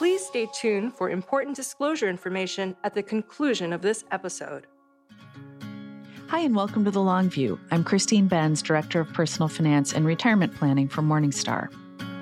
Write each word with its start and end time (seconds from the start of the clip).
Please 0.00 0.24
stay 0.24 0.48
tuned 0.54 0.94
for 0.94 1.10
important 1.10 1.54
disclosure 1.54 2.08
information 2.08 2.74
at 2.84 2.94
the 2.94 3.02
conclusion 3.02 3.70
of 3.70 3.82
this 3.82 4.02
episode. 4.10 4.66
Hi, 6.28 6.38
and 6.38 6.56
welcome 6.56 6.86
to 6.86 6.90
The 6.90 7.02
Long 7.02 7.28
View. 7.28 7.60
I'm 7.70 7.84
Christine 7.84 8.26
Benz, 8.26 8.62
Director 8.62 9.00
of 9.00 9.12
Personal 9.12 9.50
Finance 9.50 9.92
and 9.92 10.06
Retirement 10.06 10.54
Planning 10.54 10.88
for 10.88 11.02
Morningstar. 11.02 11.68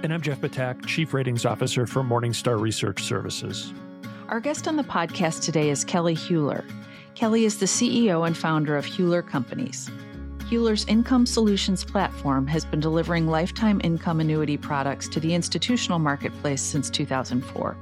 And 0.02 0.12
I'm 0.12 0.20
Jeff 0.20 0.40
Ptak, 0.40 0.86
Chief 0.86 1.14
Ratings 1.14 1.46
Officer 1.46 1.86
for 1.86 2.02
Morningstar 2.02 2.60
Research 2.60 3.04
Services. 3.04 3.72
Our 4.28 4.40
guest 4.40 4.66
on 4.66 4.74
the 4.74 4.82
podcast 4.82 5.44
today 5.44 5.70
is 5.70 5.84
Kelli 5.84 6.16
Hueler. 6.16 6.68
Kelli 7.14 7.44
is 7.44 7.60
the 7.60 7.66
CEO 7.66 8.26
and 8.26 8.36
founder 8.36 8.76
of 8.76 8.86
Hueler 8.86 9.24
Companies. 9.24 9.88
Hueler's 10.48 10.86
Income 10.86 11.26
Solutions 11.26 11.84
platform 11.84 12.46
has 12.46 12.64
been 12.64 12.80
delivering 12.80 13.26
lifetime 13.26 13.82
income 13.84 14.18
annuity 14.18 14.56
products 14.56 15.06
to 15.08 15.20
the 15.20 15.34
institutional 15.34 15.98
marketplace 15.98 16.62
since 16.62 16.88
2004. 16.88 17.76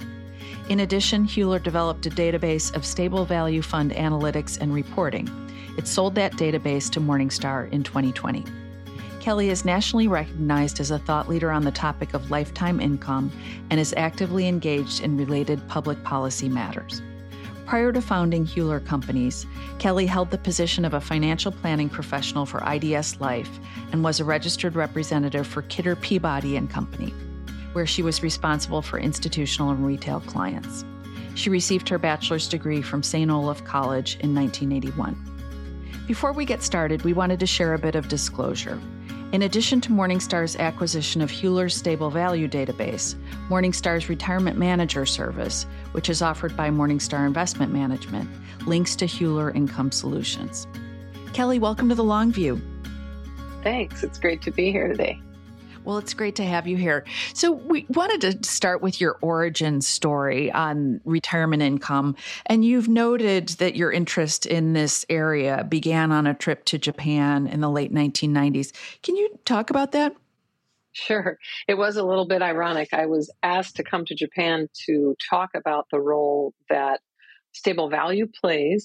In 0.68 0.80
addition, 0.80 1.24
Hueler 1.28 1.62
developed 1.62 2.06
a 2.06 2.10
database 2.10 2.74
of 2.74 2.84
stable 2.84 3.24
value 3.24 3.62
fund 3.62 3.92
analytics 3.92 4.60
and 4.60 4.74
reporting. 4.74 5.30
It 5.78 5.86
sold 5.86 6.16
that 6.16 6.32
database 6.32 6.90
to 6.90 7.00
Morningstar 7.00 7.70
in 7.70 7.84
2020. 7.84 8.42
Kelli 9.20 9.46
is 9.46 9.64
nationally 9.64 10.08
recognized 10.08 10.80
as 10.80 10.90
a 10.90 10.98
thought 10.98 11.28
leader 11.28 11.52
on 11.52 11.62
the 11.62 11.70
topic 11.70 12.14
of 12.14 12.32
lifetime 12.32 12.80
income 12.80 13.30
and 13.70 13.78
is 13.78 13.94
actively 13.96 14.48
engaged 14.48 15.02
in 15.02 15.16
related 15.16 15.60
public 15.68 16.02
policy 16.02 16.48
matters. 16.48 17.00
Prior 17.66 17.90
to 17.90 18.00
founding 18.00 18.46
Hueler 18.46 18.84
Companies, 18.86 19.44
Kelli 19.78 20.06
held 20.06 20.30
the 20.30 20.38
position 20.38 20.84
of 20.84 20.94
a 20.94 21.00
financial 21.00 21.50
planning 21.50 21.88
professional 21.88 22.46
for 22.46 22.62
IDS 22.64 23.20
Life 23.20 23.50
and 23.90 24.04
was 24.04 24.20
a 24.20 24.24
registered 24.24 24.76
representative 24.76 25.48
for 25.48 25.62
Kidder 25.62 25.96
Peabody 25.96 26.56
and 26.56 26.70
Company, 26.70 27.12
where 27.72 27.84
she 27.84 28.02
was 28.02 28.22
responsible 28.22 28.82
for 28.82 29.00
institutional 29.00 29.70
and 29.70 29.84
retail 29.84 30.20
clients. 30.20 30.84
She 31.34 31.50
received 31.50 31.88
her 31.88 31.98
bachelor's 31.98 32.46
degree 32.48 32.82
from 32.82 33.02
St. 33.02 33.32
Olaf 33.32 33.64
College 33.64 34.16
in 34.20 34.32
1981. 34.32 36.04
Before 36.06 36.32
we 36.32 36.44
get 36.44 36.62
started, 36.62 37.02
we 37.02 37.12
wanted 37.12 37.40
to 37.40 37.46
share 37.46 37.74
a 37.74 37.80
bit 37.80 37.96
of 37.96 38.06
disclosure. 38.06 38.80
In 39.32 39.42
addition 39.42 39.80
to 39.80 39.90
Morningstar's 39.90 40.54
acquisition 40.54 41.20
of 41.20 41.32
Hueler's 41.32 41.74
Stable 41.74 42.10
Value 42.10 42.46
database, 42.46 43.16
Morningstar's 43.48 44.08
Retirement 44.08 44.56
Manager 44.56 45.04
service, 45.04 45.66
which 45.96 46.10
is 46.10 46.20
offered 46.20 46.54
by 46.54 46.68
Morningstar 46.68 47.26
Investment 47.26 47.72
Management, 47.72 48.28
links 48.66 48.94
to 48.96 49.06
Hueler 49.06 49.56
Income 49.56 49.92
Solutions. 49.92 50.66
Kelli, 51.32 51.58
welcome 51.58 51.88
to 51.88 51.94
the 51.94 52.04
Long 52.04 52.30
View. 52.30 52.60
Thanks. 53.62 54.04
It's 54.04 54.18
great 54.18 54.42
to 54.42 54.50
be 54.50 54.70
here 54.70 54.88
today. 54.88 55.18
Well, 55.84 55.96
it's 55.96 56.12
great 56.12 56.36
to 56.36 56.44
have 56.44 56.66
you 56.66 56.76
here. 56.76 57.06
So, 57.32 57.50
we 57.50 57.86
wanted 57.88 58.20
to 58.20 58.46
start 58.46 58.82
with 58.82 59.00
your 59.00 59.16
origin 59.22 59.80
story 59.80 60.52
on 60.52 61.00
retirement 61.06 61.62
income. 61.62 62.14
And 62.44 62.62
you've 62.62 62.88
noted 62.88 63.48
that 63.60 63.74
your 63.74 63.90
interest 63.90 64.44
in 64.44 64.74
this 64.74 65.06
area 65.08 65.64
began 65.66 66.12
on 66.12 66.26
a 66.26 66.34
trip 66.34 66.66
to 66.66 66.78
Japan 66.78 67.46
in 67.46 67.62
the 67.62 67.70
late 67.70 67.94
1990s. 67.94 68.72
Can 69.02 69.16
you 69.16 69.38
talk 69.46 69.70
about 69.70 69.92
that? 69.92 70.14
Sure. 70.96 71.36
It 71.68 71.74
was 71.74 71.96
a 71.96 72.02
little 72.04 72.26
bit 72.26 72.40
ironic. 72.40 72.88
I 72.94 73.04
was 73.04 73.30
asked 73.42 73.76
to 73.76 73.84
come 73.84 74.06
to 74.06 74.14
Japan 74.14 74.68
to 74.86 75.14
talk 75.28 75.50
about 75.54 75.86
the 75.92 76.00
role 76.00 76.54
that 76.70 77.00
stable 77.52 77.90
value 77.90 78.26
plays 78.40 78.82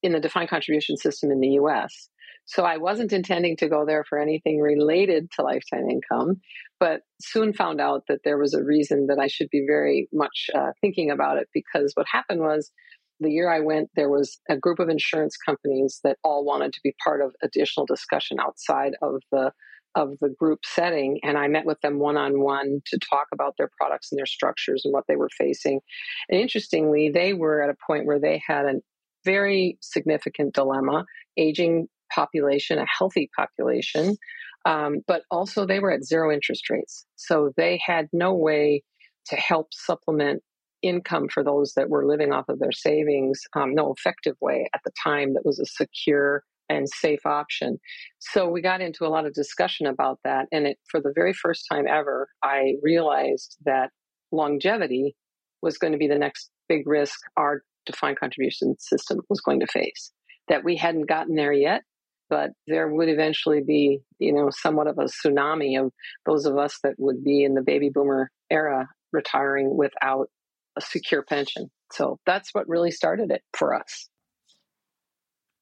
in 0.00 0.12
the 0.12 0.20
defined 0.20 0.48
contribution 0.48 0.96
system 0.96 1.32
in 1.32 1.40
the 1.40 1.58
US. 1.62 2.08
So 2.44 2.62
I 2.64 2.76
wasn't 2.76 3.12
intending 3.12 3.56
to 3.56 3.68
go 3.68 3.84
there 3.84 4.04
for 4.04 4.18
anything 4.18 4.60
related 4.60 5.30
to 5.32 5.42
lifetime 5.42 5.90
income, 5.90 6.40
but 6.78 7.02
soon 7.20 7.52
found 7.52 7.80
out 7.80 8.04
that 8.08 8.20
there 8.24 8.38
was 8.38 8.54
a 8.54 8.62
reason 8.62 9.08
that 9.08 9.18
I 9.18 9.26
should 9.26 9.50
be 9.50 9.64
very 9.66 10.08
much 10.12 10.50
uh, 10.54 10.70
thinking 10.80 11.10
about 11.10 11.36
it 11.38 11.48
because 11.52 11.90
what 11.94 12.06
happened 12.10 12.42
was 12.42 12.70
the 13.18 13.30
year 13.30 13.52
I 13.52 13.58
went, 13.58 13.90
there 13.96 14.08
was 14.08 14.38
a 14.48 14.56
group 14.56 14.78
of 14.78 14.88
insurance 14.88 15.36
companies 15.36 15.98
that 16.04 16.18
all 16.22 16.44
wanted 16.44 16.72
to 16.74 16.80
be 16.84 16.94
part 17.04 17.20
of 17.20 17.34
additional 17.42 17.86
discussion 17.86 18.38
outside 18.40 18.92
of 19.02 19.20
the 19.32 19.52
of 19.94 20.18
the 20.20 20.28
group 20.28 20.60
setting 20.64 21.18
and 21.22 21.36
I 21.36 21.48
met 21.48 21.66
with 21.66 21.80
them 21.80 21.98
one 21.98 22.16
on 22.16 22.40
one 22.40 22.80
to 22.86 22.98
talk 22.98 23.26
about 23.32 23.54
their 23.58 23.70
products 23.76 24.12
and 24.12 24.18
their 24.18 24.26
structures 24.26 24.82
and 24.84 24.92
what 24.92 25.04
they 25.08 25.16
were 25.16 25.30
facing. 25.36 25.80
And 26.28 26.40
interestingly, 26.40 27.10
they 27.10 27.34
were 27.34 27.62
at 27.62 27.70
a 27.70 27.76
point 27.86 28.06
where 28.06 28.20
they 28.20 28.42
had 28.46 28.66
a 28.66 28.80
very 29.24 29.78
significant 29.80 30.54
dilemma, 30.54 31.04
aging 31.36 31.88
population, 32.12 32.78
a 32.78 32.86
healthy 32.86 33.30
population, 33.36 34.16
um, 34.64 35.00
but 35.06 35.22
also 35.30 35.66
they 35.66 35.80
were 35.80 35.92
at 35.92 36.04
zero 36.04 36.32
interest 36.32 36.68
rates. 36.70 37.04
So 37.16 37.52
they 37.56 37.80
had 37.84 38.08
no 38.12 38.34
way 38.34 38.82
to 39.26 39.36
help 39.36 39.72
supplement 39.72 40.42
income 40.82 41.28
for 41.32 41.44
those 41.44 41.74
that 41.74 41.90
were 41.90 42.06
living 42.06 42.32
off 42.32 42.48
of 42.48 42.58
their 42.58 42.72
savings, 42.72 43.40
um, 43.54 43.74
no 43.74 43.92
effective 43.96 44.36
way 44.40 44.68
at 44.74 44.80
the 44.84 44.92
time 45.02 45.34
that 45.34 45.44
was 45.44 45.58
a 45.58 45.66
secure 45.66 46.42
and 46.70 46.88
safe 46.88 47.26
option. 47.26 47.78
So 48.20 48.48
we 48.48 48.62
got 48.62 48.80
into 48.80 49.04
a 49.04 49.08
lot 49.08 49.26
of 49.26 49.34
discussion 49.34 49.86
about 49.86 50.20
that. 50.24 50.46
And 50.52 50.66
it, 50.68 50.78
for 50.88 51.00
the 51.00 51.12
very 51.14 51.34
first 51.34 51.66
time 51.70 51.86
ever, 51.86 52.28
I 52.42 52.74
realized 52.80 53.56
that 53.66 53.90
longevity 54.32 55.16
was 55.60 55.76
going 55.76 55.92
to 55.92 55.98
be 55.98 56.06
the 56.06 56.18
next 56.18 56.48
big 56.68 56.86
risk 56.86 57.18
our 57.36 57.62
defined 57.84 58.18
contribution 58.18 58.76
system 58.78 59.18
was 59.28 59.40
going 59.40 59.60
to 59.60 59.66
face. 59.66 60.12
That 60.48 60.64
we 60.64 60.76
hadn't 60.76 61.08
gotten 61.08 61.34
there 61.34 61.52
yet, 61.52 61.82
but 62.28 62.50
there 62.68 62.88
would 62.88 63.08
eventually 63.08 63.62
be, 63.66 64.00
you 64.18 64.32
know, 64.32 64.48
somewhat 64.50 64.86
of 64.86 64.98
a 64.98 65.06
tsunami 65.06 65.78
of 65.78 65.92
those 66.24 66.46
of 66.46 66.56
us 66.56 66.78
that 66.84 66.94
would 66.98 67.24
be 67.24 67.42
in 67.42 67.54
the 67.54 67.62
baby 67.62 67.90
boomer 67.92 68.30
era 68.48 68.88
retiring 69.12 69.76
without 69.76 70.28
a 70.76 70.80
secure 70.80 71.24
pension. 71.28 71.68
So 71.92 72.18
that's 72.26 72.50
what 72.52 72.68
really 72.68 72.92
started 72.92 73.32
it 73.32 73.42
for 73.56 73.74
us. 73.74 74.08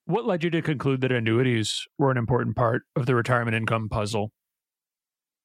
What 0.08 0.24
led 0.24 0.42
you 0.42 0.48
to 0.48 0.62
conclude 0.62 1.02
that 1.02 1.12
annuities 1.12 1.86
were 1.98 2.10
an 2.10 2.16
important 2.16 2.56
part 2.56 2.84
of 2.96 3.04
the 3.04 3.14
retirement 3.14 3.54
income 3.54 3.90
puzzle? 3.90 4.32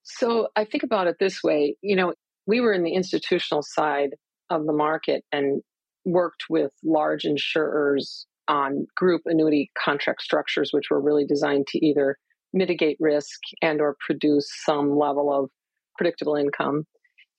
So 0.03 0.47
I 0.56 0.63
think 0.63 0.84
about 0.84 1.07
it 1.07 1.18
this 1.19 1.44
way 1.44 1.75
you 1.81 1.97
know, 1.97 2.13
we 2.47 2.62
were 2.62 2.72
in 2.72 2.84
the 2.84 2.94
institutional 2.94 3.62
side 3.62 4.12
of 4.50 4.66
the 4.66 4.72
market 4.72 5.25
and 5.34 5.62
worked 6.06 6.46
with 6.50 6.72
large 6.81 7.25
insurers 7.25 8.25
on 8.47 8.88
group 8.96 9.23
annuity 9.25 9.69
contract 9.78 10.22
structures, 10.22 10.69
which 10.72 10.90
were 10.90 11.02
really 11.02 11.25
designed 11.25 11.68
to 11.68 11.85
either 11.85 12.16
mitigate 12.53 12.96
risk 13.02 13.41
and 13.62 13.81
or 13.81 13.97
produce 14.00 14.50
some 14.63 14.97
level 14.97 15.29
of 15.29 15.50
predictable 15.97 16.38
income. 16.38 16.85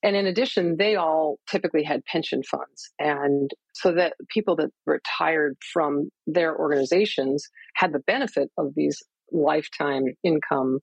And 0.04 0.15
in 0.15 0.26
addition, 0.26 0.76
they 0.78 0.97
all 0.97 1.38
typically 1.50 1.82
had 1.82 2.04
pension 2.04 2.42
funds. 2.42 2.91
And 2.98 3.50
so 3.72 3.92
that 3.94 4.12
people 4.28 4.54
that 4.56 4.70
retired 4.87 5.56
from 5.72 6.10
their 6.26 6.54
organizations 6.56 7.48
had 7.75 7.92
the 7.92 8.03
benefit 8.06 8.50
of 8.59 8.75
these 8.76 9.03
lifetime 9.32 10.04
income, 10.22 10.81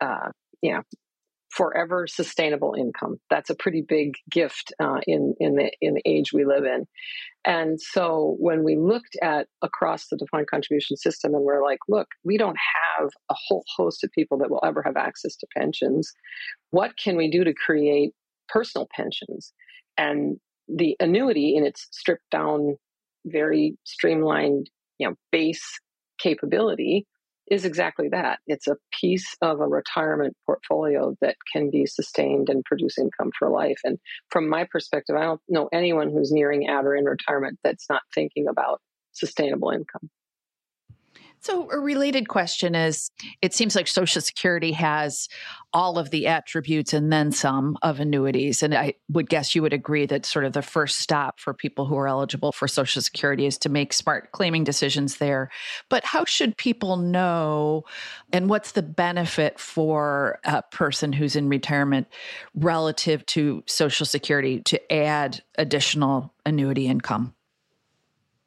uh, 0.00 0.28
you 0.62 0.72
know, 0.72 0.82
forever 1.50 2.06
sustainable 2.06 2.76
income. 2.78 3.16
That's 3.28 3.50
a 3.50 3.56
pretty 3.56 3.82
big 3.86 4.12
gift 4.30 4.72
uh, 4.80 5.00
in 5.04 5.34
in 5.40 5.56
the 5.56 5.72
in 5.80 5.94
the 5.94 6.02
age 6.06 6.32
we 6.32 6.44
live 6.44 6.64
in. 6.64 6.86
And 7.44 7.80
so 7.80 8.36
when 8.38 8.62
we 8.62 8.76
looked 8.76 9.16
at 9.20 9.48
across 9.62 10.06
the 10.06 10.16
defined 10.16 10.46
contribution 10.48 10.96
system, 10.96 11.34
and 11.34 11.42
we're 11.42 11.64
like, 11.64 11.80
look, 11.88 12.06
we 12.22 12.38
don't 12.38 12.58
have 12.98 13.08
a 13.30 13.34
whole 13.48 13.64
host 13.76 14.04
of 14.04 14.10
people 14.12 14.38
that 14.38 14.50
will 14.50 14.62
ever 14.64 14.80
have 14.82 14.96
access 14.96 15.34
to 15.38 15.46
pensions. 15.56 16.12
What 16.70 16.92
can 17.02 17.16
we 17.16 17.28
do 17.28 17.42
to 17.42 17.52
create 17.52 18.12
personal 18.52 18.88
pensions? 18.94 19.52
And 19.96 20.38
the 20.68 20.96
annuity, 21.00 21.56
in 21.56 21.64
its 21.64 21.88
stripped 21.90 22.30
down, 22.30 22.76
very 23.26 23.76
streamlined, 23.84 24.70
you 24.98 25.08
know, 25.08 25.14
base 25.32 25.80
capability, 26.18 27.06
is 27.50 27.64
exactly 27.64 28.08
that. 28.08 28.38
It's 28.46 28.68
a 28.68 28.76
piece 29.00 29.36
of 29.42 29.60
a 29.60 29.66
retirement 29.66 30.36
portfolio 30.46 31.16
that 31.20 31.36
can 31.52 31.68
be 31.68 31.84
sustained 31.84 32.48
and 32.48 32.64
produce 32.64 32.96
income 32.96 33.32
for 33.36 33.50
life. 33.50 33.78
And 33.82 33.98
from 34.30 34.48
my 34.48 34.66
perspective, 34.70 35.16
I 35.16 35.24
don't 35.24 35.40
know 35.48 35.68
anyone 35.72 36.10
who's 36.10 36.30
nearing 36.30 36.68
at 36.68 36.84
or 36.84 36.94
in 36.94 37.04
retirement 37.04 37.58
that's 37.64 37.86
not 37.90 38.02
thinking 38.14 38.46
about 38.48 38.80
sustainable 39.12 39.70
income. 39.70 40.08
So, 41.42 41.70
a 41.70 41.78
related 41.78 42.28
question 42.28 42.74
is 42.74 43.10
it 43.40 43.54
seems 43.54 43.74
like 43.74 43.88
Social 43.88 44.20
Security 44.20 44.72
has 44.72 45.26
all 45.72 45.98
of 45.98 46.10
the 46.10 46.26
attributes 46.26 46.92
and 46.92 47.10
then 47.10 47.32
some 47.32 47.78
of 47.82 47.98
annuities. 47.98 48.62
And 48.62 48.74
I 48.74 48.94
would 49.08 49.28
guess 49.30 49.54
you 49.54 49.62
would 49.62 49.72
agree 49.72 50.04
that 50.06 50.26
sort 50.26 50.44
of 50.44 50.52
the 50.52 50.62
first 50.62 50.98
stop 50.98 51.40
for 51.40 51.54
people 51.54 51.86
who 51.86 51.96
are 51.96 52.08
eligible 52.08 52.52
for 52.52 52.68
Social 52.68 53.00
Security 53.00 53.46
is 53.46 53.56
to 53.58 53.68
make 53.70 53.92
smart 53.94 54.32
claiming 54.32 54.64
decisions 54.64 55.16
there. 55.16 55.50
But 55.88 56.04
how 56.04 56.26
should 56.26 56.58
people 56.58 56.96
know 56.98 57.84
and 58.32 58.50
what's 58.50 58.72
the 58.72 58.82
benefit 58.82 59.58
for 59.58 60.40
a 60.44 60.62
person 60.62 61.12
who's 61.12 61.36
in 61.36 61.48
retirement 61.48 62.08
relative 62.54 63.24
to 63.26 63.62
Social 63.66 64.04
Security 64.04 64.60
to 64.64 64.92
add 64.92 65.42
additional 65.56 66.34
annuity 66.44 66.86
income? 66.86 67.34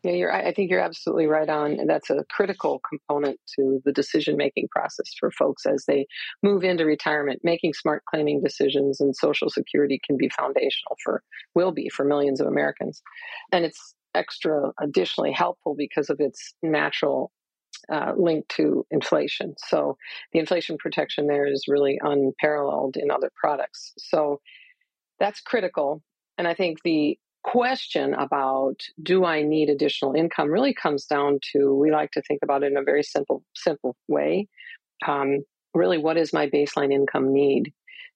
Yeah, 0.04 0.12
you're. 0.12 0.34
I 0.34 0.54
think 0.54 0.70
you're 0.70 0.82
absolutely 0.82 1.28
right 1.28 1.48
on. 1.48 1.80
And 1.80 1.90
that's 1.90 2.10
a 2.10 2.26
critical 2.30 2.82
component 2.88 3.40
to 3.56 3.82
the 3.86 3.94
decision 3.94 4.36
making 4.36 4.68
process 4.70 5.10
for 5.18 5.32
folks 5.32 5.66
as 5.66 5.86
they 5.88 6.08
move 6.42 6.64
into 6.64 6.86
retirement. 6.86 7.40
Making 7.44 7.74
smart 7.74 8.04
claiming 8.06 8.42
decisions 8.42 9.00
and 9.00 9.16
Social 9.16 9.50
Security 9.50 10.02
can 10.06 10.18
be 10.18 10.28
foundational 10.30 10.98
for, 11.02 11.24
will 11.56 11.72
be 11.72 11.88
for 11.88 12.04
millions 12.04 12.42
of 12.42 12.48
Americans, 12.48 13.02
and 13.54 13.64
it's 13.64 13.96
extra 14.14 14.72
additionally 14.80 15.32
helpful 15.32 15.74
because 15.76 16.10
of 16.10 16.20
its 16.20 16.54
natural 16.62 17.32
uh, 17.92 18.12
link 18.18 18.48
to 18.50 18.86
inflation. 18.92 19.56
So 19.58 19.98
the 20.34 20.40
inflation 20.40 20.78
protection 20.78 21.28
there 21.28 21.48
is 21.48 21.66
really 21.68 22.00
unparalleled 22.02 22.98
in 22.98 23.10
other 23.10 23.32
products. 23.36 23.94
So 23.98 24.40
that's 25.20 25.42
critical. 25.42 26.02
And 26.38 26.48
I 26.48 26.54
think 26.54 26.80
the 26.84 27.18
question 27.44 28.14
about 28.14 28.82
do 29.02 29.26
I 29.26 29.42
need 29.42 29.70
additional 29.70 30.14
income 30.14 30.50
really 30.50 30.74
comes 30.74 31.06
down 31.06 31.40
to 31.52 31.76
we 31.76 31.92
like 31.92 32.12
to 32.12 32.22
think 32.22 32.40
about 32.44 32.64
it 32.64 32.72
in 32.72 32.78
a 32.78 32.84
very 32.84 33.04
simple 33.04 33.44
simple 33.56 33.96
way. 34.08 34.48
Um, 35.06 35.44
really, 35.74 35.98
what 35.98 36.18
is 36.18 36.34
my 36.34 36.48
baseline 36.48 36.94
income 36.94 37.34
need? 37.34 37.74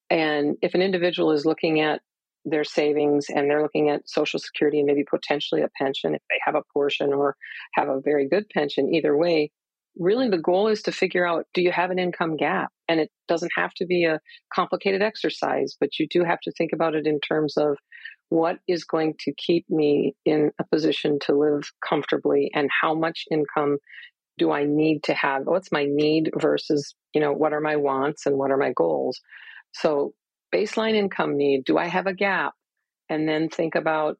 And 0.10 0.56
if 0.62 0.74
an 0.74 0.82
individual 0.82 1.32
is 1.32 1.46
looking 1.46 1.82
at 1.82 2.02
their 2.46 2.64
savings 2.64 3.28
and 3.30 3.50
they're 3.50 3.62
looking 3.62 3.90
at 3.90 4.08
social 4.10 4.40
security 4.40 4.80
and 4.80 4.88
maybe 4.88 5.04
potentially 5.04 5.62
a 5.62 5.70
pension 5.78 6.16
if 6.16 6.22
they 6.30 6.40
have 6.46 6.56
a 6.56 6.64
portion 6.74 7.14
or 7.14 7.36
have 7.74 7.90
a 7.90 8.00
very 8.00 8.28
good 8.28 8.48
pension 8.50 8.94
either 8.94 9.18
way 9.18 9.52
really 10.00 10.30
the 10.30 10.38
goal 10.38 10.68
is 10.68 10.82
to 10.82 10.92
figure 10.92 11.26
out 11.26 11.46
do 11.54 11.62
you 11.62 11.72
have 11.72 11.92
an 11.92 12.00
income 12.00 12.38
gap 12.38 12.70
and 12.88 13.00
it 13.00 13.10
doesn't 13.28 13.52
have 13.56 13.74
to 13.74 13.86
be 13.86 14.06
a 14.06 14.20
complicated 14.54 15.02
exercise 15.02 15.76
but 15.80 16.00
you 16.00 16.08
do 16.10 16.24
have 16.24 16.40
to 16.40 16.52
think 16.52 16.72
about 16.74 16.96
it 16.96 17.06
in 17.06 17.20
terms 17.20 17.58
of 17.58 17.78
what 18.30 18.60
is 18.68 18.84
going 18.84 19.16
to 19.20 19.34
keep 19.34 19.70
me 19.70 20.16
in 20.26 20.52
a 20.60 20.64
position 20.66 21.20
to 21.22 21.34
live 21.34 21.72
comfortably 21.88 22.52
and 22.54 22.70
how 22.82 22.94
much 22.94 23.26
income 23.32 23.78
do 24.38 24.52
I 24.52 24.66
need 24.66 25.04
to 25.04 25.14
have? 25.14 25.46
What's 25.46 25.72
my 25.72 25.86
need 25.86 26.32
versus, 26.38 26.94
you 27.14 27.22
know, 27.22 27.32
what 27.32 27.54
are 27.54 27.62
my 27.62 27.76
wants 27.76 28.26
and 28.26 28.38
what 28.38 28.52
are 28.52 28.58
my 28.58 28.72
goals? 28.74 29.20
So, 29.74 30.14
baseline 30.54 30.96
income 30.96 31.38
need, 31.38 31.66
do 31.66 31.78
I 31.78 31.88
have 31.88 32.08
a 32.08 32.14
gap? 32.14 32.54
And 33.10 33.28
then 33.28 33.50
think 33.50 33.76
about 33.76 34.18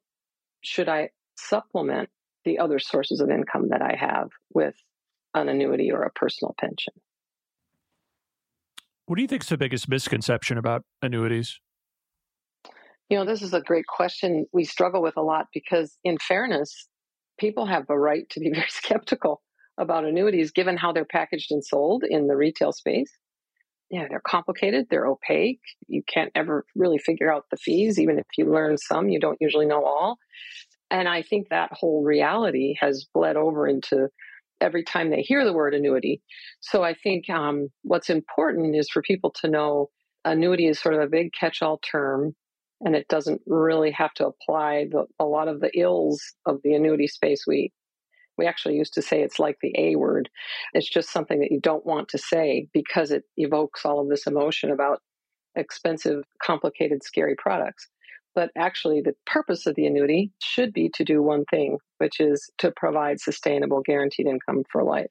should 0.62 0.90
I 0.90 1.10
supplement 1.38 2.10
the 2.46 2.60
other 2.60 2.80
sources 2.80 3.20
of 3.20 3.30
income 3.30 3.70
that 3.70 3.82
I 3.82 3.96
have 4.00 4.30
with 4.54 4.76
an 5.34 5.50
annuity 5.50 5.92
or 5.92 6.04
a 6.04 6.12
personal 6.12 6.56
pension? 6.60 6.94
What 9.06 9.16
do 9.16 9.22
you 9.22 9.28
think 9.28 9.44
is 9.44 9.50
the 9.50 9.58
biggest 9.58 9.88
misconception 9.88 10.58
about 10.58 10.84
annuities? 11.02 11.60
You 13.10 13.18
know, 13.18 13.26
this 13.26 13.42
is 13.42 13.54
a 13.54 13.62
great 13.62 13.88
question 13.88 14.46
we 14.52 14.66
struggle 14.66 15.02
with 15.02 15.16
a 15.18 15.22
lot 15.22 15.48
because, 15.54 15.98
in 16.04 16.18
fairness, 16.18 16.88
people 17.40 17.66
have 17.66 17.86
a 17.90 17.98
right 17.98 18.30
to 18.32 18.40
be 18.40 18.50
very 18.54 18.70
skeptical 18.70 19.42
about 19.78 20.06
annuities 20.06 20.52
given 20.52 20.76
how 20.76 20.92
they're 20.92 21.06
packaged 21.06 21.52
and 21.52 21.64
sold 21.64 22.04
in 22.08 22.28
the 22.28 22.36
retail 22.36 22.72
space. 22.72 23.12
Yeah, 23.90 24.08
they're 24.10 24.22
complicated, 24.28 24.88
they're 24.90 25.08
opaque. 25.08 25.62
You 25.88 26.04
can't 26.12 26.32
ever 26.36 26.66
really 26.76 26.98
figure 26.98 27.32
out 27.32 27.46
the 27.50 27.58
fees. 27.58 27.98
Even 27.98 28.20
if 28.20 28.26
you 28.38 28.52
learn 28.52 28.78
some, 28.78 29.08
you 29.08 29.20
don't 29.20 29.38
usually 29.40 29.66
know 29.66 29.86
all. 29.86 30.18
And 30.92 31.08
I 31.08 31.22
think 31.22 31.48
that 31.50 31.72
whole 31.72 32.04
reality 32.04 32.76
has 32.80 33.06
bled 33.14 33.38
over 33.38 33.68
into 33.68 34.10
every 34.60 34.84
time 34.84 35.10
they 35.10 35.22
hear 35.22 35.46
the 35.46 35.54
word 35.54 35.74
annuity. 35.74 36.22
So 36.60 36.84
I 36.84 36.96
think 36.96 37.30
um, 37.30 37.70
what's 37.84 38.10
important 38.10 38.76
is 38.76 38.90
for 38.90 39.02
people 39.02 39.34
to 39.42 39.50
know 39.50 39.90
annuity 40.26 40.68
is 40.68 40.80
sort 40.80 40.96
of 40.96 41.02
a 41.02 41.08
big 41.08 41.32
catch 41.40 41.62
all 41.62 41.80
term 41.80 42.36
and 42.82 42.96
it 42.96 43.08
doesn't 43.08 43.42
really 43.48 43.92
have 43.92 44.14
to 44.16 44.28
apply 44.28 44.88
the, 44.92 45.06
a 45.20 45.26
lot 45.26 45.48
of 45.48 45.60
the 45.62 45.72
ills 45.78 46.22
of 46.46 46.60
the 46.64 46.74
annuity 46.74 47.08
space. 47.08 47.44
We 47.48 47.72
we 48.38 48.46
actually 48.46 48.76
used 48.76 48.94
to 48.94 49.02
say 49.02 49.22
it's 49.22 49.40
like 49.40 49.58
the 49.62 49.74
A 49.78 49.96
word. 49.96 50.30
It's 50.74 50.88
just 50.88 51.10
something 51.10 51.40
that 51.40 51.52
you 51.52 51.60
don't 51.60 51.86
want 51.86 52.08
to 52.10 52.20
say 52.20 52.68
because 52.72 53.10
it 53.10 53.24
evokes 53.36 53.84
all 53.84 54.00
of 54.00 54.10
this 54.10 54.28
emotion 54.28 54.70
about 54.70 55.02
expensive, 55.56 56.24
complicated, 56.44 57.04
scary 57.04 57.36
products. 57.36 57.88
But 58.36 58.52
actually, 58.56 59.02
the 59.02 59.16
purpose 59.26 59.66
of 59.66 59.74
the 59.74 59.88
annuity 59.88 60.32
should 60.40 60.72
be 60.72 60.90
to 60.94 61.04
do 61.04 61.24
one 61.24 61.46
thing, 61.46 61.80
which 61.98 62.20
is 62.20 62.48
to 62.60 62.72
provide 62.76 63.20
sustainable, 63.20 63.82
guaranteed 63.82 64.28
income 64.28 64.64
for 64.72 64.84
life. 64.84 65.10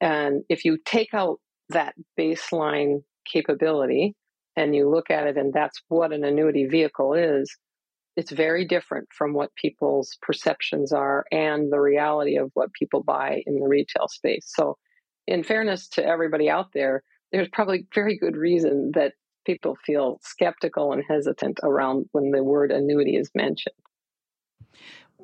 And 0.00 0.44
if 0.48 0.64
you 0.64 0.78
take 0.84 1.12
out 1.12 1.40
that 1.70 1.94
baseline 2.16 3.02
capability, 3.26 4.14
and 4.56 4.74
you 4.74 4.88
look 4.88 5.10
at 5.10 5.26
it 5.26 5.36
and 5.36 5.52
that's 5.52 5.80
what 5.88 6.12
an 6.12 6.24
annuity 6.24 6.66
vehicle 6.66 7.14
is, 7.14 7.56
it's 8.16 8.30
very 8.30 8.64
different 8.64 9.08
from 9.12 9.34
what 9.34 9.54
people's 9.56 10.16
perceptions 10.22 10.92
are 10.92 11.24
and 11.32 11.72
the 11.72 11.80
reality 11.80 12.36
of 12.36 12.50
what 12.54 12.72
people 12.72 13.02
buy 13.02 13.42
in 13.46 13.58
the 13.58 13.66
retail 13.66 14.08
space. 14.08 14.52
So, 14.54 14.76
in 15.26 15.42
fairness 15.42 15.88
to 15.88 16.04
everybody 16.04 16.50
out 16.50 16.68
there, 16.74 17.02
there's 17.32 17.48
probably 17.48 17.86
very 17.94 18.16
good 18.16 18.36
reason 18.36 18.92
that 18.94 19.14
people 19.44 19.76
feel 19.84 20.18
skeptical 20.22 20.92
and 20.92 21.02
hesitant 21.08 21.58
around 21.62 22.06
when 22.12 22.30
the 22.30 22.44
word 22.44 22.70
annuity 22.70 23.16
is 23.16 23.30
mentioned. 23.34 23.74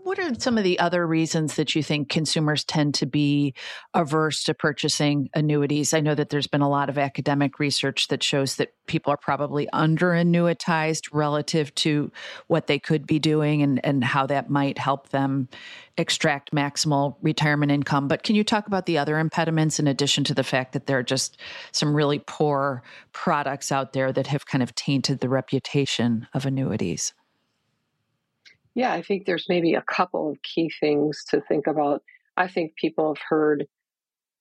What 0.02 0.18
are 0.18 0.34
some 0.38 0.56
of 0.56 0.64
the 0.64 0.78
other 0.78 1.06
reasons 1.06 1.56
that 1.56 1.74
you 1.74 1.82
think 1.82 2.08
consumers 2.08 2.64
tend 2.64 2.94
to 2.94 3.06
be 3.06 3.54
averse 3.92 4.42
to 4.44 4.54
purchasing 4.54 5.28
annuities? 5.34 5.92
I 5.92 6.00
know 6.00 6.14
that 6.14 6.30
there's 6.30 6.46
been 6.46 6.62
a 6.62 6.68
lot 6.70 6.88
of 6.88 6.96
academic 6.96 7.58
research 7.58 8.08
that 8.08 8.22
shows 8.22 8.56
that 8.56 8.72
people 8.86 9.12
are 9.12 9.18
probably 9.18 9.68
under 9.72 10.10
annuitized 10.10 11.08
relative 11.12 11.74
to 11.76 12.10
what 12.46 12.66
they 12.66 12.78
could 12.78 13.06
be 13.06 13.18
doing 13.18 13.62
and, 13.62 13.84
and 13.84 14.02
how 14.02 14.26
that 14.26 14.48
might 14.48 14.78
help 14.78 15.10
them 15.10 15.48
extract 15.98 16.52
maximal 16.52 17.16
retirement 17.20 17.70
income. 17.70 18.08
But 18.08 18.22
can 18.22 18.34
you 18.34 18.42
talk 18.42 18.66
about 18.66 18.86
the 18.86 18.96
other 18.96 19.18
impediments 19.18 19.78
in 19.78 19.86
addition 19.86 20.24
to 20.24 20.34
the 20.34 20.44
fact 20.44 20.72
that 20.72 20.86
there 20.86 20.98
are 20.98 21.02
just 21.02 21.38
some 21.72 21.94
really 21.94 22.22
poor 22.26 22.82
products 23.12 23.70
out 23.70 23.92
there 23.92 24.12
that 24.12 24.28
have 24.28 24.46
kind 24.46 24.62
of 24.62 24.74
tainted 24.74 25.20
the 25.20 25.28
reputation 25.28 26.26
of 26.32 26.46
annuities? 26.46 27.12
Yeah, 28.80 28.94
I 28.94 29.02
think 29.02 29.26
there's 29.26 29.44
maybe 29.46 29.74
a 29.74 29.82
couple 29.82 30.30
of 30.30 30.38
key 30.42 30.70
things 30.80 31.22
to 31.28 31.42
think 31.42 31.66
about. 31.66 32.02
I 32.38 32.48
think 32.48 32.76
people 32.76 33.14
have 33.14 33.22
heard 33.28 33.66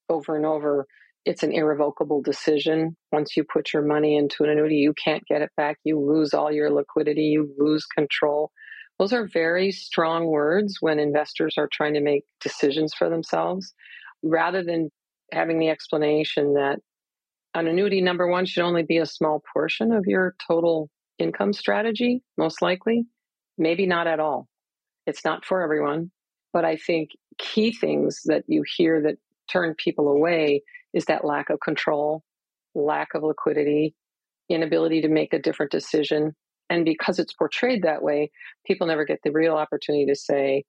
over 0.08 0.34
and 0.34 0.46
over 0.46 0.86
it's 1.26 1.42
an 1.42 1.52
irrevocable 1.52 2.22
decision. 2.22 2.96
Once 3.12 3.36
you 3.36 3.44
put 3.44 3.74
your 3.74 3.82
money 3.82 4.16
into 4.16 4.42
an 4.42 4.48
annuity, 4.48 4.76
you 4.76 4.94
can't 4.94 5.22
get 5.26 5.42
it 5.42 5.50
back. 5.58 5.76
You 5.84 6.00
lose 6.00 6.32
all 6.32 6.50
your 6.50 6.70
liquidity, 6.70 7.24
you 7.24 7.54
lose 7.58 7.84
control. 7.84 8.50
Those 8.98 9.12
are 9.12 9.28
very 9.30 9.72
strong 9.72 10.24
words 10.28 10.78
when 10.80 10.98
investors 10.98 11.56
are 11.58 11.68
trying 11.70 11.92
to 11.92 12.00
make 12.00 12.24
decisions 12.40 12.94
for 12.94 13.10
themselves 13.10 13.74
rather 14.22 14.64
than 14.64 14.88
having 15.34 15.58
the 15.58 15.68
explanation 15.68 16.54
that 16.54 16.78
an 17.52 17.66
annuity, 17.66 18.00
number 18.00 18.26
one, 18.26 18.46
should 18.46 18.64
only 18.64 18.84
be 18.84 18.96
a 18.96 19.04
small 19.04 19.42
portion 19.52 19.92
of 19.92 20.06
your 20.06 20.34
total 20.48 20.88
income 21.18 21.52
strategy, 21.52 22.22
most 22.38 22.62
likely 22.62 23.04
maybe 23.60 23.86
not 23.86 24.08
at 24.08 24.18
all. 24.18 24.48
It's 25.06 25.24
not 25.24 25.44
for 25.44 25.62
everyone. 25.62 26.10
But 26.52 26.64
I 26.64 26.76
think 26.76 27.10
key 27.38 27.72
things 27.72 28.22
that 28.24 28.42
you 28.48 28.64
hear 28.76 29.00
that 29.02 29.18
turn 29.52 29.74
people 29.76 30.08
away 30.08 30.62
is 30.92 31.04
that 31.04 31.24
lack 31.24 31.50
of 31.50 31.60
control, 31.60 32.24
lack 32.74 33.14
of 33.14 33.22
liquidity, 33.22 33.94
inability 34.48 35.02
to 35.02 35.08
make 35.08 35.32
a 35.32 35.38
different 35.38 35.70
decision. 35.70 36.34
And 36.68 36.84
because 36.84 37.18
it's 37.18 37.32
portrayed 37.32 37.82
that 37.82 38.02
way, 38.02 38.30
people 38.66 38.88
never 38.88 39.04
get 39.04 39.20
the 39.22 39.30
real 39.30 39.54
opportunity 39.54 40.06
to 40.06 40.16
say, 40.16 40.64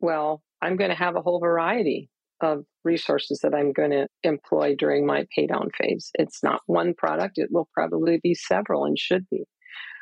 well, 0.00 0.42
I'm 0.60 0.76
going 0.76 0.90
to 0.90 0.96
have 0.96 1.16
a 1.16 1.22
whole 1.22 1.38
variety 1.38 2.10
of 2.40 2.64
resources 2.84 3.40
that 3.42 3.54
I'm 3.54 3.72
going 3.72 3.90
to 3.90 4.08
employ 4.22 4.74
during 4.76 5.06
my 5.06 5.26
paydown 5.36 5.70
phase. 5.74 6.10
It's 6.14 6.42
not 6.42 6.60
one 6.66 6.94
product, 6.94 7.38
it 7.38 7.48
will 7.50 7.68
probably 7.72 8.20
be 8.22 8.34
several 8.34 8.84
and 8.84 8.98
should 8.98 9.26
be. 9.30 9.44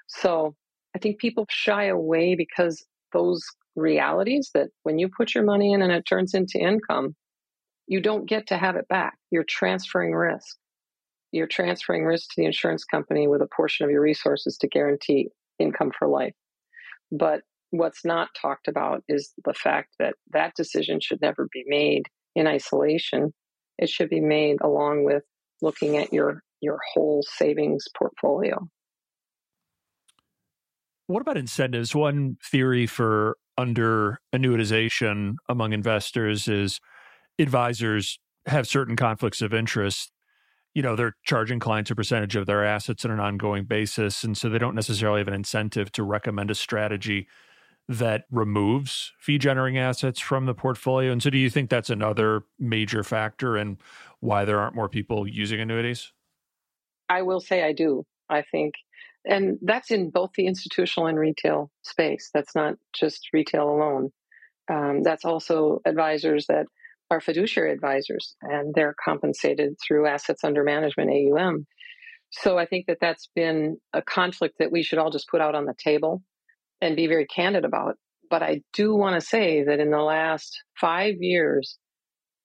So 0.08 0.54
I 0.94 0.98
think 0.98 1.18
people 1.18 1.46
shy 1.50 1.86
away 1.86 2.34
because 2.34 2.84
those 3.12 3.42
realities 3.76 4.50
that 4.54 4.68
when 4.82 4.98
you 4.98 5.08
put 5.08 5.34
your 5.34 5.44
money 5.44 5.72
in 5.72 5.82
and 5.82 5.92
it 5.92 6.04
turns 6.08 6.34
into 6.34 6.58
income, 6.58 7.14
you 7.86 8.00
don't 8.00 8.26
get 8.26 8.46
to 8.48 8.56
have 8.56 8.76
it 8.76 8.88
back. 8.88 9.16
You're 9.30 9.44
transferring 9.44 10.14
risk. 10.14 10.56
You're 11.32 11.46
transferring 11.48 12.04
risk 12.04 12.30
to 12.30 12.34
the 12.36 12.46
insurance 12.46 12.84
company 12.84 13.26
with 13.26 13.42
a 13.42 13.48
portion 13.54 13.84
of 13.84 13.90
your 13.90 14.00
resources 14.00 14.56
to 14.58 14.68
guarantee 14.68 15.28
income 15.58 15.90
for 15.98 16.08
life. 16.08 16.34
But 17.10 17.42
what's 17.70 18.04
not 18.04 18.28
talked 18.40 18.68
about 18.68 19.02
is 19.08 19.32
the 19.44 19.54
fact 19.54 19.94
that 19.98 20.14
that 20.32 20.54
decision 20.54 21.00
should 21.00 21.20
never 21.20 21.48
be 21.52 21.64
made 21.66 22.06
in 22.36 22.46
isolation. 22.46 23.34
It 23.78 23.88
should 23.88 24.10
be 24.10 24.20
made 24.20 24.58
along 24.62 25.04
with 25.04 25.24
looking 25.60 25.96
at 25.96 26.12
your 26.12 26.42
your 26.60 26.78
whole 26.94 27.22
savings 27.36 27.84
portfolio. 27.96 28.66
What 31.06 31.20
about 31.20 31.36
incentives? 31.36 31.94
One 31.94 32.38
theory 32.42 32.86
for 32.86 33.36
under 33.58 34.20
annuitization 34.34 35.34
among 35.48 35.72
investors 35.72 36.48
is 36.48 36.80
advisors 37.38 38.18
have 38.46 38.66
certain 38.66 38.96
conflicts 38.96 39.42
of 39.42 39.52
interest. 39.52 40.10
You 40.74 40.82
know, 40.82 40.96
they're 40.96 41.16
charging 41.24 41.60
clients 41.60 41.90
a 41.90 41.94
percentage 41.94 42.36
of 42.36 42.46
their 42.46 42.64
assets 42.64 43.04
on 43.04 43.10
an 43.10 43.20
ongoing 43.20 43.64
basis. 43.64 44.24
And 44.24 44.36
so 44.36 44.48
they 44.48 44.58
don't 44.58 44.74
necessarily 44.74 45.20
have 45.20 45.28
an 45.28 45.34
incentive 45.34 45.92
to 45.92 46.02
recommend 46.02 46.50
a 46.50 46.54
strategy 46.54 47.28
that 47.88 48.24
removes 48.30 49.12
fee 49.18 49.38
generating 49.38 49.78
assets 49.78 50.18
from 50.18 50.46
the 50.46 50.54
portfolio. 50.54 51.12
And 51.12 51.22
so, 51.22 51.30
do 51.30 51.38
you 51.38 51.50
think 51.50 51.68
that's 51.68 51.90
another 51.90 52.44
major 52.58 53.02
factor 53.02 53.56
in 53.56 53.78
why 54.20 54.44
there 54.44 54.58
aren't 54.58 54.74
more 54.74 54.88
people 54.88 55.28
using 55.28 55.60
annuities? 55.60 56.12
I 57.08 57.22
will 57.22 57.40
say 57.40 57.62
I 57.62 57.72
do. 57.72 58.04
I 58.30 58.42
think, 58.50 58.74
and 59.24 59.58
that's 59.62 59.90
in 59.90 60.10
both 60.10 60.32
the 60.36 60.46
institutional 60.46 61.06
and 61.06 61.18
retail 61.18 61.70
space. 61.82 62.30
That's 62.34 62.54
not 62.54 62.74
just 62.92 63.28
retail 63.32 63.68
alone. 63.70 64.10
Um, 64.70 65.02
that's 65.02 65.24
also 65.24 65.80
advisors 65.86 66.46
that 66.48 66.66
are 67.10 67.20
fiduciary 67.20 67.72
advisors 67.72 68.36
and 68.42 68.74
they're 68.74 68.94
compensated 69.02 69.76
through 69.80 70.06
assets 70.06 70.44
under 70.44 70.64
management, 70.64 71.10
AUM. 71.10 71.66
So 72.30 72.58
I 72.58 72.66
think 72.66 72.86
that 72.86 72.98
that's 73.00 73.28
been 73.34 73.78
a 73.92 74.02
conflict 74.02 74.56
that 74.58 74.72
we 74.72 74.82
should 74.82 74.98
all 74.98 75.10
just 75.10 75.28
put 75.28 75.40
out 75.40 75.54
on 75.54 75.66
the 75.66 75.74
table 75.78 76.22
and 76.80 76.96
be 76.96 77.06
very 77.06 77.26
candid 77.26 77.64
about. 77.64 77.96
But 78.30 78.42
I 78.42 78.62
do 78.72 78.94
want 78.94 79.20
to 79.20 79.26
say 79.26 79.62
that 79.64 79.80
in 79.80 79.90
the 79.90 80.00
last 80.00 80.62
five 80.80 81.14
years, 81.20 81.78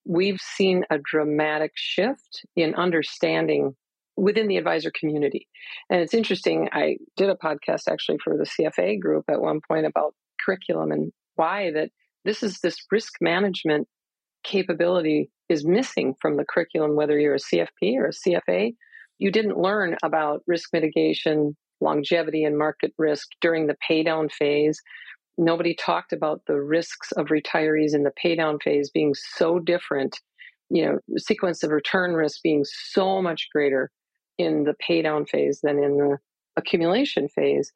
we've 0.04 0.40
seen 0.40 0.84
a 0.90 0.98
dramatic 0.98 1.72
shift 1.74 2.44
in 2.54 2.74
understanding 2.74 3.74
within 4.20 4.48
the 4.48 4.58
advisor 4.58 4.90
community. 4.90 5.48
And 5.88 6.00
it's 6.00 6.14
interesting, 6.14 6.68
I 6.72 6.98
did 7.16 7.30
a 7.30 7.34
podcast 7.34 7.82
actually 7.90 8.18
for 8.22 8.36
the 8.36 8.44
CFA 8.44 9.00
group 9.00 9.24
at 9.28 9.40
one 9.40 9.60
point 9.66 9.86
about 9.86 10.14
curriculum 10.44 10.92
and 10.92 11.12
why 11.36 11.70
that 11.72 11.90
this 12.24 12.42
is 12.42 12.60
this 12.60 12.76
risk 12.92 13.14
management 13.22 13.88
capability 14.44 15.30
is 15.48 15.64
missing 15.64 16.14
from 16.20 16.36
the 16.36 16.44
curriculum, 16.44 16.96
whether 16.96 17.18
you're 17.18 17.36
a 17.36 17.38
CFP 17.38 17.96
or 17.96 18.06
a 18.06 18.10
CFA. 18.10 18.74
You 19.18 19.32
didn't 19.32 19.58
learn 19.58 19.96
about 20.02 20.42
risk 20.46 20.68
mitigation, 20.72 21.56
longevity, 21.80 22.44
and 22.44 22.58
market 22.58 22.92
risk 22.98 23.26
during 23.40 23.66
the 23.66 23.76
paydown 23.90 24.30
phase. 24.30 24.78
Nobody 25.38 25.74
talked 25.74 26.12
about 26.12 26.42
the 26.46 26.60
risks 26.60 27.10
of 27.12 27.28
retirees 27.28 27.94
in 27.94 28.02
the 28.02 28.12
paydown 28.22 28.62
phase 28.62 28.90
being 28.90 29.14
so 29.14 29.58
different, 29.58 30.20
you 30.68 30.84
know, 30.84 30.98
sequence 31.16 31.62
of 31.62 31.70
return 31.70 32.12
risk 32.12 32.42
being 32.42 32.64
so 32.64 33.22
much 33.22 33.48
greater 33.52 33.90
in 34.40 34.64
the 34.64 34.74
paydown 34.74 35.28
phase 35.28 35.60
than 35.62 35.82
in 35.82 35.96
the 35.96 36.18
accumulation 36.56 37.28
phase. 37.28 37.72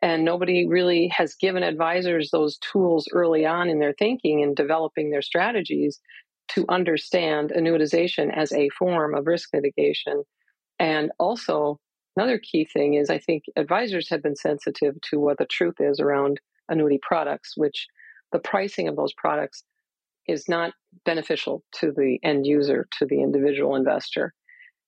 And 0.00 0.24
nobody 0.24 0.66
really 0.66 1.08
has 1.08 1.34
given 1.34 1.62
advisors 1.62 2.30
those 2.30 2.58
tools 2.58 3.08
early 3.12 3.44
on 3.44 3.68
in 3.68 3.80
their 3.80 3.94
thinking 3.98 4.42
and 4.42 4.54
developing 4.54 5.10
their 5.10 5.22
strategies 5.22 6.00
to 6.48 6.64
understand 6.68 7.52
annuitization 7.56 8.34
as 8.34 8.52
a 8.52 8.68
form 8.70 9.14
of 9.14 9.26
risk 9.26 9.50
mitigation. 9.52 10.22
And 10.78 11.10
also, 11.18 11.78
another 12.16 12.38
key 12.38 12.64
thing 12.64 12.94
is 12.94 13.10
I 13.10 13.18
think 13.18 13.44
advisors 13.56 14.08
have 14.10 14.22
been 14.22 14.36
sensitive 14.36 15.00
to 15.10 15.18
what 15.18 15.38
the 15.38 15.46
truth 15.46 15.76
is 15.80 15.98
around 16.00 16.40
annuity 16.68 17.00
products, 17.02 17.54
which 17.56 17.86
the 18.32 18.38
pricing 18.38 18.88
of 18.88 18.96
those 18.96 19.12
products 19.14 19.64
is 20.28 20.48
not 20.48 20.74
beneficial 21.04 21.64
to 21.72 21.90
the 21.90 22.18
end 22.22 22.46
user, 22.46 22.86
to 22.98 23.06
the 23.06 23.20
individual 23.22 23.74
investor 23.74 24.32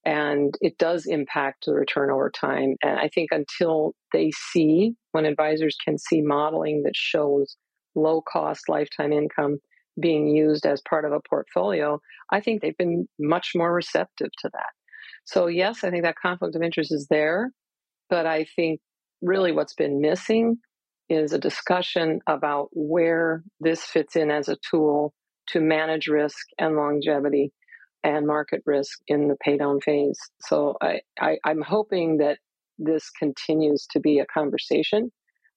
and 0.04 0.54
it 0.61 0.78
does 0.78 1.07
impact 1.07 1.66
the 1.66 1.75
return 1.75 2.11
over 2.11 2.30
time. 2.30 2.76
And 2.83 2.99
I 2.99 3.09
think 3.09 3.30
until 3.33 3.95
they 4.12 4.30
see, 4.52 4.95
when 5.12 5.26
advisors 5.26 5.76
can 5.85 5.99
see 5.99 6.23
modeling 6.23 6.83
that 6.85 6.97
shows 6.97 7.57
low 7.95 8.23
cost 8.23 8.69
lifetime 8.69 9.12
income 9.12 9.59
being 10.00 10.28
used 10.28 10.64
as 10.64 10.80
part 10.88 11.04
of 11.04 11.12
a 11.12 11.21
portfolio, 11.28 12.00
I 12.30 12.40
think 12.40 12.62
they've 12.62 12.76
been 12.76 13.09
much 13.19 13.50
more 13.54 13.73
receptive 13.73 14.30
to 14.40 14.50
that. 14.52 14.71
So, 15.25 15.49
yes, 15.49 15.85
I 15.85 15.90
think 15.90 16.04
that 16.04 16.16
conflict 16.21 16.57
of 16.57 16.62
interest 16.62 16.92
is 16.92 17.07
there, 17.11 17.50
but 18.09 18.26
I 18.26 18.47
think 18.57 18.80
really 19.21 19.52
what's 19.52 19.75
been 19.75 20.00
missing 20.00 20.57
is 21.11 21.33
a 21.33 21.38
discussion 21.38 22.21
about 22.26 22.69
where 22.73 23.42
this 23.61 23.83
fits 23.83 24.16
in 24.16 24.30
as 24.30 24.49
a 24.49 24.57
tool 24.71 25.12
to 25.49 25.61
manage 25.61 26.07
risk 26.07 26.47
and 26.59 26.76
longevity 26.76 27.52
and 28.02 28.26
market 28.26 28.62
risk 28.66 29.00
in 29.07 29.28
the 29.28 29.37
paydown 29.47 29.83
phase. 29.83 30.19
So 30.40 30.76
I, 30.80 31.00
I, 31.21 31.38
I'm 31.45 31.61
hoping 31.61 32.19
that 32.19 32.38
this 32.78 33.11
continues 33.11 33.87
to 33.90 34.00
be 34.00 34.19
a 34.19 34.26
conversation 34.26 35.12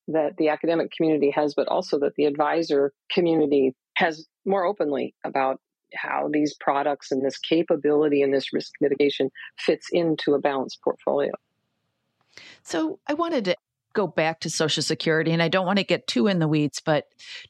that 0.09 0.35
the 0.37 0.49
academic 0.49 0.91
community 0.91 1.31
has, 1.31 1.53
but 1.53 1.67
also 1.67 1.97
that 1.99 2.15
the 2.15 2.25
advisor 2.25 2.91
community 3.11 3.73
has 3.95 4.27
more 4.45 4.65
openly 4.65 5.15
about 5.23 5.61
how 5.95 6.29
these 6.31 6.55
products 6.59 7.11
and 7.11 7.23
this 7.23 7.37
capability 7.37 8.21
and 8.21 8.33
this 8.33 8.51
risk 8.51 8.71
mitigation 8.81 9.29
fits 9.57 9.87
into 9.91 10.33
a 10.33 10.39
balanced 10.39 10.81
portfolio. 10.83 11.31
So 12.63 12.99
I 13.07 13.13
wanted 13.13 13.45
to 13.45 13.55
go 13.93 14.07
back 14.07 14.39
to 14.41 14.49
Social 14.49 14.83
Security, 14.83 15.31
and 15.31 15.41
I 15.41 15.47
don't 15.47 15.65
want 15.65 15.77
to 15.77 15.85
get 15.85 16.07
too 16.07 16.27
in 16.27 16.39
the 16.39 16.47
weeds, 16.47 16.81
but 16.83 17.07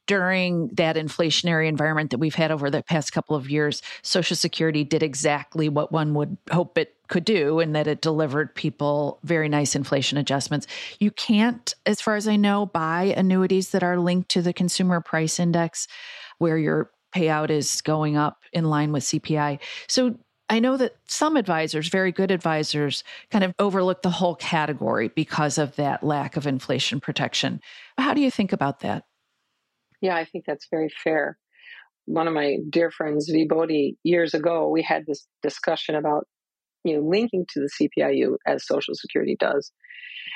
during 0.07 0.67
that 0.73 0.95
inflationary 0.95 1.67
environment 1.67 2.12
that 2.12 2.19
we've 2.19 2.35
had 2.35 2.51
over 2.51 2.69
the 2.69 2.83
past 2.83 3.13
couple 3.13 3.35
of 3.35 3.50
years, 3.50 3.81
Social 4.01 4.35
Security 4.35 4.83
did 4.83 5.03
exactly 5.03 5.69
what 5.69 5.91
one 5.91 6.13
would 6.13 6.38
hope 6.51 6.77
it 6.77 6.95
could 7.07 7.25
do, 7.25 7.59
and 7.59 7.75
that 7.75 7.88
it 7.88 8.01
delivered 8.01 8.55
people 8.55 9.19
very 9.23 9.50
nice 9.50 9.75
inflation 9.75 10.17
adjustments. 10.17 10.67
You 11.00 11.12
can't, 11.12 11.73
as 11.85 12.01
far 12.01 12.15
as 12.15 12.27
I 12.27 12.35
know, 12.35 12.65
buy 12.65 13.13
annuities 13.15 13.69
that 13.69 13.83
are 13.83 14.00
linked 14.00 14.29
to 14.29 14.41
the 14.41 14.53
consumer 14.53 15.01
price 15.01 15.39
index 15.39 15.88
where 16.39 16.57
your 16.57 16.91
payout 17.15 17.50
is 17.50 17.81
going 17.81 18.17
up 18.17 18.39
in 18.51 18.65
line 18.65 18.91
with 18.91 19.03
CPI. 19.03 19.59
So 19.88 20.15
I 20.50 20.59
know 20.59 20.77
that 20.77 20.95
some 21.07 21.38
advisors, 21.38 21.88
very 21.88 22.12
good 22.12 22.29
advisors, 22.29 23.03
kind 23.31 23.43
of 23.43 23.53
overlook 23.59 24.01
the 24.01 24.09
whole 24.09 24.35
category 24.35 25.07
because 25.07 25.57
of 25.57 25.75
that 25.77 26.03
lack 26.03 26.35
of 26.35 26.45
inflation 26.45 27.00
protection. 27.00 27.62
How 27.97 28.13
do 28.13 28.21
you 28.21 28.29
think 28.29 28.51
about 28.51 28.81
that? 28.81 29.05
Yeah, 30.01 30.15
I 30.15 30.25
think 30.25 30.43
that's 30.45 30.67
very 30.69 30.89
fair. 31.03 31.38
One 32.05 32.27
of 32.27 32.33
my 32.33 32.57
dear 32.69 32.91
friends, 32.91 33.31
Zvi 33.31 33.47
Bodie, 33.47 33.97
years 34.03 34.33
ago, 34.33 34.67
we 34.67 34.81
had 34.81 35.05
this 35.07 35.25
discussion 35.41 35.95
about 35.95 36.27
you 36.83 36.97
know 36.97 37.07
linking 37.07 37.45
to 37.50 37.62
the 37.62 37.69
CPIU 37.97 38.35
as 38.45 38.67
Social 38.67 38.93
Security 38.95 39.38
does, 39.39 39.71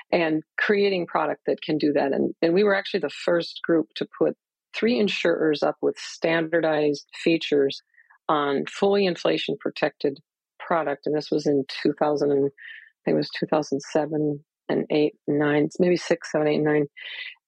and 0.10 0.42
creating 0.58 1.06
product 1.06 1.42
that 1.48 1.62
can 1.62 1.78
do 1.78 1.92
that. 1.94 2.14
And 2.14 2.34
and 2.42 2.54
we 2.54 2.64
were 2.64 2.76
actually 2.76 3.02
the 3.02 3.10
first 3.10 3.60
group 3.64 3.88
to 3.98 4.08
put 4.18 4.38
three 4.74 4.98
insurers 4.98 5.64
up 5.64 5.76
with 5.82 5.98
standardized 5.98 7.06
features 7.22 7.82
on 8.30 8.66
fully 8.66 9.06
inflation 9.06 9.58
protected 9.60 10.20
product. 10.60 11.06
And 11.06 11.16
this 11.16 11.32
was 11.32 11.48
in 11.48 11.66
2000, 11.84 12.32
and 12.32 12.46
I 12.46 13.00
think 13.06 13.16
it 13.16 13.18
was 13.18 13.30
2007 13.40 14.44
and 14.70 14.86
8 14.90 15.14
9, 15.28 15.70
maybe 15.80 15.98
6, 15.98 16.32
7, 16.32 16.48
8, 16.48 16.58
9. 16.58 16.88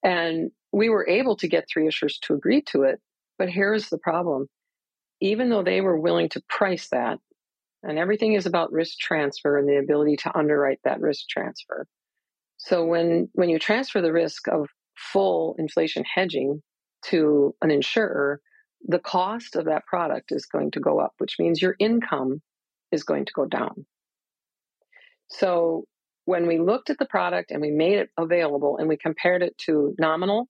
And 0.03 0.51
we 0.71 0.89
were 0.89 1.07
able 1.07 1.35
to 1.37 1.47
get 1.47 1.67
three 1.71 1.87
issuers 1.87 2.13
to 2.23 2.33
agree 2.33 2.61
to 2.67 2.83
it. 2.83 2.99
But 3.37 3.49
here's 3.49 3.89
the 3.89 3.97
problem. 3.97 4.47
Even 5.21 5.49
though 5.49 5.63
they 5.63 5.81
were 5.81 5.99
willing 5.99 6.29
to 6.29 6.41
price 6.47 6.89
that, 6.89 7.19
and 7.83 7.97
everything 7.97 8.33
is 8.33 8.45
about 8.45 8.71
risk 8.71 8.97
transfer 8.99 9.57
and 9.57 9.67
the 9.67 9.77
ability 9.77 10.17
to 10.17 10.37
underwrite 10.37 10.79
that 10.83 10.99
risk 10.99 11.27
transfer. 11.29 11.87
So 12.57 12.85
when 12.85 13.29
when 13.33 13.49
you 13.49 13.57
transfer 13.57 14.01
the 14.01 14.11
risk 14.11 14.47
of 14.49 14.67
full 14.97 15.55
inflation 15.57 16.03
hedging 16.03 16.61
to 17.05 17.55
an 17.61 17.71
insurer, 17.71 18.41
the 18.87 18.99
cost 18.99 19.55
of 19.55 19.65
that 19.65 19.85
product 19.85 20.31
is 20.31 20.45
going 20.45 20.71
to 20.71 20.79
go 20.79 20.99
up, 20.99 21.13
which 21.17 21.35
means 21.39 21.61
your 21.61 21.75
income 21.79 22.41
is 22.91 23.03
going 23.03 23.25
to 23.25 23.33
go 23.33 23.45
down. 23.45 23.85
So 25.29 25.85
when 26.25 26.47
we 26.47 26.59
looked 26.59 26.89
at 26.89 26.97
the 26.97 27.05
product 27.05 27.51
and 27.51 27.61
we 27.61 27.71
made 27.71 27.97
it 27.97 28.09
available 28.17 28.77
and 28.77 28.87
we 28.87 28.97
compared 28.97 29.43
it 29.43 29.57
to 29.65 29.95
nominal 29.99 30.47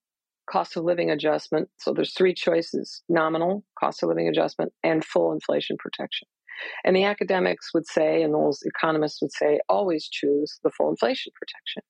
cost 0.49 0.77
of 0.77 0.83
living 0.83 1.09
adjustment, 1.11 1.69
so 1.77 1.93
there's 1.93 2.13
three 2.13 2.33
choices 2.33 3.03
nominal 3.09 3.63
cost 3.79 4.03
of 4.03 4.09
living 4.09 4.27
adjustment 4.27 4.71
and 4.83 5.05
full 5.05 5.31
inflation 5.31 5.77
protection. 5.77 6.27
And 6.83 6.95
the 6.95 7.05
academics 7.05 7.73
would 7.73 7.87
say, 7.87 8.21
and 8.21 8.33
those 8.33 8.59
economists 8.63 9.21
would 9.21 9.31
say, 9.31 9.59
always 9.69 10.09
choose 10.09 10.59
the 10.63 10.71
full 10.71 10.89
inflation 10.89 11.31
protection. 11.35 11.83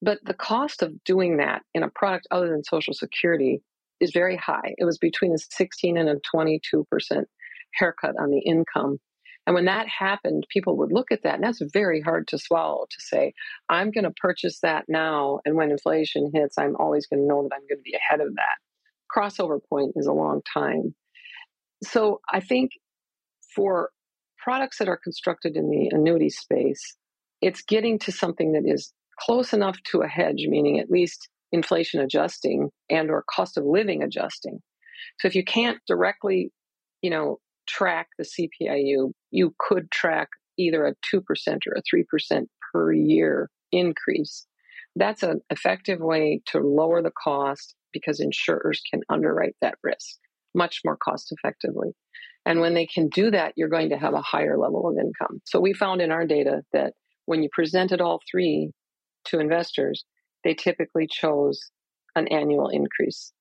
But 0.00 0.18
the 0.24 0.34
cost 0.34 0.82
of 0.82 0.92
doing 1.04 1.36
that 1.36 1.62
in 1.74 1.84
a 1.84 1.90
product 1.90 2.26
other 2.30 2.48
than 2.50 2.64
Social 2.64 2.92
Security 2.92 3.62
is 4.02 4.10
very 4.12 4.36
high. 4.36 4.74
It 4.76 4.84
was 4.84 4.98
between 4.98 5.32
a 5.32 5.38
16 5.38 5.96
and 5.96 6.08
a 6.08 6.16
22% 6.34 7.24
haircut 7.74 8.16
on 8.20 8.30
the 8.30 8.40
income. 8.40 8.98
And 9.46 9.54
when 9.54 9.64
that 9.64 9.88
happened, 9.88 10.46
people 10.50 10.76
would 10.78 10.92
look 10.92 11.10
at 11.10 11.22
that, 11.24 11.34
and 11.34 11.44
that's 11.44 11.62
very 11.72 12.00
hard 12.00 12.28
to 12.28 12.38
swallow 12.38 12.86
to 12.88 13.00
say, 13.00 13.32
I'm 13.68 13.90
going 13.90 14.04
to 14.04 14.12
purchase 14.12 14.60
that 14.60 14.84
now. 14.88 15.40
And 15.44 15.56
when 15.56 15.70
inflation 15.70 16.30
hits, 16.32 16.58
I'm 16.58 16.76
always 16.78 17.06
going 17.06 17.22
to 17.22 17.26
know 17.26 17.42
that 17.42 17.54
I'm 17.54 17.66
going 17.68 17.78
to 17.78 17.82
be 17.82 17.96
ahead 17.96 18.20
of 18.20 18.34
that. 18.34 18.58
Crossover 19.14 19.58
point 19.68 19.92
is 19.96 20.06
a 20.06 20.12
long 20.12 20.42
time. 20.52 20.94
So 21.82 22.20
I 22.30 22.40
think 22.40 22.70
for 23.54 23.90
products 24.38 24.78
that 24.78 24.88
are 24.88 24.98
constructed 25.02 25.56
in 25.56 25.70
the 25.70 25.88
annuity 25.90 26.30
space, 26.30 26.96
it's 27.40 27.62
getting 27.62 27.98
to 28.00 28.12
something 28.12 28.52
that 28.52 28.62
is 28.64 28.92
close 29.18 29.52
enough 29.52 29.76
to 29.90 30.02
a 30.02 30.08
hedge, 30.08 30.44
meaning 30.46 30.78
at 30.78 30.90
least 30.90 31.28
inflation 31.52 32.00
adjusting 32.00 32.70
and 32.90 33.10
or 33.10 33.24
cost 33.30 33.56
of 33.56 33.64
living 33.64 34.02
adjusting. 34.02 34.58
So 35.20 35.28
if 35.28 35.34
you 35.34 35.44
can't 35.44 35.78
directly, 35.86 36.50
you 37.02 37.10
know, 37.10 37.38
track 37.66 38.08
the 38.18 38.24
CPIU, 38.24 39.12
you 39.30 39.54
could 39.58 39.90
track 39.90 40.28
either 40.58 40.86
a 40.86 40.94
2% 41.14 41.22
or 41.66 41.76
a 41.76 42.32
3% 42.32 42.46
per 42.72 42.92
year 42.92 43.50
increase. 43.70 44.46
That's 44.96 45.22
an 45.22 45.40
effective 45.50 46.00
way 46.00 46.40
to 46.46 46.58
lower 46.58 47.02
the 47.02 47.12
cost 47.22 47.74
because 47.92 48.20
insurers 48.20 48.80
can 48.90 49.02
underwrite 49.10 49.56
that 49.60 49.76
risk 49.82 50.18
much 50.54 50.80
more 50.84 50.96
cost 50.96 51.32
effectively. 51.32 51.90
And 52.44 52.60
when 52.60 52.74
they 52.74 52.86
can 52.86 53.08
do 53.08 53.30
that, 53.30 53.54
you're 53.56 53.68
going 53.68 53.90
to 53.90 53.98
have 53.98 54.14
a 54.14 54.22
higher 54.22 54.58
level 54.58 54.88
of 54.88 54.96
income. 54.98 55.40
So 55.44 55.60
we 55.60 55.72
found 55.72 56.00
in 56.00 56.10
our 56.10 56.26
data 56.26 56.62
that 56.72 56.94
when 57.26 57.42
you 57.42 57.48
presented 57.52 58.00
all 58.00 58.20
three 58.30 58.72
to 59.26 59.38
investors, 59.38 60.04
they 60.44 60.54
typically 60.54 61.06
chose 61.10 61.70
an 62.14 62.28
annual 62.28 62.68
increase 62.68 63.32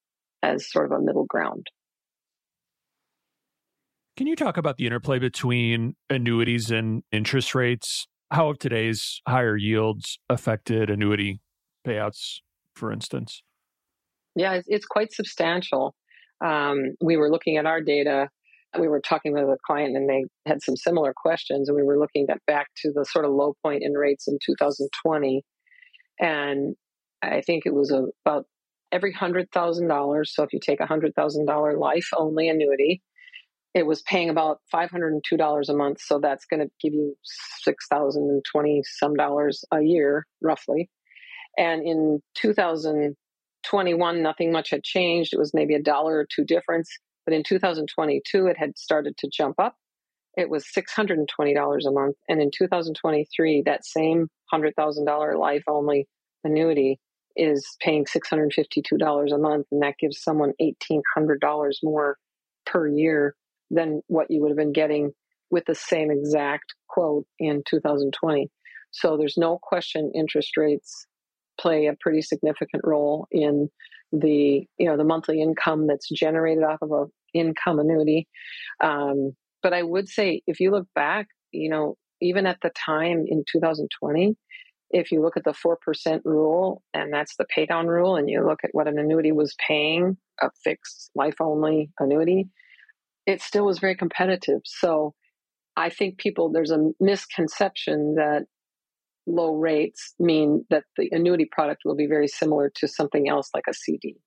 as 0.44 0.70
sort 0.70 0.86
of 0.86 0.92
a 0.92 1.02
middle 1.02 1.26
ground. 1.26 1.68
Can 4.18 4.28
you 4.28 4.36
talk 4.36 4.58
about 4.58 4.78
the 4.78 4.86
interplay 4.86 5.20
between 5.20 5.96
annuities 6.10 6.70
and 6.70 7.04
interest 7.12 7.56
rates? 7.56 8.08
How 8.32 8.48
have 8.48 8.60
today's 8.60 9.22
higher 9.28 9.58
yields 9.58 10.20
affected 10.30 10.90
annuity 10.90 11.40
payouts, 11.86 12.40
for 12.76 12.92
instance? 12.92 13.42
Yeah, 14.36 14.54
it's, 14.54 14.68
it's 14.70 14.86
quite 14.86 15.12
substantial. 15.12 15.96
Um, 16.44 16.96
we 17.04 17.18
were 17.18 17.30
looking 17.30 17.58
at 17.58 17.66
our 17.66 17.82
data. 17.82 18.30
We 18.80 18.88
were 18.88 19.02
talking 19.02 19.34
with 19.34 19.44
a 19.44 19.58
client, 19.66 19.98
and 19.98 20.10
they 20.10 20.26
had 20.46 20.62
some 20.62 20.78
similar 20.78 21.14
questions. 21.16 21.68
And 21.68 21.76
we 21.76 21.84
were 21.84 22.00
looking 22.00 22.28
at 22.30 22.40
back 22.48 22.68
to 22.84 22.92
the 22.94 23.06
sort 23.06 23.26
of 23.26 23.32
low 23.32 23.54
point 23.64 23.84
in 23.84 23.94
rates 23.94 24.28
in 24.28 24.38
2020, 24.46 25.44
and 26.20 26.76
I 27.22 27.42
think 27.42 27.66
it 27.66 27.74
was 27.74 27.92
about 28.26 28.46
every 28.92 29.14
hundred 29.14 29.52
thousand 29.52 29.88
dollars. 29.88 30.34
So 30.34 30.44
if 30.44 30.54
you 30.54 30.60
take 30.60 30.80
a 30.80 30.86
hundred 30.86 31.16
thousand 31.16 31.46
dollar 31.46 31.78
life 31.78 32.10
only 32.18 32.50
annuity, 32.50 33.02
it 33.74 33.86
was 33.86 34.02
paying 34.02 34.30
about 34.30 34.60
five 34.72 34.90
hundred 34.90 35.14
and 35.14 35.24
two 35.28 35.38
dollars 35.38 35.70
a 35.70 35.76
month. 35.76 36.02
So 36.02 36.20
that's 36.20 36.46
going 36.46 36.62
to 36.62 36.72
give 36.82 36.94
you 36.94 37.16
six 37.62 37.88
thousand 37.88 38.24
and 38.24 38.44
twenty 38.52 38.82
some 38.84 39.16
dollars 39.16 39.64
a 39.72 39.82
year, 39.82 40.26
roughly. 40.42 40.90
And 41.58 41.84
in 41.86 42.22
2021, 42.36 44.24
nothing 44.24 44.52
much 44.52 44.70
had 44.70 44.84
changed. 44.84 45.34
It 45.34 45.40
was 45.40 45.54
maybe 45.54 45.76
a 45.76 45.82
dollar 45.82 46.18
or 46.18 46.28
two 46.34 46.46
difference. 46.46 46.90
But 47.26 47.34
in 47.36 47.44
2022, 47.44 48.48
it 48.48 48.58
had 48.58 48.78
started 48.78 49.18
to 49.18 49.30
jump 49.32 49.60
up. 49.60 49.76
It 50.38 50.50
was 50.50 50.66
$620 50.76 51.26
a 51.86 51.92
month. 51.92 52.16
And 52.30 52.42
in 52.42 52.52
2023, 52.58 53.64
that 53.66 53.86
same 53.86 54.30
$100,000 54.52 55.40
life 55.40 55.64
only 55.68 56.08
annuity 56.44 57.00
is 57.36 57.76
paying 57.82 58.06
$652 58.06 59.34
a 59.34 59.38
month. 59.38 59.68
And 59.72 59.82
that 59.82 59.98
gives 60.00 60.22
someone 60.22 60.54
$1,800 60.62 61.74
more 61.84 62.18
per 62.66 62.88
year 62.88 63.36
than 63.70 64.02
what 64.08 64.30
you 64.30 64.42
would 64.42 64.52
have 64.52 64.58
been 64.58 64.74
getting 64.74 65.12
with 65.50 65.66
the 65.66 65.76
same 65.76 66.12
exact 66.12 66.74
quote 66.88 67.26
in 67.40 67.64
2020. 67.70 68.50
So 68.92 69.18
there's 69.18 69.38
no 69.38 69.58
question 69.62 70.12
interest 70.14 70.58
rates 70.58 71.06
play 71.60 71.88
a 71.88 71.96
pretty 72.00 72.22
significant 72.22 72.84
role 72.86 73.28
in 73.32 73.70
the 74.12 74.66
you 74.78 74.90
know 74.90 74.98
the 74.98 75.06
monthly 75.06 75.42
income 75.42 75.88
that's 75.88 76.10
generated 76.10 76.64
off 76.64 76.80
of 76.82 76.92
a 76.92 77.06
income 77.34 77.80
annuity. 77.80 78.28
Um, 78.84 79.34
but 79.64 79.74
I 79.74 79.84
would 79.84 80.10
say 80.10 80.42
if 80.48 80.60
you 80.60 80.72
look 80.72 80.88
back, 80.96 81.28
you 81.52 81.70
know, 81.70 81.96
even 82.22 82.46
at 82.46 82.58
the 82.62 82.72
time 82.72 83.24
in 83.28 83.44
2020, 83.50 84.36
if 84.92 85.12
you 85.12 85.22
look 85.22 85.38
at 85.38 85.44
the 85.44 85.54
4% 85.54 86.22
rule, 86.26 86.84
and 86.94 87.14
that's 87.14 87.36
the 87.38 87.46
pay 87.46 87.66
down 87.66 87.88
rule, 87.88 88.16
and 88.16 88.30
you 88.30 88.46
look 88.46 88.60
at 88.64 88.72
what 88.74 88.88
an 88.88 89.00
annuity 89.00 89.32
was 89.32 89.56
paying, 89.66 90.18
a 90.42 90.50
fixed 90.64 91.12
life 91.16 91.36
only 91.40 91.92
annuity, 92.00 92.50
it 93.26 93.42
still 93.42 93.66
was 93.66 93.80
very 93.80 93.96
competitive. 93.96 94.62
So 94.66 95.14
I 95.76 95.90
think 95.90 96.18
people, 96.18 96.52
there's 96.52 96.72
a 96.72 96.92
misconception 97.00 98.16
that 98.16 98.44
low 99.28 99.56
rates 99.56 100.14
mean 100.20 100.66
that 100.70 100.84
the 100.98 101.10
annuity 101.12 101.48
product 101.52 101.84
will 101.86 101.96
be 101.96 102.08
very 102.08 102.28
similar 102.28 102.72
to 102.76 102.88
something 102.88 103.30
else 103.30 103.50
like 103.54 103.66
a 103.70 103.74
CD. 103.74 104.18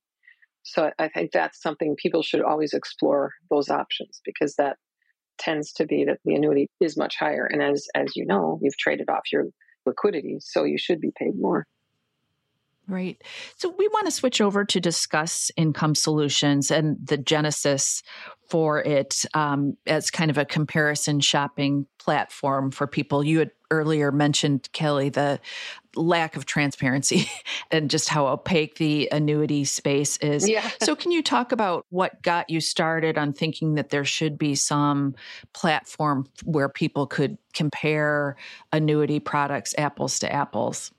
So 0.63 0.91
I 0.99 1.09
think 1.09 1.33
that's 1.33 1.61
something 1.61 1.95
people 1.97 2.23
should 2.23 2.41
always 2.41 2.73
explore 2.73 3.33
those 3.51 3.69
options 3.69 4.21
because 4.25 4.55
that 4.57 4.77
tends 5.37 5.73
to 5.75 5.85
be 5.85 6.05
that 6.05 6.21
the 6.25 6.35
annuity 6.35 6.69
is 6.81 6.97
much 6.97 7.17
higher. 7.19 7.45
And 7.45 7.63
as 7.63 7.87
as 7.95 8.17
you 8.17 8.25
know, 8.25 8.59
you've 8.63 8.79
traded 8.79 9.11
off 9.11 9.31
your 9.31 9.47
liquidity, 9.87 10.39
so 10.41 10.65
you 10.65 10.79
should 10.79 11.01
be 11.01 11.13
paid 11.17 11.39
more. 11.39 11.67
Right. 12.87 13.23
So 13.57 13.75
we 13.79 13.89
want 13.89 14.07
to 14.07 14.11
switch 14.11 14.43
over 14.43 14.65
to 14.67 14.79
discuss 14.79 15.51
income 15.57 15.95
solutions 15.95 16.71
and 16.71 16.99
the 17.03 17.17
genesis 17.17 18.03
for 18.49 18.83
it 18.83 19.25
um, 19.33 19.79
as 19.87 20.11
kind 20.11 20.31
of 20.31 20.37
a 20.37 20.45
comparison 20.45 21.21
shopping 21.21 21.87
platform 21.99 22.71
for 22.71 22.87
people. 22.87 23.25
You 23.25 23.39
had 23.39 23.53
earlier 23.71 24.13
mentioned, 24.13 24.69
Kelli, 24.75 25.11
the 25.11 25.41
lack 25.97 26.37
of 26.37 26.47
transparency 26.47 27.31
and 27.71 27.91
just 27.91 28.09
how 28.09 28.27
opaque 28.27 28.77
the 28.77 29.09
annuity 29.13 29.65
space 29.65 30.17
is. 30.19 30.49
Yeah. 30.49 30.69
So, 30.83 30.95
can 30.97 31.11
you 31.11 31.23
talk 31.23 31.53
about 31.53 31.87
what 31.91 32.23
got 32.23 32.51
you 32.51 32.61
started 32.61 33.19
on 33.19 33.33
thinking 33.33 33.75
that 33.75 33.91
there 33.91 34.05
should 34.05 34.39
be 34.39 34.55
some 34.55 35.15
platform 35.53 36.27
where 36.45 36.69
people 36.69 37.07
could 37.07 37.39
compare 37.53 38.37
annuity 38.73 39.21
products 39.21 39.75
apples 39.79 40.19
to 40.21 40.33
apples? 40.33 40.93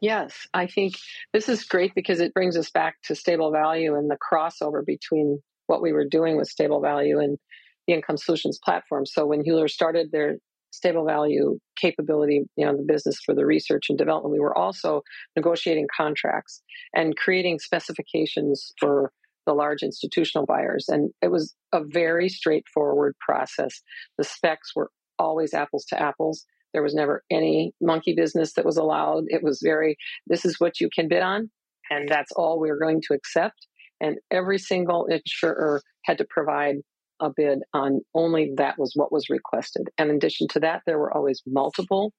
Yes, 0.00 0.46
I 0.54 0.66
think 0.66 0.94
this 1.32 1.48
is 1.48 1.64
great 1.64 1.94
because 1.94 2.20
it 2.20 2.32
brings 2.32 2.56
us 2.56 2.70
back 2.70 2.96
to 3.04 3.14
stable 3.14 3.50
value 3.50 3.96
and 3.96 4.10
the 4.10 4.16
crossover 4.16 4.84
between 4.84 5.42
what 5.66 5.82
we 5.82 5.92
were 5.92 6.06
doing 6.06 6.36
with 6.36 6.48
stable 6.48 6.80
value 6.80 7.18
and 7.18 7.38
the 7.86 7.92
income 7.94 8.16
solutions 8.16 8.58
platform. 8.58 9.04
So 9.04 9.26
when 9.26 9.44
Hueler 9.44 9.68
started 9.68 10.10
their 10.10 10.38
stable 10.70 11.04
value 11.04 11.58
capability, 11.76 12.42
you 12.56 12.64
know, 12.64 12.76
the 12.76 12.82
business 12.82 13.20
for 13.24 13.34
the 13.34 13.46
research 13.46 13.86
and 13.88 13.98
development, 13.98 14.32
we 14.32 14.40
were 14.40 14.56
also 14.56 15.02
negotiating 15.36 15.86
contracts 15.96 16.62
and 16.94 17.16
creating 17.16 17.58
specifications 17.58 18.72
for 18.78 19.12
the 19.46 19.54
large 19.54 19.82
institutional 19.82 20.46
buyers. 20.46 20.86
And 20.88 21.10
it 21.22 21.28
was 21.28 21.54
a 21.72 21.80
very 21.82 22.28
straightforward 22.28 23.14
process. 23.20 23.82
The 24.18 24.24
specs 24.24 24.76
were 24.76 24.90
always 25.18 25.54
apples 25.54 25.84
to 25.86 26.00
apples. 26.00 26.44
There 26.72 26.82
was 26.82 26.94
never 26.94 27.24
any 27.30 27.72
monkey 27.80 28.14
business 28.14 28.52
that 28.54 28.64
was 28.64 28.76
allowed. 28.76 29.24
It 29.28 29.42
was 29.42 29.60
very, 29.62 29.96
this 30.26 30.44
is 30.44 30.60
what 30.60 30.80
you 30.80 30.88
can 30.94 31.08
bid 31.08 31.22
on, 31.22 31.50
and 31.90 32.08
that's 32.08 32.32
all 32.32 32.60
we're 32.60 32.78
going 32.78 33.02
to 33.08 33.14
accept. 33.14 33.66
And 34.00 34.18
every 34.30 34.58
single 34.58 35.06
insurer 35.06 35.82
had 36.04 36.18
to 36.18 36.26
provide 36.28 36.76
a 37.20 37.30
bid 37.30 37.60
on 37.72 38.00
only 38.14 38.52
that 38.56 38.78
was 38.78 38.92
what 38.94 39.12
was 39.12 39.30
requested. 39.30 39.90
And 39.98 40.10
in 40.10 40.16
addition 40.16 40.48
to 40.48 40.60
that, 40.60 40.82
there 40.86 40.98
were 40.98 41.12
always 41.12 41.42
multiple 41.46 42.12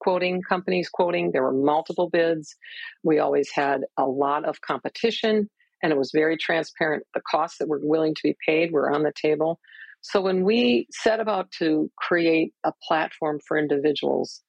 quoting 0.00 0.42
companies 0.42 0.88
quoting. 0.90 1.30
There 1.32 1.42
were 1.42 1.52
multiple 1.52 2.10
bids. 2.10 2.56
We 3.02 3.18
always 3.18 3.50
had 3.50 3.82
a 3.96 4.04
lot 4.04 4.44
of 4.44 4.60
competition, 4.60 5.48
and 5.82 5.92
it 5.92 5.98
was 5.98 6.10
very 6.12 6.36
transparent. 6.36 7.04
The 7.14 7.22
costs 7.30 7.58
that 7.58 7.68
were 7.68 7.80
willing 7.82 8.14
to 8.14 8.20
be 8.22 8.36
paid 8.46 8.70
were 8.70 8.90
on 8.90 9.02
the 9.02 9.12
table. 9.14 9.60
So 10.02 10.20
when 10.20 10.44
we 10.44 10.86
set 10.90 11.20
about 11.20 11.50
to 11.58 11.90
create 11.96 12.52
a 12.64 12.72
platform 12.86 13.40
for 13.48 13.56
individuals, 13.56 14.42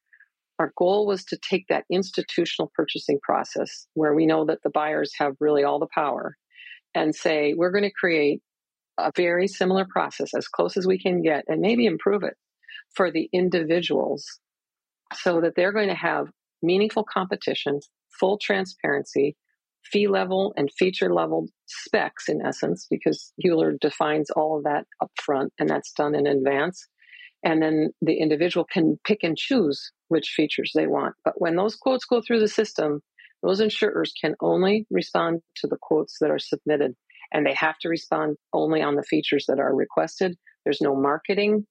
our 0.59 0.73
goal 0.77 1.07
was 1.07 1.23
to 1.25 1.37
take 1.37 1.67
that 1.69 1.85
institutional 1.89 2.71
purchasing 2.75 3.19
process 3.23 3.87
where 3.93 4.13
we 4.13 4.25
know 4.25 4.45
that 4.45 4.61
the 4.63 4.69
buyers 4.69 5.13
have 5.17 5.35
really 5.39 5.63
all 5.63 5.79
the 5.79 5.87
power 5.93 6.35
and 6.93 7.15
say, 7.15 7.53
we're 7.53 7.71
going 7.71 7.83
to 7.83 7.91
create 7.91 8.41
a 8.97 9.11
very 9.15 9.47
similar 9.47 9.85
process 9.85 10.33
as 10.33 10.47
close 10.47 10.77
as 10.77 10.87
we 10.87 10.99
can 10.99 11.21
get 11.21 11.43
and 11.47 11.61
maybe 11.61 11.85
improve 11.85 12.23
it 12.23 12.35
for 12.95 13.11
the 13.11 13.29
individuals 13.33 14.25
so 15.13 15.41
that 15.41 15.53
they're 15.55 15.73
going 15.73 15.89
to 15.89 15.95
have 15.95 16.27
meaningful 16.61 17.03
competition, 17.03 17.79
full 18.19 18.37
transparency, 18.37 19.35
fee 19.91 20.07
level 20.07 20.53
and 20.57 20.71
feature 20.77 21.13
level 21.13 21.47
specs 21.67 22.27
in 22.27 22.41
essence, 22.45 22.87
because 22.89 23.33
Hueler 23.43 23.79
defines 23.79 24.29
all 24.31 24.57
of 24.57 24.63
that 24.63 24.85
up 25.01 25.11
front 25.21 25.53
and 25.59 25.69
that's 25.69 25.91
done 25.93 26.15
in 26.15 26.25
advance. 26.25 26.87
And 27.43 27.61
then 27.61 27.91
the 28.01 28.17
individual 28.17 28.65
can 28.65 28.97
pick 29.05 29.19
and 29.21 29.37
choose 29.37 29.91
which 30.07 30.33
features 30.35 30.71
they 30.73 30.87
want. 30.87 31.15
But 31.23 31.39
when 31.39 31.55
those 31.55 31.75
quotes 31.75 32.05
go 32.05 32.21
through 32.21 32.39
the 32.39 32.47
system, 32.47 33.01
those 33.43 33.59
insurers 33.59 34.11
can 34.19 34.33
only 34.41 34.87
respond 34.89 35.41
to 35.57 35.67
the 35.67 35.77
quotes 35.79 36.17
that 36.19 36.31
are 36.31 36.39
submitted 36.39 36.95
and 37.35 37.45
they 37.45 37.53
have 37.53 37.77
to 37.81 37.89
respond 37.89 38.37
only 38.53 38.81
on 38.81 38.95
the 38.95 39.03
features 39.03 39.45
that 39.49 39.59
are 39.59 39.75
requested. 39.75 40.37
There's 40.63 40.79
no 40.79 40.95
marketing. 40.95 41.67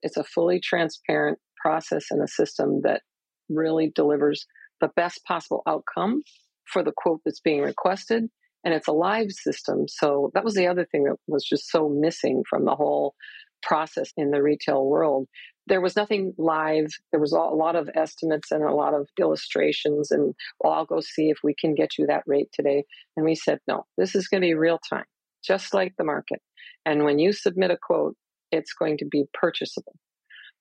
It's 0.00 0.16
a 0.16 0.22
fully 0.22 0.60
transparent 0.60 1.38
process 1.60 2.06
and 2.12 2.22
a 2.22 2.28
system 2.28 2.82
that 2.84 3.02
really 3.48 3.90
delivers 3.92 4.46
the 4.80 4.90
best 4.94 5.20
possible 5.26 5.62
outcome 5.66 6.22
for 6.66 6.84
the 6.84 6.92
quote 6.96 7.20
that's 7.24 7.40
being 7.40 7.62
requested. 7.62 8.28
And 8.64 8.72
it's 8.72 8.86
a 8.86 8.92
live 8.92 9.32
system. 9.32 9.86
So 9.88 10.30
that 10.34 10.44
was 10.44 10.54
the 10.54 10.68
other 10.68 10.86
thing 10.92 11.02
that 11.04 11.16
was 11.26 11.44
just 11.44 11.68
so 11.68 11.88
missing 11.88 12.44
from 12.48 12.64
the 12.64 12.76
whole 12.76 13.16
process 13.60 14.12
in 14.16 14.30
the 14.30 14.40
retail 14.40 14.86
world. 14.86 15.26
There 15.68 15.80
was 15.80 15.94
nothing 15.96 16.34
live. 16.38 16.88
There 17.12 17.20
was 17.20 17.32
a 17.32 17.38
lot 17.38 17.76
of 17.76 17.88
estimates 17.94 18.50
and 18.50 18.64
a 18.64 18.74
lot 18.74 18.94
of 18.94 19.08
illustrations. 19.18 20.10
And 20.10 20.34
well, 20.60 20.72
I'll 20.72 20.84
go 20.84 21.00
see 21.00 21.30
if 21.30 21.38
we 21.44 21.54
can 21.54 21.74
get 21.74 21.98
you 21.98 22.06
that 22.06 22.24
rate 22.26 22.48
today. 22.52 22.84
And 23.16 23.24
we 23.24 23.34
said, 23.34 23.60
no, 23.68 23.86
this 23.96 24.14
is 24.14 24.28
going 24.28 24.40
to 24.40 24.46
be 24.46 24.54
real 24.54 24.80
time, 24.90 25.04
just 25.44 25.72
like 25.72 25.94
the 25.96 26.04
market. 26.04 26.40
And 26.84 27.04
when 27.04 27.18
you 27.18 27.32
submit 27.32 27.70
a 27.70 27.76
quote, 27.80 28.16
it's 28.50 28.72
going 28.72 28.98
to 28.98 29.04
be 29.04 29.24
purchasable. 29.32 29.94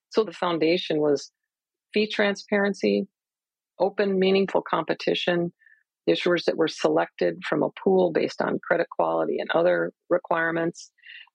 So 0.09 0.23
the 0.23 0.33
foundation 0.33 0.99
was 0.99 1.31
fee 1.93 2.07
transparency, 2.07 3.07
open, 3.79 4.19
meaningful 4.19 4.61
competition, 4.61 5.51
issuers 6.09 6.45
that 6.45 6.57
were 6.57 6.67
selected 6.67 7.41
from 7.47 7.63
a 7.63 7.69
pool 7.83 8.11
based 8.11 8.41
on 8.41 8.59
credit 8.59 8.87
quality 8.89 9.37
and 9.39 9.49
other 9.51 9.91
requirements. 10.09 10.91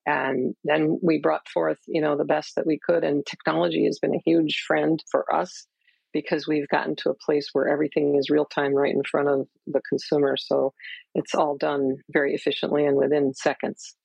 And 0.07 0.55
then 0.63 1.01
we 1.03 1.19
brought 1.19 1.49
forth, 1.49 1.79
you 1.87 2.01
know, 2.01 2.17
the 2.17 2.25
best 2.25 2.55
that 2.55 2.67
we 2.67 2.79
could. 2.79 3.03
And 3.03 3.27
technology 3.27 3.85
has 3.87 3.99
been 3.99 4.15
a 4.15 4.23
huge 4.25 4.63
friend 4.67 5.03
for 5.11 5.33
us 5.35 5.67
because 6.13 6.47
we've 6.47 6.69
gotten 6.69 6.95
to 6.97 7.11
a 7.11 7.15
place 7.15 7.51
where 7.53 7.69
everything 7.69 8.17
is 8.17 8.31
real 8.31 8.47
time 8.47 8.73
right 8.73 8.95
in 8.95 9.03
front 9.03 9.29
of 9.29 9.49
the 9.67 9.83
consumer. 9.89 10.37
So 10.39 10.73
it's 11.15 11.35
all 11.35 11.57
done 11.57 11.97
very 12.11 12.35
efficiently 12.35 12.87
and 12.87 12.97
within 12.97 13.35
seconds. 13.35 13.97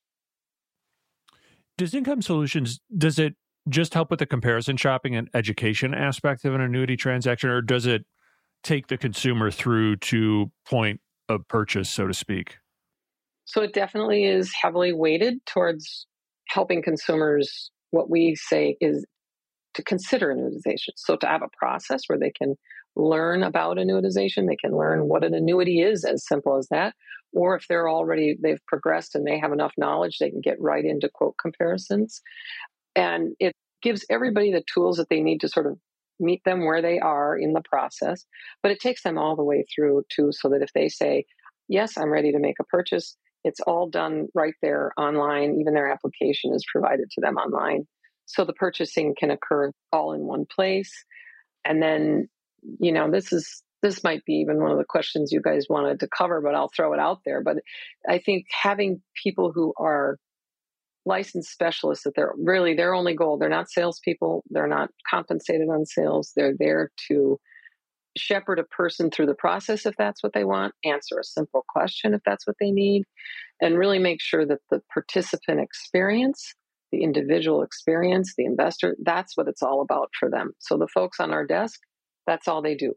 Does 1.78 1.94
Income 1.94 2.24
Solutions, 2.24 2.80
does 2.98 3.20
it 3.20 3.36
just 3.70 3.94
help 3.94 4.10
with 4.10 4.20
the 4.20 4.26
comparison 4.26 4.78
shopping 4.78 5.16
and 5.16 5.30
education 5.34 5.94
aspect 5.94 6.44
of 6.46 6.56
an 6.56 6.62
annuity 6.62 6.98
transaction, 6.98 7.50
or 7.50 7.62
does 7.62 7.86
it 7.86 8.06
take 8.64 8.88
the 8.88 8.98
consumer 8.98 9.52
through 9.52 9.98
to 9.98 10.52
point 10.66 11.00
of 11.30 11.48
purchase, 11.48 11.90
so 11.90 12.08
to 12.08 12.14
speak? 12.14 12.58
So 13.52 13.62
it 13.62 13.74
definitely 13.74 14.24
is 14.24 14.54
heavily 14.62 14.94
weighted 14.94 15.46
towards 15.46 16.08
helping 16.48 16.82
consumers. 16.82 17.70
What 17.90 18.10
we 18.10 18.34
say 18.36 18.78
is 18.80 19.06
to 19.74 19.84
consider 19.84 20.34
annuitization. 20.34 20.92
So 20.96 21.18
to 21.18 21.28
have 21.28 21.42
a 21.42 21.50
process 21.58 22.04
where 22.08 22.18
they 22.18 22.32
can 22.32 22.56
learn 22.96 23.44
about 23.44 23.76
annuitization, 23.76 24.48
they 24.48 24.56
can 24.56 24.78
learn 24.78 25.10
what 25.10 25.26
an 25.26 25.34
annuity 25.34 25.82
is, 25.82 26.06
as 26.06 26.26
simple 26.26 26.58
as 26.58 26.70
that. 26.72 26.96
Or 27.34 27.58
if 27.58 27.66
they're 27.68 27.90
already 27.90 28.38
they've 28.42 28.66
progressed 28.70 29.16
and 29.16 29.28
they 29.28 29.38
have 29.38 29.52
enough 29.52 29.74
knowledge, 29.78 30.20
they 30.20 30.30
can 30.30 30.40
get 30.40 30.62
right 30.62 30.86
into 30.86 31.10
quote 31.14 31.36
comparisons. 31.42 32.22
And 32.96 33.34
it 33.38 33.54
gives 33.82 34.06
everybody 34.10 34.54
the 34.54 34.64
tools 34.74 34.96
that 34.96 35.10
they 35.10 35.20
need 35.20 35.42
to 35.42 35.50
sort 35.50 35.68
of 35.68 35.78
meet 36.22 36.42
them 36.46 36.66
where 36.66 36.82
they 36.82 37.00
are 37.00 37.38
in 37.38 37.52
the 37.52 37.64
process. 37.70 38.26
But 38.64 38.72
it 38.72 38.80
takes 38.80 39.04
them 39.04 39.18
all 39.18 39.36
the 39.36 39.44
way 39.44 39.66
through 39.76 40.04
too, 40.10 40.30
so 40.32 40.48
that 40.48 40.62
if 40.62 40.72
they 40.74 40.88
say, 40.88 41.26
Yes, 41.68 41.98
I'm 41.98 42.12
ready 42.12 42.32
to 42.32 42.40
make 42.40 42.58
a 42.60 42.66
purchase, 42.66 43.18
it's 43.44 43.60
all 43.62 43.90
done 43.90 44.28
right 44.34 44.54
there 44.62 44.92
online. 44.98 45.58
Even 45.60 45.74
their 45.74 45.92
application 45.92 46.54
is 46.54 46.66
provided 46.72 47.10
to 47.12 47.22
them 47.22 47.36
online. 47.36 47.88
So 48.26 48.46
the 48.46 48.54
purchasing 48.54 49.16
can 49.18 49.32
occur 49.32 49.72
all 49.92 50.14
in 50.14 50.22
one 50.22 50.46
place. 50.46 50.92
And 51.66 51.82
then, 51.82 52.30
you 52.80 52.92
know, 52.92 53.10
this 53.12 53.34
is 53.34 53.64
this 53.82 54.04
might 54.04 54.24
be 54.26 54.34
even 54.36 54.62
one 54.62 54.72
of 54.72 54.78
the 54.78 54.86
questions 54.88 55.32
you 55.32 55.42
guys 55.42 55.66
wanted 55.70 56.00
to 56.02 56.08
cover, 56.16 56.40
but 56.40 56.54
I'll 56.54 56.70
throw 56.76 56.94
it 56.94 57.00
out 57.00 57.20
there. 57.26 57.42
But 57.42 57.58
I 58.08 58.20
think 58.20 58.46
having 58.52 59.02
people 59.24 59.52
who 59.52 59.74
are 59.78 60.18
licensed 61.06 61.52
specialists 61.52 62.04
that 62.04 62.14
they're 62.16 62.34
really 62.38 62.76
their 62.76 62.94
only 62.94 63.16
goal, 63.16 63.38
they're 63.38 63.50
not 63.50 63.72
salespeople, 63.72 64.44
they're 64.52 64.68
not 64.68 64.90
compensated 65.10 65.68
on 65.68 65.86
sales, 65.86 66.32
they're 66.36 66.54
there 66.58 66.92
to 67.08 67.40
shepherd 68.18 68.60
a 68.60 68.64
person 68.64 69.10
through 69.10 69.26
the 69.26 69.36
process 69.36 69.86
if 69.86 69.96
that's 69.98 70.22
what 70.24 70.34
they 70.34 70.44
want, 70.44 70.74
answer 70.84 71.20
a 71.20 71.24
simple 71.24 71.64
question 71.68 72.14
if 72.14 72.22
that's 72.26 72.46
what 72.46 72.58
they 72.60 72.72
need, 72.72 73.04
and 73.62 73.78
really 73.78 74.00
make 74.00 74.22
sure 74.22 74.46
that 74.46 74.60
the 74.70 74.82
participant 74.94 75.60
experience 75.60 76.54
the 76.92 77.04
individual 77.04 77.64
experience, 77.64 78.34
the 78.38 78.46
investor, 78.46 78.96
that's 79.04 79.38
what 79.38 79.48
it's 79.48 79.64
all 79.64 79.82
about 79.82 80.10
for 80.20 80.30
them. 80.30 80.52
So 80.60 80.78
the 80.78 80.88
folks 80.88 81.20
on 81.20 81.32
our 81.32 81.46
desk, 81.46 81.80
that's 82.28 82.48
all 82.48 82.62
they 82.62 82.76
do. 82.76 82.94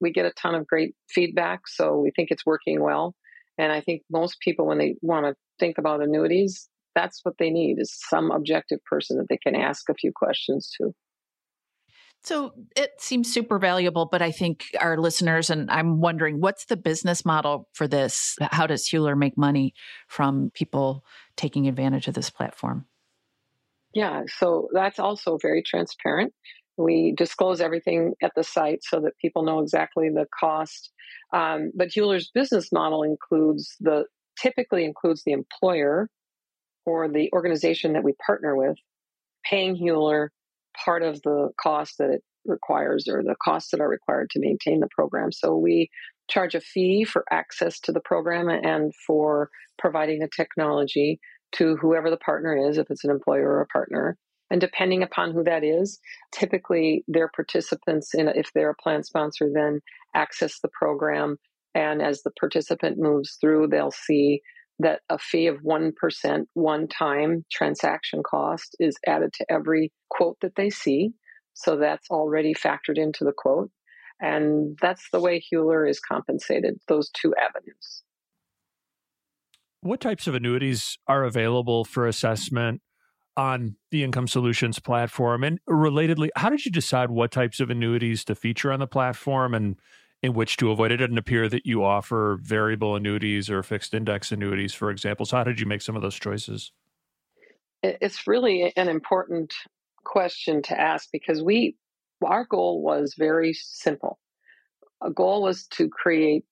We 0.00 0.12
get 0.12 0.26
a 0.26 0.32
ton 0.32 0.54
of 0.54 0.66
great 0.66 0.94
feedback, 1.08 1.66
so 1.66 1.98
we 1.98 2.10
think 2.14 2.30
it's 2.30 2.46
working 2.46 2.82
well. 2.82 3.14
And 3.58 3.72
I 3.72 3.80
think 3.80 4.02
most 4.10 4.38
people, 4.40 4.66
when 4.66 4.78
they 4.78 4.96
want 5.00 5.26
to 5.26 5.34
think 5.58 5.78
about 5.78 6.02
annuities, 6.02 6.68
that's 6.94 7.20
what 7.22 7.34
they 7.38 7.50
need 7.50 7.78
is 7.78 7.96
some 8.08 8.30
objective 8.30 8.80
person 8.84 9.16
that 9.18 9.26
they 9.28 9.38
can 9.38 9.54
ask 9.54 9.88
a 9.88 9.94
few 9.94 10.12
questions 10.14 10.70
to. 10.78 10.92
So 12.24 12.52
it 12.76 12.92
seems 12.98 13.32
super 13.32 13.58
valuable, 13.58 14.06
but 14.06 14.22
I 14.22 14.30
think 14.30 14.66
our 14.80 14.96
listeners 14.96 15.50
and 15.50 15.68
I'm 15.70 16.00
wondering 16.00 16.40
what's 16.40 16.66
the 16.66 16.76
business 16.76 17.24
model 17.24 17.68
for 17.72 17.88
this? 17.88 18.36
How 18.40 18.66
does 18.66 18.88
Hueler 18.88 19.18
make 19.18 19.36
money 19.36 19.74
from 20.06 20.50
people 20.54 21.04
taking 21.36 21.66
advantage 21.66 22.06
of 22.06 22.14
this 22.14 22.30
platform? 22.30 22.86
Yeah, 23.92 24.22
so 24.38 24.68
that's 24.72 25.00
also 25.00 25.36
very 25.42 25.62
transparent. 25.62 26.32
We 26.76 27.12
disclose 27.16 27.60
everything 27.60 28.14
at 28.22 28.32
the 28.36 28.44
site 28.44 28.82
so 28.82 29.00
that 29.00 29.18
people 29.20 29.42
know 29.42 29.58
exactly 29.60 30.08
the 30.08 30.26
cost. 30.38 30.90
Um, 31.32 31.72
but 31.74 31.88
Hueler's 31.88 32.30
business 32.32 32.70
model 32.72 33.02
includes 33.02 33.76
the 33.80 34.04
typically 34.38 34.84
includes 34.84 35.22
the 35.24 35.32
employer 35.32 36.08
or 36.86 37.08
the 37.08 37.30
organization 37.32 37.92
that 37.92 38.04
we 38.04 38.14
partner 38.24 38.56
with 38.56 38.76
paying 39.44 39.76
Hueler 39.76 40.28
part 40.84 41.02
of 41.02 41.22
the 41.22 41.50
cost 41.60 41.98
that 41.98 42.10
it 42.10 42.22
requires 42.44 43.06
or 43.08 43.22
the 43.22 43.36
costs 43.42 43.70
that 43.70 43.80
are 43.80 43.88
required 43.88 44.30
to 44.30 44.40
maintain 44.40 44.80
the 44.80 44.88
program. 44.96 45.32
So 45.32 45.56
we 45.56 45.88
charge 46.28 46.54
a 46.54 46.60
fee 46.60 47.04
for 47.04 47.24
access 47.30 47.78
to 47.80 47.92
the 47.92 48.00
program 48.00 48.48
and 48.48 48.92
for 49.06 49.50
providing 49.78 50.20
the 50.20 50.28
technology 50.34 51.20
to 51.52 51.76
whoever 51.76 52.10
the 52.10 52.16
partner 52.16 52.56
is, 52.56 52.78
if 52.78 52.90
it's 52.90 53.04
an 53.04 53.10
employer 53.10 53.48
or 53.48 53.60
a 53.60 53.66
partner. 53.66 54.16
And 54.50 54.60
depending 54.60 55.02
upon 55.02 55.32
who 55.32 55.44
that 55.44 55.64
is, 55.64 55.98
typically 56.32 57.04
their 57.08 57.28
participants 57.34 58.14
in 58.14 58.28
if 58.28 58.50
they're 58.54 58.70
a 58.70 58.82
plan 58.82 59.02
sponsor 59.02 59.48
then 59.52 59.80
access 60.14 60.60
the 60.60 60.68
program. 60.68 61.36
And 61.74 62.02
as 62.02 62.22
the 62.22 62.32
participant 62.38 62.98
moves 62.98 63.38
through, 63.40 63.68
they'll 63.68 63.92
see 63.92 64.42
that 64.82 65.00
a 65.08 65.18
fee 65.18 65.46
of 65.46 65.58
1% 65.62 66.44
one 66.54 66.88
time 66.88 67.44
transaction 67.50 68.22
cost 68.22 68.76
is 68.78 68.96
added 69.06 69.32
to 69.34 69.46
every 69.50 69.92
quote 70.10 70.36
that 70.40 70.54
they 70.56 70.70
see. 70.70 71.12
So 71.54 71.76
that's 71.76 72.08
already 72.10 72.54
factored 72.54 72.96
into 72.96 73.24
the 73.24 73.32
quote. 73.36 73.70
And 74.20 74.78
that's 74.80 75.08
the 75.12 75.20
way 75.20 75.42
Hueler 75.52 75.88
is 75.88 75.98
compensated, 75.98 76.78
those 76.88 77.10
two 77.10 77.34
avenues. 77.34 78.02
What 79.80 80.00
types 80.00 80.28
of 80.28 80.34
annuities 80.36 80.96
are 81.08 81.24
available 81.24 81.84
for 81.84 82.06
assessment 82.06 82.82
on 83.36 83.76
the 83.90 84.04
Income 84.04 84.28
Solutions 84.28 84.78
platform? 84.78 85.42
And 85.42 85.58
relatedly, 85.68 86.28
how 86.36 86.50
did 86.50 86.64
you 86.64 86.70
decide 86.70 87.10
what 87.10 87.32
types 87.32 87.58
of 87.58 87.68
annuities 87.68 88.24
to 88.26 88.36
feature 88.36 88.70
on 88.70 88.78
the 88.78 88.86
platform 88.86 89.54
and 89.54 89.76
in 90.22 90.34
which 90.34 90.56
to 90.58 90.70
avoid? 90.70 90.92
It 90.92 90.98
didn't 90.98 91.18
appear 91.18 91.48
that 91.48 91.66
you 91.66 91.84
offer 91.84 92.38
variable 92.40 92.96
annuities 92.96 93.50
or 93.50 93.62
fixed 93.62 93.94
index 93.94 94.32
annuities, 94.32 94.74
for 94.74 94.90
example. 94.90 95.26
So, 95.26 95.36
how 95.36 95.44
did 95.44 95.60
you 95.60 95.66
make 95.66 95.82
some 95.82 95.96
of 95.96 96.02
those 96.02 96.18
choices? 96.18 96.72
It's 97.82 98.26
really 98.26 98.72
an 98.76 98.88
important 98.88 99.52
question 100.04 100.62
to 100.62 100.80
ask 100.80 101.08
because 101.12 101.42
we, 101.42 101.76
our 102.24 102.44
goal 102.44 102.82
was 102.82 103.14
very 103.18 103.52
simple. 103.54 104.18
A 105.02 105.10
goal 105.10 105.42
was 105.42 105.66
to 105.68 105.88
create 105.88 106.44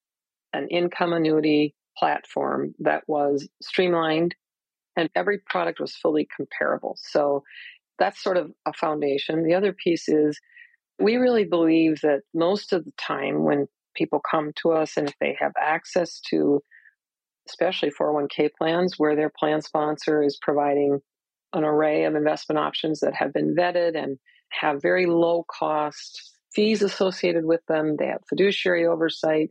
an 0.52 0.66
income 0.68 1.12
annuity 1.12 1.74
platform 1.96 2.74
that 2.80 3.04
was 3.06 3.48
streamlined 3.62 4.34
and 4.96 5.08
every 5.14 5.38
product 5.38 5.78
was 5.78 5.94
fully 5.94 6.28
comparable. 6.36 6.96
So 7.00 7.44
that's 7.98 8.22
sort 8.22 8.36
of 8.36 8.50
a 8.66 8.72
foundation. 8.72 9.44
The 9.44 9.54
other 9.54 9.72
piece 9.72 10.08
is 10.08 10.40
we 11.00 11.16
really 11.16 11.44
believe 11.44 12.00
that 12.02 12.20
most 12.34 12.72
of 12.72 12.84
the 12.84 12.92
time 12.98 13.44
when 13.44 13.66
people 13.94 14.20
come 14.30 14.52
to 14.62 14.72
us 14.72 14.96
and 14.96 15.08
if 15.08 15.14
they 15.20 15.36
have 15.40 15.52
access 15.60 16.20
to 16.30 16.62
especially 17.48 17.90
401k 17.90 18.50
plans 18.56 18.94
where 18.96 19.16
their 19.16 19.32
plan 19.36 19.60
sponsor 19.60 20.22
is 20.22 20.38
providing 20.40 21.00
an 21.52 21.64
array 21.64 22.04
of 22.04 22.14
investment 22.14 22.58
options 22.58 23.00
that 23.00 23.14
have 23.14 23.32
been 23.32 23.54
vetted 23.56 24.00
and 24.00 24.18
have 24.50 24.82
very 24.82 25.06
low 25.06 25.44
cost 25.50 26.32
fees 26.54 26.82
associated 26.82 27.44
with 27.44 27.60
them. 27.66 27.96
They 27.96 28.06
have 28.06 28.20
fiduciary 28.28 28.86
oversight 28.86 29.50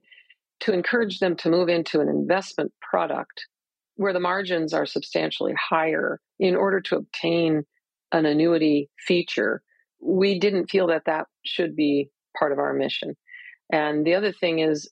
to 0.62 0.74
encourage 0.74 1.20
them 1.20 1.36
to 1.38 1.50
move 1.50 1.70
into 1.70 2.00
an 2.00 2.10
investment 2.10 2.72
product 2.82 3.48
where 3.96 4.14
the 4.14 4.20
margins 4.20 4.74
are 4.74 4.86
substantially 4.86 5.54
higher 5.60 6.20
in 6.40 6.56
order 6.56 6.80
to 6.82 6.96
obtain 6.96 7.64
an 8.12 8.26
annuity 8.26 8.90
feature, 8.98 9.62
we 10.02 10.40
didn't 10.40 10.70
feel 10.70 10.88
that 10.88 11.04
that 11.06 11.28
should 11.46 11.76
be 11.76 12.10
part 12.38 12.52
of 12.52 12.60
our 12.60 12.74
mission. 12.74 13.16
And 13.72 14.06
the 14.06 14.16
other 14.16 14.32
thing 14.32 14.60
is 14.60 14.90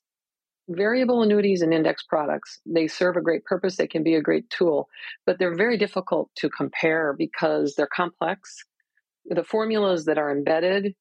variable 0.70 1.24
annuities 1.24 1.62
and 1.62 1.74
index 1.74 2.04
products, 2.04 2.60
they 2.66 2.88
serve 2.88 3.16
a 3.16 3.22
great 3.22 3.46
purpose. 3.46 3.78
They 3.78 3.88
can 3.88 4.04
be 4.04 4.16
a 4.16 4.22
great 4.22 4.50
tool, 4.50 4.88
but 5.26 5.40
they're 5.40 5.56
very 5.56 5.78
difficult 5.78 6.30
to 6.38 6.50
compare 6.50 7.16
because 7.18 7.76
they're 7.76 7.88
complex. 7.88 8.64
The 9.26 9.44
formulas 9.44 10.06
that 10.06 10.18
are 10.18 10.32
embedded 10.32 10.94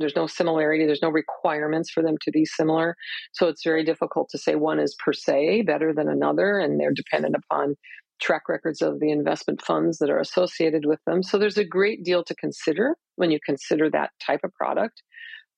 there's 0.00 0.16
no 0.16 0.26
similarity 0.26 0.86
there's 0.86 1.02
no 1.02 1.10
requirements 1.10 1.90
for 1.90 2.02
them 2.02 2.16
to 2.22 2.30
be 2.30 2.44
similar 2.44 2.96
so 3.32 3.48
it's 3.48 3.62
very 3.62 3.84
difficult 3.84 4.28
to 4.30 4.38
say 4.38 4.54
one 4.54 4.80
is 4.80 4.96
per 5.04 5.12
se 5.12 5.62
better 5.62 5.92
than 5.94 6.08
another 6.08 6.58
and 6.58 6.80
they're 6.80 6.92
dependent 6.92 7.36
upon 7.36 7.76
track 8.20 8.48
records 8.48 8.82
of 8.82 9.00
the 9.00 9.10
investment 9.10 9.62
funds 9.62 9.98
that 9.98 10.10
are 10.10 10.18
associated 10.18 10.84
with 10.84 11.00
them 11.06 11.22
so 11.22 11.38
there's 11.38 11.58
a 11.58 11.64
great 11.64 12.04
deal 12.04 12.22
to 12.24 12.34
consider 12.34 12.96
when 13.16 13.30
you 13.30 13.38
consider 13.44 13.90
that 13.90 14.10
type 14.24 14.40
of 14.44 14.54
product 14.54 15.02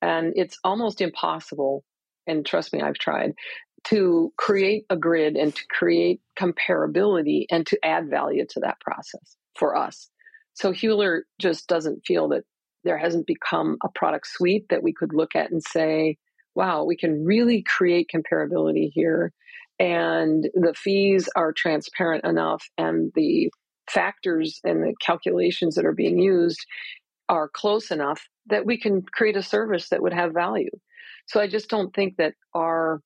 and 0.00 0.32
it's 0.36 0.58
almost 0.64 1.00
impossible 1.00 1.84
and 2.26 2.46
trust 2.46 2.72
me 2.72 2.80
i've 2.80 2.94
tried 2.94 3.32
to 3.84 4.32
create 4.38 4.84
a 4.90 4.96
grid 4.96 5.36
and 5.36 5.56
to 5.56 5.62
create 5.68 6.20
comparability 6.38 7.46
and 7.50 7.66
to 7.66 7.78
add 7.84 8.08
value 8.08 8.46
to 8.48 8.60
that 8.60 8.80
process 8.80 9.36
for 9.56 9.76
us 9.76 10.08
so 10.54 10.72
Hueler 10.72 11.22
just 11.40 11.66
doesn't 11.66 12.04
feel 12.06 12.28
that 12.28 12.44
there 12.84 12.98
hasn't 12.98 13.26
become 13.26 13.76
a 13.84 13.88
product 13.94 14.26
suite 14.26 14.66
that 14.70 14.82
we 14.82 14.92
could 14.92 15.14
look 15.14 15.34
at 15.34 15.50
and 15.50 15.62
say, 15.62 16.18
wow, 16.54 16.84
we 16.84 16.96
can 16.96 17.24
really 17.24 17.62
create 17.62 18.10
comparability 18.14 18.90
here. 18.92 19.32
And 19.82 20.48
the 20.54 20.74
fees 20.76 21.28
are 21.34 21.52
transparent 21.52 22.24
enough, 22.24 22.62
and 22.78 23.10
the 23.16 23.50
factors 23.90 24.60
and 24.62 24.80
the 24.80 24.94
calculations 25.04 25.74
that 25.74 25.84
are 25.84 25.92
being 25.92 26.20
used 26.20 26.64
are 27.28 27.48
close 27.48 27.90
enough 27.90 28.22
that 28.46 28.64
we 28.64 28.78
can 28.78 29.02
create 29.02 29.36
a 29.36 29.42
service 29.42 29.88
that 29.88 30.00
would 30.00 30.12
have 30.12 30.34
value. 30.34 30.70
So 31.26 31.40
I 31.40 31.48
just 31.48 31.68
don't 31.68 31.92
think 31.92 32.16
that 32.18 32.34
our 32.54 33.00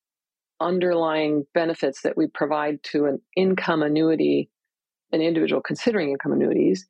underlying 0.60 1.44
benefits 1.54 2.02
that 2.02 2.14
we 2.14 2.26
provide 2.26 2.82
to 2.82 3.06
an 3.06 3.22
income 3.34 3.82
annuity, 3.82 4.50
an 5.12 5.22
individual 5.22 5.62
considering 5.62 6.10
income 6.10 6.32
annuities, 6.32 6.86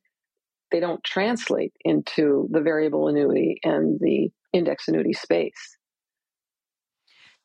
they 0.69 0.81
don't 0.81 1.03
translate 1.05 1.71
into 1.85 2.49
the 2.51 2.59
variable 2.59 3.07
annuity 3.07 3.57
and 3.63 3.99
the 4.01 4.31
index 4.51 4.89
annuity 4.89 5.13
space. 5.13 5.76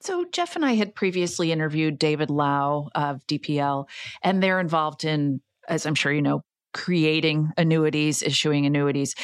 So, 0.02 0.24
Jeff 0.32 0.56
and 0.56 0.64
I 0.64 0.72
had 0.72 0.96
previously 0.96 1.52
interviewed 1.52 1.96
David 1.96 2.28
Lau 2.28 2.88
of 2.92 3.24
DPL, 3.28 3.88
and 4.22 4.42
they're 4.42 4.58
involved 4.58 5.04
in, 5.04 5.40
as 5.68 5.86
I'm 5.86 5.94
sure 5.94 6.12
you 6.12 6.22
know, 6.22 6.42
creating 6.74 7.52
annuities, 7.56 8.20
issuing 8.20 8.66
annuities. 8.66 9.14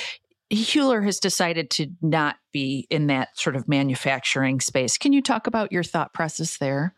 Hueler 0.52 1.04
has 1.04 1.18
decided 1.18 1.70
to 1.70 1.88
not 2.00 2.36
be 2.52 2.86
in 2.90 3.08
that 3.08 3.36
sort 3.36 3.56
of 3.56 3.66
manufacturing 3.66 4.60
space. 4.60 4.96
Can 4.96 5.12
you 5.12 5.20
talk 5.20 5.48
about 5.48 5.72
your 5.72 5.82
thought 5.82 6.14
process 6.14 6.58
there? 6.58 6.94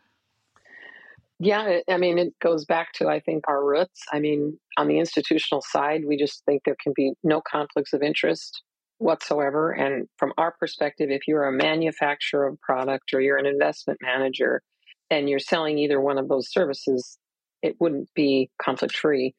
Yeah, 1.39 1.79
I 1.89 1.97
mean, 1.97 2.19
it 2.19 2.37
goes 2.39 2.65
back 2.65 2.93
to, 2.93 3.07
I 3.07 3.19
think, 3.19 3.45
our 3.47 3.65
roots. 3.65 4.03
I 4.13 4.19
mean, 4.19 4.59
on 4.77 4.87
the 4.87 4.99
institutional 4.99 5.63
side, 5.63 6.03
we 6.05 6.17
just 6.17 6.45
think 6.45 6.61
there 6.65 6.77
can 6.81 6.93
be 6.95 7.13
no 7.23 7.41
conflicts 7.41 7.93
of 7.93 8.03
interest 8.03 8.61
whatsoever. 9.01 9.71
And 9.71 10.07
from 10.17 10.33
our 10.37 10.51
perspective, 10.51 11.09
if 11.09 11.27
you're 11.27 11.45
a 11.45 11.51
manufacturer 11.51 12.47
of 12.47 12.61
product 12.61 13.13
or 13.13 13.21
you're 13.21 13.37
an 13.37 13.45
investment 13.45 13.99
manager 14.01 14.61
and 15.09 15.29
you're 15.29 15.39
selling 15.39 15.77
either 15.77 15.99
one 15.99 16.17
of 16.17 16.29
those 16.29 16.51
services, 16.51 17.17
it 17.61 17.75
wouldn't 17.79 18.09
be 18.15 18.49
conflict 18.61 18.95
free 18.95 19.33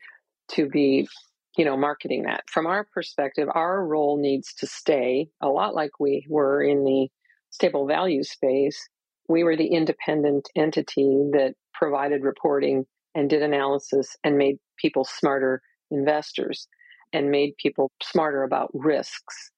to 0.52 0.68
be 0.68 1.08
you 1.56 1.64
know 1.64 1.76
marketing 1.76 2.22
that 2.22 2.42
from 2.50 2.66
our 2.66 2.86
perspective 2.94 3.48
our 3.54 3.84
role 3.84 4.18
needs 4.20 4.54
to 4.54 4.66
stay 4.66 5.28
a 5.42 5.48
lot 5.48 5.74
like 5.74 5.90
we 6.00 6.26
were 6.28 6.62
in 6.62 6.84
the 6.84 7.08
stable 7.50 7.86
value 7.86 8.22
space 8.22 8.88
we 9.28 9.44
were 9.44 9.56
the 9.56 9.66
independent 9.66 10.48
entity 10.56 11.28
that 11.32 11.54
provided 11.74 12.22
reporting 12.22 12.84
and 13.14 13.28
did 13.28 13.42
analysis 13.42 14.16
and 14.24 14.38
made 14.38 14.56
people 14.78 15.04
smarter 15.04 15.60
investors 15.90 16.66
and 17.12 17.30
made 17.30 17.54
people 17.58 17.90
smarter 18.02 18.42
about 18.42 18.70
risks 18.72 19.51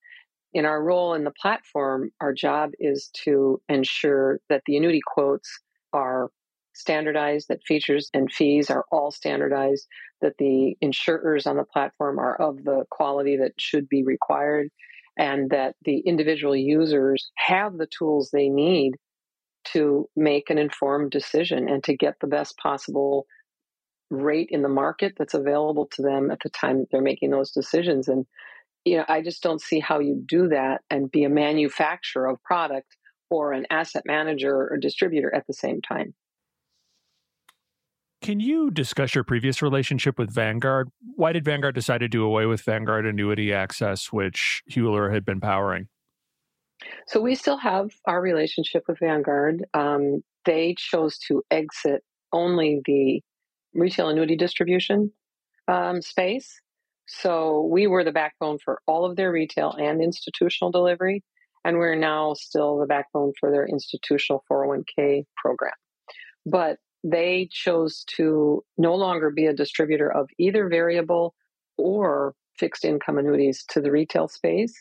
in 0.55 0.65
our 0.65 0.81
role 0.81 1.13
in 1.13 1.25
the 1.25 1.33
platform 1.41 2.11
our 2.21 2.33
job 2.33 2.71
is 2.79 3.09
to 3.25 3.61
ensure 3.67 4.39
that 4.47 4.61
the 4.65 4.77
annuity 4.77 5.01
quotes 5.05 5.59
are 5.91 6.29
standardized, 6.73 7.49
that 7.49 7.59
features 7.67 8.09
and 8.13 8.31
fees 8.31 8.69
are 8.69 8.85
all 8.89 9.11
standardized, 9.11 9.85
that 10.21 10.37
the 10.39 10.77
insurers 10.79 11.45
on 11.45 11.57
the 11.57 11.65
platform 11.65 12.19
are 12.19 12.35
of 12.41 12.63
the 12.63 12.85
quality 12.89 13.35
that 13.35 13.51
should 13.59 13.89
be 13.89 14.03
required, 14.03 14.69
and 15.17 15.49
that 15.49 15.75
the 15.83 15.99
individual 15.99 16.55
users 16.55 17.31
have 17.35 17.77
the 17.77 17.87
tools 17.87 18.29
they 18.31 18.47
need 18.47 18.93
to 19.73 20.07
make 20.15 20.49
an 20.49 20.57
informed 20.57 21.11
decision 21.11 21.67
and 21.67 21.83
to 21.83 21.97
get 21.97 22.13
the 22.21 22.27
best 22.27 22.57
possible 22.57 23.25
rate 24.09 24.47
in 24.51 24.61
the 24.61 24.69
market 24.69 25.15
that's 25.17 25.33
available 25.33 25.87
to 25.91 26.01
them 26.01 26.31
at 26.31 26.39
the 26.43 26.49
time 26.49 26.85
they're 26.91 27.01
making 27.01 27.31
those 27.31 27.51
decisions. 27.51 28.07
And 28.07 28.25
you 28.85 28.97
know, 28.97 29.05
I 29.07 29.21
just 29.21 29.41
don't 29.41 29.61
see 29.61 29.79
how 29.79 29.99
you 29.99 30.23
do 30.25 30.47
that 30.49 30.81
and 30.89 31.11
be 31.11 31.23
a 31.23 31.29
manufacturer 31.29 32.27
of 32.27 32.41
product 32.43 32.95
or 33.29 33.51
an 33.51 33.65
asset 33.69 34.03
manager 34.05 34.69
or 34.71 34.77
distributor 34.77 35.33
at 35.33 35.47
the 35.47 35.53
same 35.53 35.81
time. 35.81 36.13
Can 38.21 38.39
you 38.39 38.71
discuss 38.71 39.13
your 39.13 39.23
previous 39.23 39.61
relationship 39.61 40.17
with 40.17 40.33
Vanguard? 40.33 40.89
Why 41.15 41.33
did 41.33 41.45
Vanguard 41.45 41.75
decide 41.75 41.99
to 41.99 42.07
do 42.07 42.23
away 42.23 42.45
with 42.45 42.61
Vanguard 42.61 43.05
Annuity 43.05 43.53
Access, 43.53 44.11
which 44.11 44.63
Hueler 44.71 45.13
had 45.13 45.25
been 45.25 45.39
powering? 45.39 45.87
So 47.07 47.21
we 47.21 47.35
still 47.35 47.57
have 47.57 47.91
our 48.07 48.21
relationship 48.21 48.83
with 48.87 48.99
Vanguard. 48.99 49.65
Um, 49.73 50.23
they 50.45 50.75
chose 50.77 51.17
to 51.27 51.43
exit 51.51 52.03
only 52.31 52.81
the 52.85 53.21
retail 53.73 54.09
annuity 54.09 54.35
distribution 54.35 55.11
um, 55.67 56.01
space. 56.01 56.61
So 57.07 57.67
we 57.71 57.87
were 57.87 58.03
the 58.03 58.11
backbone 58.11 58.57
for 58.63 58.81
all 58.87 59.05
of 59.05 59.15
their 59.15 59.31
retail 59.31 59.71
and 59.71 60.01
institutional 60.01 60.71
delivery, 60.71 61.23
and 61.63 61.77
we're 61.77 61.95
now 61.95 62.33
still 62.33 62.79
the 62.79 62.85
backbone 62.85 63.33
for 63.39 63.51
their 63.51 63.65
institutional 63.65 64.43
401k 64.51 65.25
program. 65.37 65.73
But 66.45 66.77
they 67.03 67.47
chose 67.51 68.03
to 68.17 68.63
no 68.77 68.95
longer 68.95 69.29
be 69.29 69.45
a 69.45 69.53
distributor 69.53 70.11
of 70.11 70.27
either 70.39 70.67
variable 70.67 71.35
or 71.77 72.33
fixed 72.57 72.85
income 72.85 73.17
annuities 73.17 73.63
to 73.69 73.81
the 73.81 73.91
retail 73.91 74.27
space. 74.27 74.73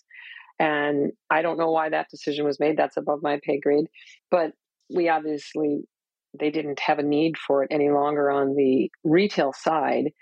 And 0.59 1.13
I 1.31 1.43
don't 1.43 1.59
know 1.59 1.71
why 1.71 1.91
that 1.91 2.09
decision 2.11 2.45
was 2.47 2.61
made. 2.61 2.77
That's 2.77 2.97
above 2.97 3.21
my 3.23 3.41
pay 3.43 3.59
grade. 3.61 3.87
But 4.31 4.53
we 4.95 5.09
obviously, 5.09 5.83
they 6.39 6.51
didn't 6.51 6.81
have 6.81 6.99
a 6.99 7.03
need 7.03 7.37
for 7.37 7.65
it 7.65 7.69
any 7.71 7.91
longer 7.91 8.31
on 8.31 8.55
the 8.55 8.91
retail 9.03 9.53
side. 9.53 10.13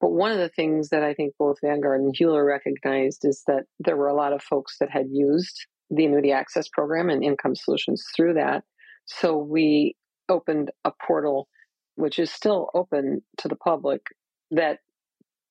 But 0.00 0.12
one 0.12 0.32
of 0.32 0.38
the 0.38 0.48
things 0.48 0.90
that 0.90 1.02
I 1.02 1.14
think 1.14 1.34
both 1.38 1.58
Vanguard 1.62 2.00
and 2.00 2.14
Hueler 2.14 2.46
recognized 2.46 3.24
is 3.24 3.42
that 3.46 3.64
there 3.78 3.96
were 3.96 4.08
a 4.08 4.14
lot 4.14 4.32
of 4.32 4.42
folks 4.42 4.76
that 4.80 4.90
had 4.90 5.06
used 5.10 5.66
the 5.90 6.06
annuity 6.06 6.32
access 6.32 6.68
program 6.68 7.10
and 7.10 7.22
income 7.22 7.54
solutions 7.54 8.04
through 8.14 8.34
that. 8.34 8.64
So 9.06 9.36
we 9.36 9.96
opened 10.28 10.70
a 10.84 10.92
portal, 11.06 11.48
which 11.96 12.18
is 12.18 12.30
still 12.30 12.70
open 12.74 13.22
to 13.38 13.48
the 13.48 13.56
public, 13.56 14.02
that 14.50 14.78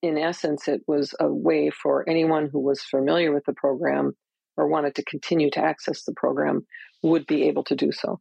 in 0.02 0.18
essence, 0.18 0.68
it 0.68 0.82
was 0.88 1.16
a 1.20 1.28
way 1.28 1.70
for 1.70 2.08
anyone 2.10 2.50
who 2.52 2.60
was 2.60 2.82
familiar 2.82 3.34
with 3.34 3.46
the 3.46 3.54
program 3.54 4.12
or 4.58 4.68
wanted 4.68 4.96
to 4.96 5.06
continue 5.06 5.50
to 5.52 5.64
access 5.64 6.04
the 6.04 6.14
program 6.14 6.66
would 7.02 7.26
be 7.26 7.44
able 7.48 7.64
to 7.64 7.76
do 7.76 7.92
so. 7.92 8.20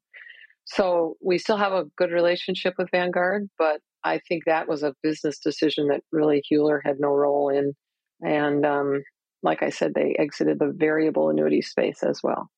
So 0.64 1.16
we 1.20 1.38
still 1.38 1.56
have 1.56 1.72
a 1.72 1.84
good 1.96 2.10
relationship 2.10 2.74
with 2.78 2.90
Vanguard, 2.90 3.48
but 3.58 3.80
I 4.04 4.20
think 4.28 4.44
that 4.46 4.68
was 4.68 4.82
a 4.82 4.94
business 5.02 5.38
decision 5.38 5.88
that 5.88 6.02
really 6.10 6.42
Hueler 6.50 6.80
had 6.84 6.98
no 6.98 7.08
role 7.08 7.48
in. 7.48 7.74
And 8.20 8.64
um, 8.64 9.02
like 9.42 9.62
I 9.62 9.70
said, 9.70 9.92
they 9.94 10.14
exited 10.18 10.58
the 10.58 10.72
variable 10.74 11.30
annuity 11.30 11.62
space 11.62 12.02
as 12.02 12.20
well. 12.22 12.48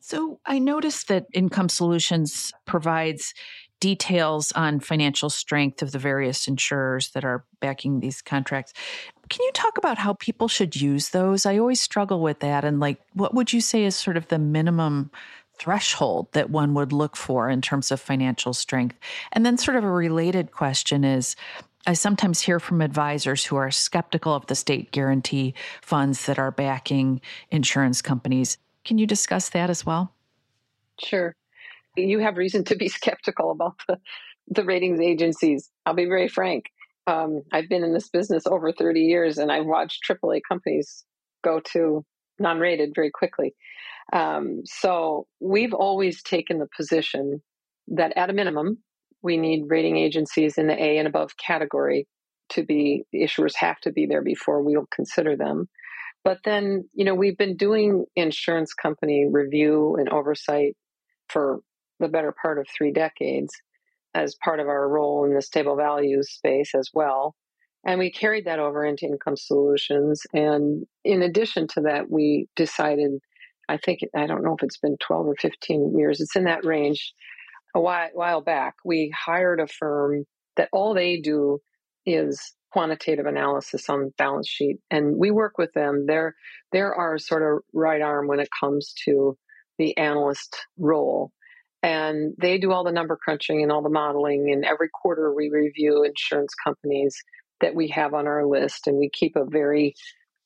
So 0.00 0.40
I 0.46 0.58
noticed 0.58 1.08
that 1.08 1.26
Income 1.34 1.68
Solutions 1.68 2.52
provides 2.64 3.34
details 3.80 4.52
on 4.52 4.80
financial 4.80 5.30
strength 5.30 5.82
of 5.82 5.92
the 5.92 5.98
various 5.98 6.46
insurers 6.46 7.10
that 7.10 7.24
are 7.24 7.44
backing 7.60 8.00
these 8.00 8.20
contracts. 8.22 8.72
Can 9.28 9.44
you 9.44 9.52
talk 9.52 9.78
about 9.78 9.98
how 9.98 10.14
people 10.14 10.48
should 10.48 10.76
use 10.76 11.10
those? 11.10 11.46
I 11.46 11.58
always 11.58 11.80
struggle 11.80 12.20
with 12.20 12.40
that. 12.40 12.64
And 12.64 12.80
like, 12.80 13.00
what 13.14 13.34
would 13.34 13.52
you 13.52 13.60
say 13.60 13.84
is 13.84 13.96
sort 13.96 14.16
of 14.16 14.28
the 14.28 14.38
minimum 14.38 15.10
threshold 15.60 16.26
that 16.32 16.50
one 16.50 16.74
would 16.74 16.92
look 16.92 17.16
for 17.16 17.48
in 17.48 17.60
terms 17.60 17.90
of 17.90 18.00
financial 18.00 18.52
strength? 18.52 18.98
And 19.32 19.46
then, 19.46 19.58
sort 19.58 19.76
of 19.76 19.84
a 19.84 19.90
related 19.90 20.50
question 20.50 21.04
is 21.04 21.36
I 21.86 21.94
sometimes 21.94 22.40
hear 22.40 22.60
from 22.60 22.82
advisors 22.82 23.44
who 23.44 23.56
are 23.56 23.70
skeptical 23.70 24.34
of 24.34 24.46
the 24.46 24.54
state 24.54 24.90
guarantee 24.90 25.54
funds 25.80 26.26
that 26.26 26.38
are 26.38 26.50
backing 26.50 27.20
insurance 27.50 28.02
companies. 28.02 28.58
Can 28.84 28.98
you 28.98 29.06
discuss 29.06 29.48
that 29.50 29.70
as 29.70 29.86
well? 29.86 30.12
Sure. 31.02 31.34
You 31.96 32.18
have 32.18 32.36
reason 32.36 32.64
to 32.64 32.76
be 32.76 32.88
skeptical 33.00 33.50
about 33.50 33.80
the, 33.88 33.98
the 34.48 34.64
ratings 34.64 35.00
agencies. 35.00 35.70
I'll 35.86 35.94
be 35.94 36.04
very 36.04 36.28
frank. 36.28 36.66
Um, 37.06 37.42
I've 37.52 37.68
been 37.68 37.82
in 37.82 37.94
this 37.94 38.08
business 38.08 38.46
over 38.46 38.72
30 38.72 39.00
years 39.00 39.38
and 39.38 39.50
I've 39.50 39.66
watched 39.66 40.04
AAA 40.08 40.40
companies 40.46 41.04
go 41.42 41.60
to 41.72 42.04
non 42.40 42.58
rated 42.58 42.92
very 42.94 43.10
quickly. 43.10 43.54
Um, 44.12 44.62
so 44.64 45.26
we've 45.40 45.74
always 45.74 46.22
taken 46.22 46.58
the 46.58 46.68
position 46.76 47.42
that 47.88 48.16
at 48.16 48.30
a 48.30 48.32
minimum, 48.32 48.78
we 49.22 49.36
need 49.36 49.64
rating 49.68 49.96
agencies 49.96 50.58
in 50.58 50.66
the 50.66 50.82
A 50.82 50.98
and 50.98 51.06
above 51.06 51.36
category 51.36 52.08
to 52.50 52.64
be, 52.64 53.04
the 53.12 53.22
issuers 53.22 53.54
have 53.56 53.78
to 53.80 53.92
be 53.92 54.06
there 54.06 54.22
before 54.22 54.62
we'll 54.62 54.86
consider 54.94 55.36
them. 55.36 55.68
But 56.24 56.38
then, 56.44 56.88
you 56.92 57.04
know, 57.04 57.14
we've 57.14 57.38
been 57.38 57.56
doing 57.56 58.04
insurance 58.16 58.74
company 58.74 59.26
review 59.30 59.96
and 59.96 60.08
oversight 60.08 60.76
for 61.28 61.60
the 61.98 62.08
better 62.08 62.34
part 62.42 62.58
of 62.58 62.66
three 62.76 62.92
decades 62.92 63.52
as 64.14 64.34
part 64.42 64.60
of 64.60 64.68
our 64.68 64.88
role 64.88 65.24
in 65.24 65.34
the 65.34 65.42
stable 65.42 65.76
values 65.76 66.30
space 66.30 66.74
as 66.74 66.90
well. 66.92 67.34
And 67.86 67.98
we 67.98 68.10
carried 68.10 68.44
that 68.44 68.58
over 68.58 68.84
into 68.84 69.06
income 69.06 69.36
solutions. 69.36 70.22
And 70.32 70.86
in 71.04 71.22
addition 71.22 71.66
to 71.68 71.80
that, 71.82 72.10
we 72.10 72.46
decided 72.56 73.20
I 73.68 73.76
think, 73.76 74.00
I 74.16 74.26
don't 74.26 74.42
know 74.42 74.56
if 74.56 74.64
it's 74.64 74.78
been 74.78 74.96
12 74.98 75.26
or 75.28 75.36
15 75.36 75.96
years, 75.96 76.20
it's 76.20 76.34
in 76.34 76.42
that 76.44 76.64
range. 76.64 77.14
A 77.76 77.80
while, 77.80 78.08
while 78.14 78.40
back, 78.40 78.74
we 78.84 79.14
hired 79.16 79.60
a 79.60 79.68
firm 79.68 80.24
that 80.56 80.68
all 80.72 80.92
they 80.92 81.20
do 81.20 81.60
is 82.04 82.52
quantitative 82.72 83.26
analysis 83.26 83.88
on 83.88 84.12
balance 84.18 84.48
sheet 84.48 84.78
and 84.90 85.16
we 85.16 85.32
work 85.32 85.58
with 85.58 85.72
them 85.72 86.06
they're 86.06 86.36
they're 86.70 86.94
our 86.94 87.18
sort 87.18 87.42
of 87.42 87.64
right 87.74 88.00
arm 88.00 88.28
when 88.28 88.38
it 88.38 88.48
comes 88.60 88.94
to 89.04 89.36
the 89.80 89.96
analyst 89.96 90.56
role. 90.78 91.32
And 91.82 92.34
they 92.38 92.58
do 92.58 92.70
all 92.70 92.84
the 92.84 92.92
number 92.92 93.16
crunching 93.16 93.62
and 93.62 93.72
all 93.72 93.82
the 93.82 93.88
modeling. 93.88 94.52
And 94.52 94.64
every 94.64 94.90
quarter, 94.92 95.34
we 95.34 95.48
review 95.48 96.04
insurance 96.04 96.54
companies 96.62 97.16
that 97.60 97.74
we 97.74 97.88
have 97.88 98.14
on 98.14 98.26
our 98.26 98.46
list, 98.46 98.86
and 98.86 98.96
we 98.96 99.10
keep 99.10 99.36
a 99.36 99.44
very 99.44 99.94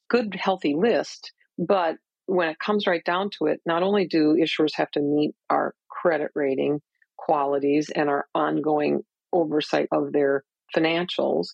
good, 0.08 0.34
healthy 0.34 0.74
list. 0.74 1.32
But 1.58 1.96
when 2.26 2.48
it 2.48 2.58
comes 2.58 2.86
right 2.86 3.04
down 3.04 3.30
to 3.38 3.46
it, 3.46 3.60
not 3.66 3.82
only 3.82 4.06
do 4.06 4.34
issuers 4.34 4.74
have 4.76 4.90
to 4.92 5.00
meet 5.00 5.34
our 5.50 5.74
credit 5.88 6.30
rating 6.34 6.80
qualities 7.16 7.90
and 7.94 8.08
our 8.08 8.26
ongoing 8.34 9.02
oversight 9.32 9.88
of 9.92 10.12
their 10.12 10.44
financials, 10.76 11.48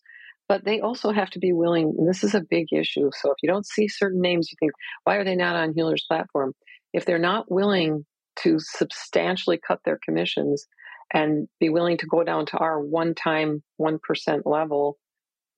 but 0.48 0.64
they 0.64 0.80
also 0.80 1.12
have 1.12 1.30
to 1.30 1.38
be 1.38 1.52
willing, 1.52 1.94
this 2.06 2.24
is 2.24 2.34
a 2.34 2.40
big 2.40 2.72
issue. 2.72 3.10
So 3.20 3.30
if 3.30 3.36
you 3.42 3.48
don't 3.48 3.66
see 3.66 3.86
certain 3.86 4.20
names, 4.20 4.50
you 4.50 4.56
think, 4.58 4.72
why 5.04 5.16
are 5.16 5.24
they 5.24 5.36
not 5.36 5.56
on 5.56 5.74
Hueler's 5.74 6.04
platform? 6.08 6.54
If 6.92 7.04
they're 7.04 7.18
not 7.18 7.50
willing 7.50 8.04
to 8.42 8.56
substantially 8.58 9.60
cut 9.64 9.80
their 9.84 10.00
commissions 10.04 10.66
and 11.12 11.48
be 11.60 11.68
willing 11.68 11.98
to 11.98 12.06
go 12.06 12.24
down 12.24 12.46
to 12.46 12.58
our 12.58 12.80
one 12.80 13.14
time 13.14 13.62
1% 13.80 13.98
level, 14.44 14.98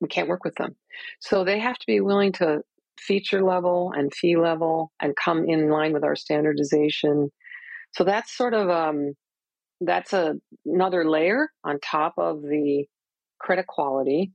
we 0.02 0.08
can't 0.08 0.28
work 0.28 0.44
with 0.44 0.56
them. 0.56 0.76
So 1.20 1.44
they 1.44 1.60
have 1.60 1.78
to 1.78 1.86
be 1.86 2.00
willing 2.00 2.32
to 2.32 2.62
feature 2.98 3.42
level 3.42 3.92
and 3.96 4.12
fee 4.12 4.36
level 4.36 4.92
and 5.00 5.14
come 5.16 5.46
in 5.46 5.70
line 5.70 5.92
with 5.92 6.04
our 6.04 6.16
standardization. 6.16 7.30
So 7.92 8.04
that's 8.04 8.36
sort 8.36 8.52
of 8.52 8.68
um, 8.68 9.14
that's 9.80 10.12
a, 10.12 10.34
another 10.66 11.08
layer 11.08 11.48
on 11.64 11.78
top 11.80 12.14
of 12.18 12.42
the 12.42 12.84
credit 13.38 13.66
quality 13.66 14.32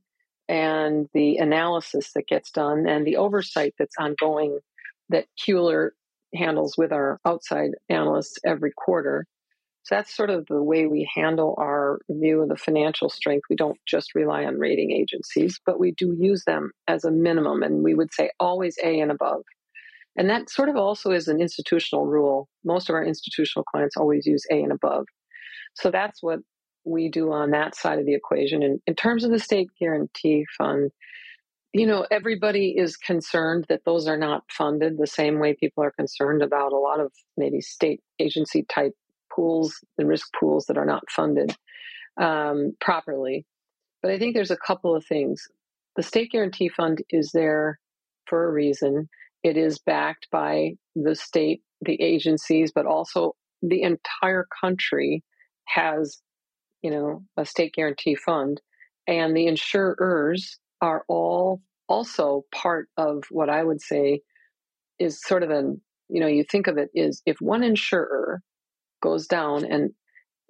and 0.48 1.06
the 1.12 1.36
analysis 1.36 2.12
that 2.14 2.26
gets 2.26 2.50
done 2.50 2.86
and 2.88 3.06
the 3.06 3.16
oversight 3.16 3.74
that's 3.78 3.96
ongoing 3.98 4.58
that 5.10 5.26
Hueler 5.46 5.90
handles 6.34 6.76
with 6.76 6.92
our 6.92 7.20
outside 7.24 7.70
analysts 7.88 8.38
every 8.44 8.72
quarter. 8.76 9.26
So 9.84 9.94
that's 9.94 10.14
sort 10.14 10.30
of 10.30 10.46
the 10.46 10.62
way 10.62 10.86
we 10.86 11.10
handle 11.14 11.54
our 11.58 11.98
view 12.10 12.42
of 12.42 12.48
the 12.48 12.56
financial 12.56 13.08
strength. 13.08 13.44
We 13.48 13.56
don't 13.56 13.78
just 13.86 14.14
rely 14.14 14.44
on 14.44 14.58
rating 14.58 14.90
agencies, 14.92 15.58
but 15.64 15.80
we 15.80 15.92
do 15.92 16.14
use 16.18 16.44
them 16.46 16.72
as 16.86 17.04
a 17.04 17.10
minimum. 17.10 17.62
And 17.62 17.82
we 17.82 17.94
would 17.94 18.12
say 18.12 18.30
always 18.38 18.76
A 18.82 19.00
and 19.00 19.10
above. 19.10 19.42
And 20.16 20.28
that 20.28 20.50
sort 20.50 20.68
of 20.68 20.76
also 20.76 21.12
is 21.12 21.28
an 21.28 21.40
institutional 21.40 22.04
rule. 22.04 22.48
Most 22.64 22.90
of 22.90 22.94
our 22.94 23.04
institutional 23.04 23.64
clients 23.64 23.96
always 23.96 24.26
use 24.26 24.44
A 24.50 24.56
and 24.56 24.72
above. 24.72 25.06
So 25.74 25.90
that's 25.90 26.22
what 26.22 26.40
we 26.84 27.08
do 27.08 27.32
on 27.32 27.52
that 27.52 27.74
side 27.74 27.98
of 27.98 28.06
the 28.06 28.14
equation. 28.14 28.62
And 28.62 28.80
in 28.86 28.94
terms 28.94 29.24
of 29.24 29.30
the 29.30 29.38
state 29.38 29.68
guarantee 29.80 30.44
fund, 30.56 30.90
you 31.72 31.86
know, 31.86 32.06
everybody 32.10 32.74
is 32.76 32.96
concerned 32.96 33.66
that 33.68 33.82
those 33.84 34.08
are 34.08 34.16
not 34.16 34.42
funded 34.50 34.96
the 34.98 35.06
same 35.06 35.38
way 35.38 35.54
people 35.54 35.84
are 35.84 35.92
concerned 35.92 36.42
about 36.42 36.72
a 36.72 36.78
lot 36.78 36.98
of 36.98 37.12
maybe 37.36 37.60
state 37.60 38.00
agency 38.18 38.64
type 38.68 38.94
pools 39.38 39.74
and 39.98 40.08
risk 40.08 40.26
pools 40.38 40.64
that 40.66 40.76
are 40.76 40.84
not 40.84 41.04
funded 41.14 41.54
um, 42.20 42.72
properly. 42.80 43.46
But 44.02 44.10
I 44.10 44.18
think 44.18 44.34
there's 44.34 44.50
a 44.50 44.56
couple 44.56 44.96
of 44.96 45.06
things. 45.06 45.42
The 45.96 46.02
state 46.02 46.32
guarantee 46.32 46.68
fund 46.68 46.98
is 47.10 47.30
there 47.32 47.78
for 48.26 48.44
a 48.44 48.52
reason. 48.52 49.08
It 49.44 49.56
is 49.56 49.78
backed 49.78 50.26
by 50.32 50.72
the 50.96 51.14
state, 51.14 51.62
the 51.80 52.00
agencies, 52.02 52.72
but 52.74 52.86
also 52.86 53.34
the 53.62 53.82
entire 53.82 54.46
country 54.60 55.22
has, 55.66 56.20
you 56.82 56.90
know, 56.90 57.22
a 57.36 57.44
state 57.44 57.74
guarantee 57.74 58.16
fund. 58.16 58.60
And 59.06 59.36
the 59.36 59.46
insurers 59.46 60.58
are 60.80 61.04
all 61.08 61.62
also 61.88 62.44
part 62.52 62.88
of 62.96 63.24
what 63.30 63.48
I 63.48 63.62
would 63.62 63.80
say 63.80 64.20
is 64.98 65.22
sort 65.22 65.42
of 65.42 65.50
an, 65.50 65.80
you 66.08 66.20
know, 66.20 66.26
you 66.26 66.44
think 66.44 66.66
of 66.66 66.76
it 66.76 66.90
is 66.94 67.22
if 67.24 67.36
one 67.40 67.62
insurer 67.62 68.42
goes 69.00 69.26
down 69.26 69.64
and 69.64 69.90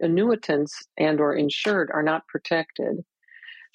annuitants 0.03 0.73
and 0.97 1.21
or 1.21 1.35
insured 1.35 1.91
are 1.93 2.03
not 2.03 2.27
protected, 2.29 3.05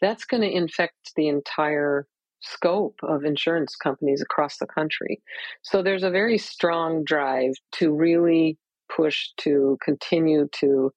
that's 0.02 0.26
going 0.26 0.42
to 0.42 0.52
infect 0.52 1.12
the 1.16 1.28
entire 1.28 2.08
scope 2.42 3.00
of 3.04 3.24
insurance 3.24 3.76
companies 3.76 4.22
across 4.22 4.58
the 4.58 4.68
country. 4.68 5.22
So 5.62 5.82
there's 5.82 6.04
a 6.04 6.10
very 6.10 6.38
strong 6.38 7.04
drive 7.06 7.54
to 7.74 7.94
really 7.94 8.58
push 8.94 9.30
to 9.38 9.78
continue 9.84 10.48
to 10.60 10.92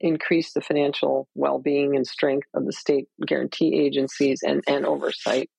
increase 0.00 0.52
the 0.52 0.60
financial 0.60 1.28
well-being 1.34 1.96
and 1.96 2.06
strength 2.06 2.48
of 2.54 2.64
the 2.66 2.72
state 2.72 3.06
guarantee 3.26 3.74
agencies 3.74 4.40
and, 4.42 4.62
and 4.68 4.86
oversight. 4.86 5.50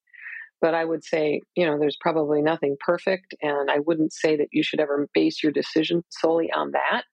But 0.61 0.73
I 0.73 0.85
would 0.85 1.03
say, 1.03 1.41
you 1.55 1.65
know, 1.65 1.77
there's 1.77 1.97
probably 1.99 2.41
nothing 2.41 2.77
perfect, 2.79 3.35
and 3.41 3.69
I 3.69 3.79
wouldn't 3.79 4.13
say 4.13 4.37
that 4.37 4.47
you 4.51 4.63
should 4.63 4.79
ever 4.79 5.09
base 5.13 5.43
your 5.43 5.51
decision 5.51 6.03
solely 6.09 6.49
on 6.51 6.71
that 6.71 7.03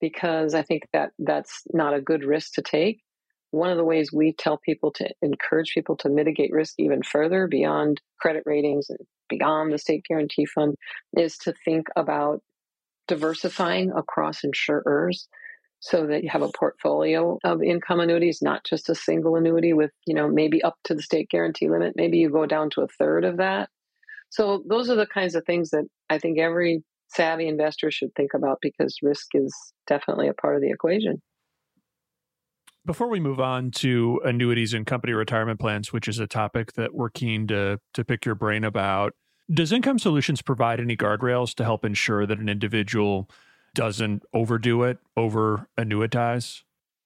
because 0.00 0.54
I 0.54 0.62
think 0.62 0.84
that 0.92 1.12
that's 1.18 1.62
not 1.72 1.94
a 1.94 2.00
good 2.00 2.24
risk 2.24 2.54
to 2.54 2.62
take. 2.62 3.02
One 3.50 3.70
of 3.70 3.76
the 3.76 3.84
ways 3.84 4.12
we 4.12 4.32
tell 4.32 4.58
people 4.58 4.92
to 4.92 5.10
encourage 5.22 5.74
people 5.74 5.96
to 5.98 6.08
mitigate 6.08 6.52
risk 6.52 6.74
even 6.78 7.02
further 7.02 7.48
beyond 7.48 8.00
credit 8.20 8.44
ratings 8.46 8.90
and 8.90 8.98
beyond 9.28 9.72
the 9.72 9.78
state 9.78 10.04
guarantee 10.08 10.46
fund 10.46 10.76
is 11.16 11.36
to 11.38 11.54
think 11.64 11.88
about 11.96 12.42
diversifying 13.08 13.90
across 13.90 14.44
insurers 14.44 15.28
so 15.80 16.06
that 16.06 16.22
you 16.22 16.28
have 16.28 16.42
a 16.42 16.52
portfolio 16.52 17.38
of 17.42 17.62
income 17.62 18.00
annuities, 18.00 18.42
not 18.42 18.64
just 18.64 18.90
a 18.90 18.94
single 18.94 19.36
annuity 19.36 19.72
with, 19.72 19.90
you 20.06 20.14
know, 20.14 20.28
maybe 20.28 20.62
up 20.62 20.76
to 20.84 20.94
the 20.94 21.02
state 21.02 21.28
guarantee 21.30 21.68
limit. 21.68 21.94
Maybe 21.96 22.18
you 22.18 22.30
go 22.30 22.46
down 22.46 22.70
to 22.70 22.82
a 22.82 22.86
third 22.86 23.24
of 23.24 23.38
that. 23.38 23.70
So 24.28 24.62
those 24.68 24.90
are 24.90 24.94
the 24.94 25.06
kinds 25.06 25.34
of 25.34 25.44
things 25.44 25.70
that 25.70 25.86
I 26.08 26.18
think 26.18 26.38
every 26.38 26.84
savvy 27.14 27.48
investor 27.48 27.90
should 27.90 28.14
think 28.14 28.34
about 28.34 28.58
because 28.60 28.96
risk 29.02 29.28
is 29.34 29.54
definitely 29.86 30.28
a 30.28 30.34
part 30.34 30.56
of 30.56 30.62
the 30.62 30.70
equation. 30.70 31.20
Before 32.86 33.08
we 33.08 33.20
move 33.20 33.40
on 33.40 33.70
to 33.72 34.20
annuities 34.24 34.72
and 34.72 34.86
company 34.86 35.12
retirement 35.12 35.60
plans, 35.60 35.92
which 35.92 36.08
is 36.08 36.18
a 36.18 36.26
topic 36.26 36.72
that 36.74 36.94
we're 36.94 37.10
keen 37.10 37.46
to 37.48 37.78
to 37.92 38.04
pick 38.04 38.24
your 38.24 38.34
brain 38.34 38.64
about, 38.64 39.12
does 39.52 39.72
Income 39.72 39.98
Solutions 39.98 40.40
provide 40.42 40.80
any 40.80 40.96
guardrails 40.96 41.54
to 41.56 41.64
help 41.64 41.84
ensure 41.84 42.24
that 42.24 42.38
an 42.38 42.48
individual 42.48 43.28
doesn't 43.74 44.22
overdo 44.32 44.82
it, 44.84 44.98
over 45.16 45.68
annuitize? 45.78 46.62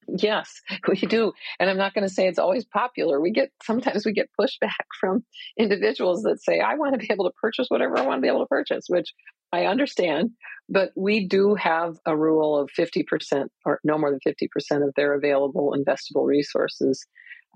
Yes, 0.08 0.60
we 0.88 0.96
do. 0.96 1.32
And 1.58 1.70
I'm 1.70 1.76
not 1.76 1.94
going 1.94 2.06
to 2.06 2.12
say 2.12 2.26
it's 2.26 2.38
always 2.38 2.64
popular. 2.64 3.20
We 3.20 3.30
get 3.30 3.50
sometimes 3.62 4.04
we 4.04 4.12
get 4.12 4.30
pushback 4.40 4.70
from 5.00 5.24
individuals 5.58 6.22
that 6.22 6.42
say, 6.42 6.60
I 6.60 6.74
want 6.74 6.92
to 6.94 6.98
be 6.98 7.12
able 7.12 7.26
to 7.26 7.34
purchase 7.40 7.66
whatever 7.68 7.98
I 7.98 8.06
want 8.06 8.18
to 8.18 8.22
be 8.22 8.28
able 8.28 8.40
to 8.40 8.46
purchase, 8.46 8.84
which 8.88 9.12
I 9.52 9.66
understand. 9.66 10.30
But 10.68 10.90
we 10.96 11.26
do 11.26 11.54
have 11.54 11.96
a 12.06 12.16
rule 12.16 12.58
of 12.58 12.70
50% 12.78 13.46
or 13.66 13.80
no 13.84 13.98
more 13.98 14.10
than 14.10 14.20
50% 14.26 14.86
of 14.86 14.94
their 14.96 15.14
available 15.14 15.76
investable 15.76 16.26
resources. 16.26 17.06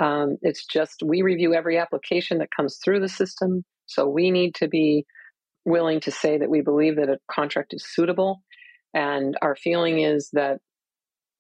Um, 0.00 0.36
it's 0.42 0.64
just 0.66 1.02
we 1.04 1.22
review 1.22 1.54
every 1.54 1.78
application 1.78 2.38
that 2.38 2.50
comes 2.54 2.78
through 2.84 3.00
the 3.00 3.08
system. 3.08 3.64
So 3.86 4.06
we 4.06 4.30
need 4.30 4.54
to 4.56 4.68
be 4.68 5.06
willing 5.64 6.00
to 6.00 6.10
say 6.10 6.38
that 6.38 6.50
we 6.50 6.60
believe 6.60 6.96
that 6.96 7.08
a 7.08 7.18
contract 7.30 7.74
is 7.74 7.84
suitable. 7.86 8.42
And 8.94 9.36
our 9.42 9.56
feeling 9.56 10.00
is 10.00 10.30
that 10.32 10.58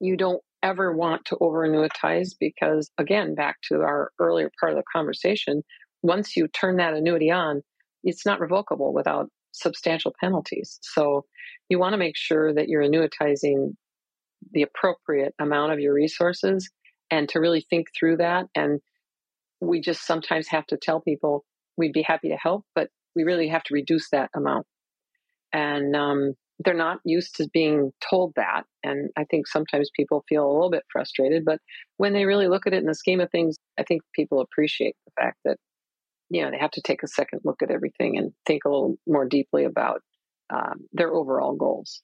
you 0.00 0.16
don't 0.16 0.42
ever 0.62 0.94
want 0.94 1.24
to 1.26 1.36
over 1.40 1.66
annuitize 1.66 2.30
because, 2.38 2.90
again, 2.98 3.34
back 3.34 3.56
to 3.68 3.76
our 3.76 4.10
earlier 4.18 4.50
part 4.60 4.72
of 4.72 4.78
the 4.78 4.84
conversation, 4.92 5.62
once 6.02 6.36
you 6.36 6.48
turn 6.48 6.76
that 6.76 6.94
annuity 6.94 7.30
on, 7.30 7.62
it's 8.04 8.26
not 8.26 8.40
revocable 8.40 8.92
without 8.92 9.28
substantial 9.52 10.14
penalties. 10.20 10.78
So 10.82 11.24
you 11.68 11.78
want 11.78 11.94
to 11.94 11.98
make 11.98 12.16
sure 12.16 12.54
that 12.54 12.68
you're 12.68 12.82
annuitizing 12.82 13.74
the 14.52 14.62
appropriate 14.62 15.34
amount 15.38 15.72
of 15.72 15.80
your 15.80 15.94
resources 15.94 16.70
and 17.10 17.28
to 17.30 17.40
really 17.40 17.64
think 17.68 17.88
through 17.98 18.18
that. 18.18 18.46
And 18.54 18.80
we 19.60 19.80
just 19.80 20.06
sometimes 20.06 20.48
have 20.48 20.66
to 20.66 20.76
tell 20.76 21.00
people 21.00 21.44
we'd 21.76 21.92
be 21.92 22.02
happy 22.02 22.28
to 22.28 22.36
help, 22.36 22.64
but 22.74 22.88
we 23.16 23.24
really 23.24 23.48
have 23.48 23.64
to 23.64 23.74
reduce 23.74 24.10
that 24.10 24.30
amount. 24.34 24.66
And 25.52 25.96
um, 25.96 26.34
they're 26.64 26.74
not 26.74 27.00
used 27.04 27.36
to 27.36 27.48
being 27.52 27.92
told 28.08 28.32
that. 28.36 28.64
And 28.82 29.10
I 29.16 29.24
think 29.24 29.46
sometimes 29.46 29.90
people 29.94 30.24
feel 30.28 30.44
a 30.44 30.52
little 30.52 30.70
bit 30.70 30.84
frustrated. 30.90 31.44
But 31.44 31.60
when 31.98 32.12
they 32.12 32.24
really 32.24 32.48
look 32.48 32.66
at 32.66 32.74
it 32.74 32.78
in 32.78 32.86
the 32.86 32.94
scheme 32.94 33.20
of 33.20 33.30
things, 33.30 33.56
I 33.78 33.84
think 33.84 34.02
people 34.14 34.40
appreciate 34.40 34.96
the 35.06 35.12
fact 35.20 35.38
that, 35.44 35.56
you 36.30 36.42
know, 36.42 36.50
they 36.50 36.58
have 36.58 36.72
to 36.72 36.82
take 36.82 37.02
a 37.02 37.08
second 37.08 37.40
look 37.44 37.62
at 37.62 37.70
everything 37.70 38.18
and 38.18 38.32
think 38.46 38.64
a 38.64 38.68
little 38.68 38.96
more 39.06 39.26
deeply 39.26 39.64
about 39.64 40.02
um, 40.50 40.86
their 40.92 41.12
overall 41.12 41.54
goals. 41.54 42.02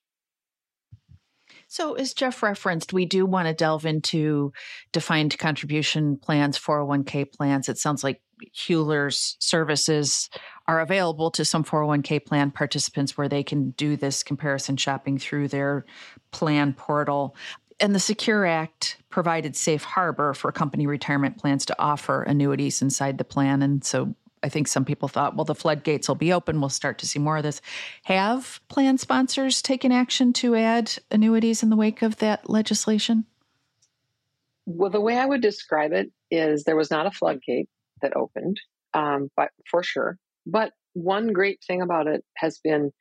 So, 1.67 1.95
as 1.95 2.15
Jeff 2.15 2.43
referenced, 2.43 2.93
we 2.93 3.05
do 3.05 3.27
want 3.27 3.49
to 3.49 3.55
delve 3.55 3.87
into 3.87 4.53
defined 4.93 5.39
contribution 5.39 6.17
plans, 6.17 6.59
401k 6.59 7.33
plans. 7.33 7.69
It 7.69 7.79
sounds 7.79 8.05
like 8.05 8.21
Hueler's 8.57 9.37
services 9.41 10.29
are 10.67 10.81
available 10.81 11.31
to 11.33 11.45
some 11.45 11.65
401k 11.65 12.25
plan 12.25 12.51
participants 12.51 13.17
where 13.17 13.29
they 13.29 13.43
can 13.43 13.71
do 13.73 13.97
this 13.97 14.23
comparison 14.23 14.77
shopping 14.77 15.19
through 15.19 15.49
their 15.49 15.85
plan 16.31 16.73
portal. 16.73 17.37
And 17.81 17.95
the 17.95 18.01
Secure 18.01 18.47
Act 18.47 18.99
provided 19.11 19.57
safe 19.57 19.83
harbor 19.83 20.33
for 20.33 20.51
company 20.53 20.87
retirement 20.87 21.39
plans 21.39 21.67
to 21.67 21.77
offer 21.79 22.23
annuities 22.23 22.81
inside 22.81 23.19
the 23.19 23.25
plan. 23.25 23.63
And 23.63 23.85
so 23.85 24.15
I 24.43 24.49
think 24.49 24.69
some 24.69 24.85
people 24.85 25.09
thought, 25.09 25.37
well, 25.37 25.45
the 25.45 25.55
floodgates 25.55 26.07
will 26.07 26.15
be 26.15 26.33
open. 26.33 26.61
We'll 26.61 26.69
start 26.69 26.99
to 26.99 27.07
see 27.07 27.19
more 27.19 27.39
of 27.39 27.43
this. 27.43 27.61
Have 28.05 28.61
plan 28.69 28.99
sponsors 28.99 29.63
taken 29.63 29.91
action 29.91 30.33
to 30.35 30.55
add 30.55 30.93
annuities 31.11 31.63
in 31.63 31.71
the 31.71 31.77
wake 31.77 32.03
of 32.03 32.17
that 32.19 32.49
legislation? 32.49 33.25
Well, 34.67 34.91
the 34.91 35.01
way 35.01 35.19
I 35.19 35.27
would 35.27 35.41
describe 35.41 35.93
it 35.93 36.11
is 36.31 36.65
there 36.65 36.77
was 36.77 36.91
not 36.91 37.07
a 37.07 37.11
floodgate 37.11 37.69
that 38.03 38.17
opened, 38.17 38.61
um, 38.93 39.31
but 39.37 39.51
for 39.71 39.83
sure. 39.83 40.19
But 40.47 40.73
one 40.93 41.33
great 41.33 41.61
thing 41.67 41.83
about 41.83 42.07
it 42.07 42.25
has 42.37 42.59
been 42.63 42.93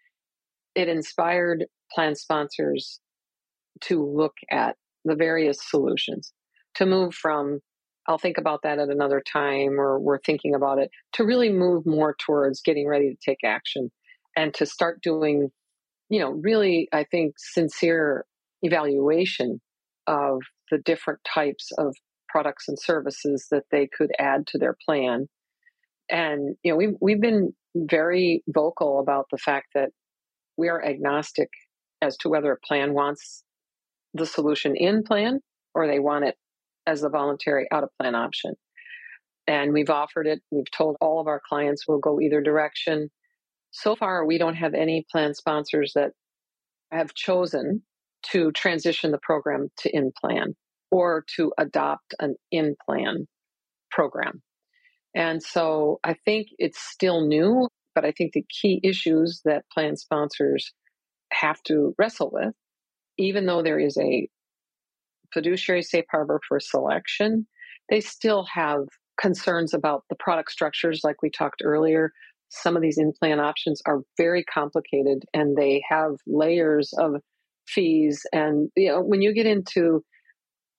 it 0.76 0.90
inspired 0.90 1.66
plan 1.92 2.16
sponsors 2.16 3.00
to 3.82 4.04
look 4.04 4.34
at 4.50 4.76
the 5.06 5.16
various 5.16 5.60
solutions, 5.62 6.34
to 6.76 6.86
move 6.86 7.14
from 7.14 7.60
I'll 8.08 8.18
think 8.18 8.38
about 8.38 8.64
that 8.64 8.80
at 8.80 8.90
another 8.90 9.22
time, 9.32 9.80
or 9.80 10.00
we're 10.00 10.20
thinking 10.20 10.54
about 10.56 10.78
it, 10.78 10.90
to 11.14 11.24
really 11.24 11.50
move 11.50 11.86
more 11.86 12.16
towards 12.20 12.62
getting 12.62 12.88
ready 12.88 13.10
to 13.10 13.18
take 13.24 13.46
action 13.46 13.92
and 14.36 14.54
to 14.56 14.66
start 14.66 15.02
doing, 15.02 15.52
you 16.10 16.20
know, 16.20 16.32
really, 16.32 16.90
I 16.92 17.06
think, 17.06 17.36
sincere 17.38 18.26
evaluation 18.62 19.62
of 20.08 20.42
the 20.70 20.80
different 20.80 21.22
types 21.24 21.72
of 21.78 21.96
products 22.28 22.68
and 22.68 22.78
services 22.80 23.48
that 23.52 23.64
they 23.72 23.88
could 23.88 24.12
add 24.20 24.48
to 24.48 24.58
their 24.58 24.76
plan. 24.86 25.30
And, 26.10 26.56
you 26.64 26.72
know, 26.72 26.78
we've, 26.78 26.96
we've 27.02 27.22
been 27.22 27.54
very 27.76 28.44
vocal 28.48 29.00
about 29.00 29.26
the 29.32 29.38
fact 29.38 29.68
that 29.74 29.90
we 30.58 30.70
are 30.70 30.84
agnostic 30.84 31.50
as 32.02 32.18
to 32.18 32.30
whether 32.30 32.52
a 32.52 32.68
plan 32.68 32.94
wants 32.94 33.44
the 34.14 34.26
solution 34.26 34.76
in 34.76 35.04
plan 35.04 35.40
or 35.74 35.88
they 35.88 36.00
want 36.00 36.26
it 36.26 36.36
as 36.86 37.04
a 37.04 37.10
voluntary 37.10 37.68
out 37.72 37.84
of 37.84 37.90
plan 38.00 38.16
option. 38.16 38.54
And 39.48 39.74
we've 39.74 39.90
offered 39.90 40.28
it. 40.28 40.42
We've 40.52 40.70
told 40.72 40.98
all 41.02 41.20
of 41.20 41.28
our 41.28 41.42
clients 41.48 41.88
we'll 41.88 42.00
go 42.00 42.22
either 42.22 42.42
direction. 42.42 43.10
So 43.72 43.96
far, 43.96 44.26
we 44.26 44.38
don't 44.38 44.56
have 44.56 44.74
any 44.74 45.06
plan 45.12 45.34
sponsors 45.34 45.94
that 45.96 46.12
have 46.92 47.14
chosen 47.14 47.82
to 48.32 48.52
transition 48.52 49.12
the 49.12 49.20
program 49.22 49.70
to 49.80 49.96
in 49.96 50.12
plan 50.20 50.56
or 50.92 51.26
to 51.36 51.52
adopt 51.58 52.14
an 52.20 52.36
in 52.52 52.76
plan 52.86 53.28
program. 53.90 54.42
And 55.16 55.42
so 55.42 56.00
I 56.04 56.16
think 56.26 56.48
it's 56.58 56.80
still 56.80 57.26
new, 57.26 57.68
but 57.96 58.06
I 58.06 58.12
think 58.12 58.34
the 58.34 58.46
key 58.62 58.80
issues 58.84 59.42
that 59.46 59.66
plan 59.72 59.96
sponsors 59.96 60.72
have 61.32 61.62
to 61.64 61.94
wrestle 61.98 62.32
with, 62.32 62.54
even 63.18 63.46
though 63.46 63.62
there 63.62 63.80
is 63.80 63.98
a 63.98 64.28
fiduciary 65.34 65.82
safe 65.82 66.06
harbor 66.12 66.40
for 66.48 66.60
selection, 66.60 67.48
they 67.90 68.00
still 68.00 68.46
have 68.54 68.82
concerns 69.20 69.74
about 69.74 70.04
the 70.10 70.16
product 70.16 70.52
structures, 70.52 71.02
like 71.04 71.22
we 71.22 71.30
talked 71.30 71.62
earlier. 71.64 72.12
Some 72.50 72.76
of 72.76 72.82
these 72.82 72.98
in 72.98 73.14
plan 73.20 73.40
options 73.40 73.82
are 73.86 74.02
very 74.18 74.44
complicated 74.44 75.24
and 75.34 75.56
they 75.58 75.84
have 75.90 76.14
layers 76.28 76.94
of 76.98 77.16
fees. 77.68 78.26
And 78.32 78.70
you 78.76 78.90
know, 78.90 79.02
when 79.02 79.22
you 79.22 79.34
get 79.34 79.46
into 79.46 80.04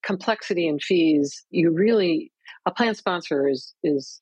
complexity 0.05 0.69
and 0.69 0.81
fees, 0.83 1.45
you 1.51 1.73
really 1.73 2.31
a 2.67 2.71
plan 2.71 2.95
sponsor 2.95 3.49
is 3.49 3.75
is 3.83 4.21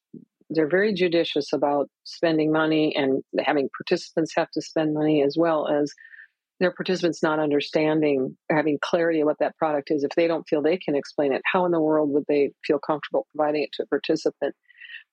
they're 0.51 0.68
very 0.68 0.93
judicious 0.93 1.53
about 1.53 1.89
spending 2.05 2.53
money 2.53 2.95
and 2.95 3.23
having 3.45 3.70
participants 3.77 4.33
have 4.37 4.51
to 4.51 4.61
spend 4.61 4.93
money 4.93 5.23
as 5.23 5.37
well 5.39 5.66
as 5.66 5.93
their 6.61 6.73
participants 6.73 7.23
not 7.23 7.41
understanding, 7.41 8.37
having 8.51 8.79
clarity 8.83 9.20
of 9.20 9.27
what 9.27 9.39
that 9.41 9.57
product 9.57 9.91
is, 9.91 10.05
if 10.05 10.11
they 10.16 10.29
don't 10.29 10.47
feel 10.49 10.62
they 10.62 10.77
can 10.77 10.95
explain 10.95 11.33
it, 11.33 11.43
how 11.51 11.64
in 11.64 11.73
the 11.73 11.81
world 11.81 12.11
would 12.11 12.25
they 12.29 12.53
feel 12.64 12.79
comfortable 12.79 13.27
providing 13.35 13.64
it 13.64 13.70
to 13.73 13.83
a 13.83 13.87
participant? 13.87 14.55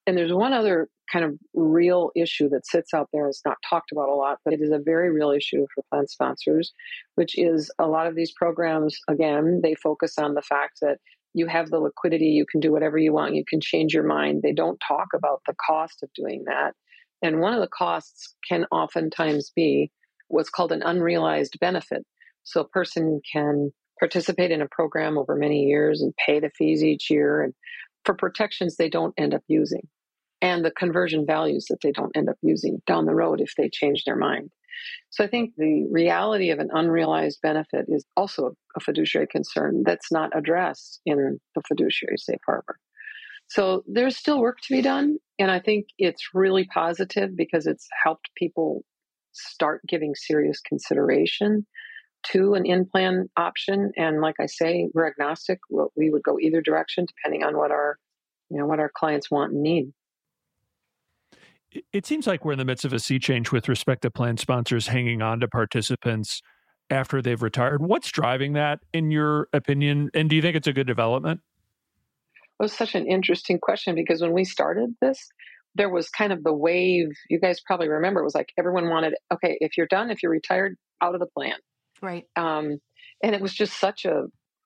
And 0.06 0.18
there's 0.18 0.34
one 0.34 0.54
other 0.54 0.90
kind 1.12 1.26
of 1.26 1.38
real 1.54 2.12
issue 2.16 2.50
that 2.50 2.68
sits 2.68 2.94
out 2.94 3.10
there. 3.12 3.24
and 3.24 3.30
It's 3.30 3.42
not 3.46 3.58
talked 3.68 3.92
about 3.92 4.10
a 4.10 4.16
lot, 4.16 4.38
but 4.46 4.54
it 4.54 4.62
is 4.62 4.72
a 4.72 4.80
very 4.80 5.12
real 5.12 5.32
issue 5.32 5.66
for 5.74 5.84
plan 5.92 6.08
sponsors, 6.08 6.72
which 7.16 7.38
is 7.38 7.72
a 7.80 7.88
lot 7.88 8.08
of 8.08 8.16
these 8.16 8.32
programs, 8.32 8.98
again, 9.08 9.62
they 9.64 9.76
focus 9.76 10.20
on 10.20 10.36
the 10.36 10.42
fact 10.42 10.80
that 10.82 11.00
you 11.34 11.48
have 11.48 11.70
the 11.70 11.80
liquidity, 11.80 12.28
you 12.28 12.46
can 12.50 12.60
do 12.60 12.72
whatever 12.72 12.98
you 12.98 13.14
want, 13.14 13.36
you 13.36 13.44
can 13.48 13.62
change 13.62 13.94
your 13.94 14.04
mind. 14.04 14.42
They 14.42 14.54
don't 14.54 14.82
talk 14.86 15.08
about 15.16 15.42
the 15.46 15.56
cost 15.66 16.04
of 16.04 16.10
doing 16.14 16.46
that. 16.46 16.74
And 17.22 17.40
one 17.40 17.54
of 17.54 17.62
the 17.62 17.68
costs 17.68 18.36
can 18.48 18.66
oftentimes 18.72 19.52
be 19.56 19.92
what's 20.28 20.50
called 20.50 20.72
an 20.72 20.84
unrealized 20.84 21.58
benefit. 21.60 22.06
So 22.44 22.62
a 22.62 22.68
person 22.68 23.22
can 23.32 23.72
participate 24.00 24.52
in 24.52 24.62
a 24.62 24.68
program 24.68 25.18
over 25.18 25.36
many 25.36 25.64
years 25.64 26.02
and 26.02 26.14
pay 26.26 26.40
the 26.40 26.52
fees 26.58 26.84
each 26.84 27.10
year 27.10 27.44
and 27.44 27.54
for 28.06 28.16
protections 28.16 28.78
they 28.78 28.90
don't 28.90 29.14
end 29.18 29.34
up 29.34 29.44
using 29.48 29.82
and 30.42 30.64
the 30.64 30.72
conversion 30.72 31.26
values 31.26 31.66
that 31.70 31.80
they 31.82 31.92
don't 31.92 32.16
end 32.16 32.30
up 32.30 32.38
using 32.42 32.82
down 32.88 33.06
the 33.06 33.16
road 33.16 33.42
if 33.42 33.54
they 33.58 33.70
change 33.70 34.04
their 34.06 34.16
mind. 34.16 34.50
So 35.12 35.24
I 35.24 35.28
think 35.28 35.54
the 35.58 35.88
reality 35.92 36.52
of 36.52 36.60
an 36.60 36.70
unrealized 36.72 37.40
benefit 37.42 37.86
is 37.88 38.06
also 38.16 38.56
a 38.76 38.80
fiduciary 38.80 39.28
concern 39.28 39.84
that's 39.86 40.12
not 40.12 40.32
addressed 40.38 41.02
in 41.06 41.40
the 41.56 41.62
fiduciary 41.68 42.18
safe 42.18 42.40
harbor. 42.46 42.78
So 43.48 43.84
there's 43.88 44.16
still 44.16 44.40
work 44.40 44.60
to 44.62 44.74
be 44.74 44.84
done. 44.84 45.18
And 45.40 45.50
I 45.50 45.60
think 45.60 45.88
it's 45.98 46.30
really 46.36 46.68
positive 46.72 47.36
because 47.36 47.66
it's 47.66 47.88
helped 48.04 48.30
people 48.38 48.84
start 49.32 49.82
giving 49.88 50.14
serious 50.14 50.60
consideration 50.60 51.66
to 52.28 52.54
an 52.54 52.66
in 52.66 52.86
plan 52.86 53.30
option. 53.38 53.92
And 53.96 54.22
like 54.22 54.36
I 54.40 54.46
say, 54.46 54.90
we're 54.94 55.08
agnostic. 55.08 55.60
We 55.96 56.12
would 56.12 56.24
go 56.24 56.38
either 56.40 56.62
direction 56.62 57.06
depending 57.08 57.44
on 57.44 57.58
what 57.58 57.72
our, 57.72 57.98
you 58.50 58.60
know, 58.60 58.68
what 58.68 58.80
our 58.80 58.92
clients 58.94 59.32
want 59.32 59.54
and 59.54 59.64
need. 59.64 59.92
It 61.94 62.06
seems 62.06 62.26
like 62.26 62.44
we're 62.44 62.54
in 62.54 62.58
the 62.58 62.66
midst 62.66 62.86
of 62.86 62.94
a 62.94 63.00
sea 63.00 63.20
change 63.20 63.52
with 63.52 63.70
respect 63.70 64.02
to 64.02 64.12
plan 64.12 64.38
sponsors 64.38 64.88
hanging 64.88 65.22
on 65.22 65.40
to 65.40 65.48
participants 65.48 66.42
after 66.90 67.22
they've 67.22 67.42
retired. 67.42 67.82
What's 67.82 68.12
driving 68.12 68.54
that, 68.54 68.80
in 68.94 69.12
your 69.12 69.48
opinion? 69.54 70.10
And 70.14 70.30
do 70.30 70.36
you 70.36 70.42
think 70.42 70.56
it's 70.56 70.68
a 70.68 70.74
good 70.74 70.88
development? 70.88 71.42
It 72.60 72.64
was 72.64 72.74
such 72.74 72.96
an 72.96 73.06
interesting 73.06 73.60
question 73.60 73.96
because 73.96 74.22
when 74.22 74.34
we 74.34 74.44
started 74.44 74.96
this, 75.02 75.30
there 75.76 75.90
was 75.90 76.10
kind 76.10 76.34
of 76.34 76.44
the 76.44 76.54
wave. 76.54 77.10
You 77.30 77.40
guys 77.40 77.60
probably 77.62 77.88
remember 77.88 78.20
it 78.20 78.26
was 78.26 78.36
like 78.36 78.52
everyone 78.58 78.90
wanted, 78.90 79.14
okay, 79.32 79.58
if 79.62 79.78
you're 79.78 79.88
done, 79.88 80.10
if 80.10 80.24
you're 80.24 80.32
retired, 80.32 80.76
out 81.02 81.14
of 81.14 81.20
the 81.20 81.28
plan. 81.28 81.56
Right. 82.02 82.26
Um, 82.36 82.80
and 83.24 83.36
it 83.36 83.42
was 83.42 83.54
just 83.54 83.80
such 83.80 84.06
a, 84.06 84.26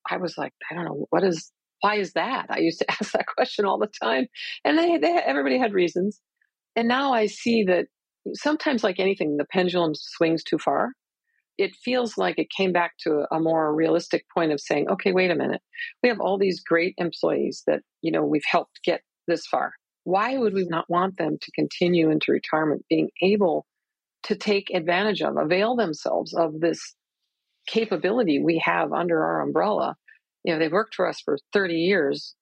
I 0.10 0.18
was 0.18 0.38
like, 0.38 0.54
I 0.72 0.76
don't 0.76 0.86
know, 0.86 1.06
what 1.10 1.24
is, 1.24 1.51
why 1.82 1.95
is 1.95 2.14
that? 2.14 2.47
I 2.49 2.60
used 2.60 2.80
to 2.80 2.89
ask 2.91 3.12
that 3.12 3.28
question 3.28 3.66
all 3.66 3.78
the 3.78 3.91
time. 4.01 4.28
And 4.64 4.78
they, 4.78 4.97
they 4.97 5.20
everybody 5.26 5.58
had 5.58 5.74
reasons. 5.74 6.22
And 6.76 6.88
now 6.88 7.13
I 7.13 7.28
see 7.28 7.63
that 7.65 7.86
sometimes, 8.34 8.84
like 8.84 8.99
anything, 8.99 9.38
the 9.38 9.45
pendulum 9.45 9.93
swings 9.95 10.43
too 10.43 10.57
far. 10.57 10.93
It 11.57 11.76
feels 11.76 12.17
like 12.17 12.39
it 12.39 12.47
came 12.55 12.71
back 12.71 12.93
to 13.01 13.26
a 13.32 13.39
more 13.39 13.76
realistic 13.76 14.26
point 14.36 14.51
of 14.51 14.59
saying, 14.59 14.89
okay, 14.89 15.11
wait 15.11 15.30
a 15.30 15.36
minute. 15.36 15.61
We 16.01 16.09
have 16.09 16.19
all 16.19 16.39
these 16.39 16.63
great 16.63 16.95
employees 16.97 17.61
that, 17.67 17.82
you 18.01 18.11
know, 18.11 18.26
we've 18.26 18.41
helped 18.49 18.80
get 18.84 19.01
this 19.28 19.45
far 19.45 19.74
why 20.03 20.38
would 20.38 20.53
we 20.53 20.65
not 20.65 20.89
want 20.89 21.17
them 21.17 21.38
to 21.41 21.51
continue 21.51 22.09
into 22.09 22.32
retirement 22.32 22.86
being 22.89 23.09
able 23.21 23.65
to 24.24 24.36
take 24.36 24.69
advantage 24.74 25.21
of, 25.21 25.38
avail 25.38 25.76
themselves 25.76 26.34
of 26.34 26.59
this 26.59 26.95
capability 27.67 28.39
we 28.39 28.61
have 28.63 28.91
under 28.91 29.24
our 29.24 29.41
umbrella? 29.41 29.95
You 30.43 30.53
know, 30.53 30.59
they've 30.59 30.71
worked 30.71 30.95
for 30.95 31.07
us 31.07 31.21
for 31.24 31.38
30 31.53 31.76
years, 31.76 32.36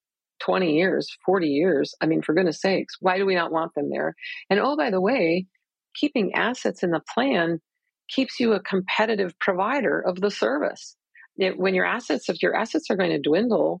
20 0.44 0.74
years, 0.74 1.08
40 1.24 1.48
years. 1.48 1.94
I 2.00 2.06
mean, 2.06 2.22
for 2.22 2.34
goodness 2.34 2.60
sakes, 2.60 2.96
why 3.00 3.18
do 3.18 3.26
we 3.26 3.34
not 3.34 3.52
want 3.52 3.74
them 3.74 3.90
there? 3.90 4.14
And 4.50 4.60
oh, 4.60 4.76
by 4.76 4.90
the 4.90 5.00
way, 5.00 5.46
keeping 5.94 6.34
assets 6.34 6.82
in 6.82 6.90
the 6.90 7.02
plan 7.14 7.60
keeps 8.08 8.40
you 8.40 8.52
a 8.52 8.60
competitive 8.60 9.38
provider 9.38 10.00
of 10.00 10.20
the 10.20 10.30
service. 10.30 10.96
It, 11.36 11.58
when 11.58 11.74
your 11.74 11.86
assets, 11.86 12.28
if 12.28 12.42
your 12.42 12.54
assets 12.54 12.90
are 12.90 12.96
going 12.96 13.10
to 13.10 13.18
dwindle, 13.18 13.80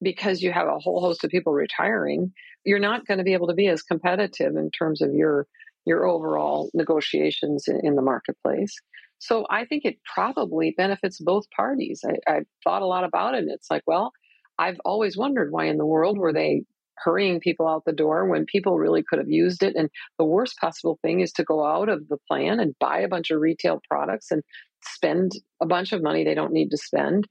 because 0.00 0.42
you 0.42 0.52
have 0.52 0.68
a 0.68 0.78
whole 0.78 1.00
host 1.00 1.24
of 1.24 1.30
people 1.30 1.52
retiring, 1.52 2.32
you're 2.64 2.78
not 2.78 3.06
going 3.06 3.18
to 3.18 3.24
be 3.24 3.32
able 3.32 3.48
to 3.48 3.54
be 3.54 3.66
as 3.66 3.82
competitive 3.82 4.56
in 4.56 4.70
terms 4.70 5.02
of 5.02 5.12
your 5.12 5.46
your 5.84 6.06
overall 6.06 6.70
negotiations 6.74 7.66
in, 7.66 7.80
in 7.82 7.96
the 7.96 8.02
marketplace. 8.02 8.74
So 9.20 9.46
I 9.48 9.64
think 9.64 9.84
it 9.84 9.96
probably 10.14 10.74
benefits 10.76 11.18
both 11.18 11.48
parties. 11.50 12.04
I, 12.06 12.30
I've 12.30 12.46
thought 12.62 12.82
a 12.82 12.86
lot 12.86 13.04
about 13.04 13.34
it. 13.34 13.38
And 13.38 13.50
it's 13.50 13.70
like, 13.70 13.82
well, 13.86 14.12
I've 14.58 14.80
always 14.84 15.16
wondered 15.16 15.52
why 15.52 15.66
in 15.66 15.78
the 15.78 15.86
world 15.86 16.18
were 16.18 16.32
they 16.32 16.64
hurrying 17.04 17.40
people 17.40 17.68
out 17.68 17.84
the 17.84 17.92
door 17.92 18.26
when 18.26 18.44
people 18.44 18.76
really 18.76 19.04
could 19.08 19.18
have 19.18 19.30
used 19.30 19.62
it. 19.62 19.76
And 19.76 19.88
the 20.18 20.24
worst 20.24 20.56
possible 20.60 20.98
thing 21.02 21.20
is 21.20 21.32
to 21.32 21.44
go 21.44 21.64
out 21.64 21.88
of 21.88 22.08
the 22.08 22.18
plan 22.28 22.60
and 22.60 22.74
buy 22.80 23.00
a 23.00 23.08
bunch 23.08 23.30
of 23.30 23.40
retail 23.40 23.80
products 23.88 24.30
and 24.30 24.42
spend 24.82 25.32
a 25.62 25.66
bunch 25.66 25.92
of 25.92 26.02
money 26.02 26.24
they 26.24 26.34
don't 26.34 26.52
need 26.52 26.70
to 26.70 26.76
spend. 26.76 27.26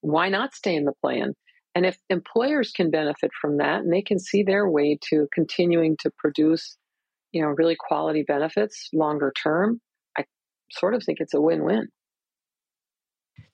Why 0.00 0.28
not 0.28 0.54
stay 0.54 0.74
in 0.74 0.84
the 0.84 0.94
plan? 1.00 1.34
And 1.74 1.86
if 1.86 1.96
employers 2.10 2.72
can 2.72 2.90
benefit 2.90 3.30
from 3.40 3.58
that 3.58 3.80
and 3.80 3.92
they 3.92 4.02
can 4.02 4.18
see 4.18 4.42
their 4.42 4.68
way 4.68 4.98
to 5.10 5.28
continuing 5.32 5.96
to 6.00 6.10
produce, 6.18 6.76
you 7.32 7.40
know, 7.40 7.48
really 7.48 7.76
quality 7.78 8.24
benefits 8.26 8.88
longer 8.92 9.32
term, 9.42 9.80
I 10.18 10.24
sort 10.70 10.94
of 10.94 11.02
think 11.04 11.18
it's 11.20 11.34
a 11.34 11.40
win-win. 11.40 11.88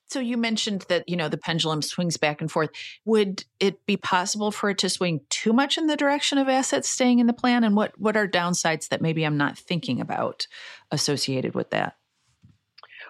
So 0.09 0.19
you 0.19 0.37
mentioned 0.37 0.85
that, 0.89 1.07
you 1.07 1.15
know, 1.15 1.29
the 1.29 1.37
pendulum 1.37 1.83
swings 1.83 2.17
back 2.17 2.41
and 2.41 2.51
forth. 2.51 2.71
Would 3.05 3.45
it 3.59 3.85
be 3.85 3.95
possible 3.95 4.51
for 4.51 4.71
it 4.71 4.79
to 4.79 4.89
swing 4.89 5.21
too 5.29 5.53
much 5.53 5.77
in 5.77 5.85
the 5.85 5.95
direction 5.95 6.39
of 6.39 6.49
assets 6.49 6.89
staying 6.89 7.19
in 7.19 7.27
the 7.27 7.33
plan? 7.33 7.63
And 7.63 7.75
what, 7.75 7.99
what 7.99 8.17
are 8.17 8.27
downsides 8.27 8.89
that 8.89 9.01
maybe 9.01 9.23
I'm 9.23 9.37
not 9.37 9.57
thinking 9.57 10.01
about 10.01 10.47
associated 10.91 11.53
with 11.53 11.69
that? 11.69 11.95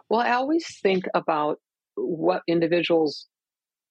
Well, 0.10 0.20
I 0.20 0.32
always 0.32 0.66
think 0.82 1.06
about 1.14 1.60
what 1.96 2.42
individuals 2.48 3.28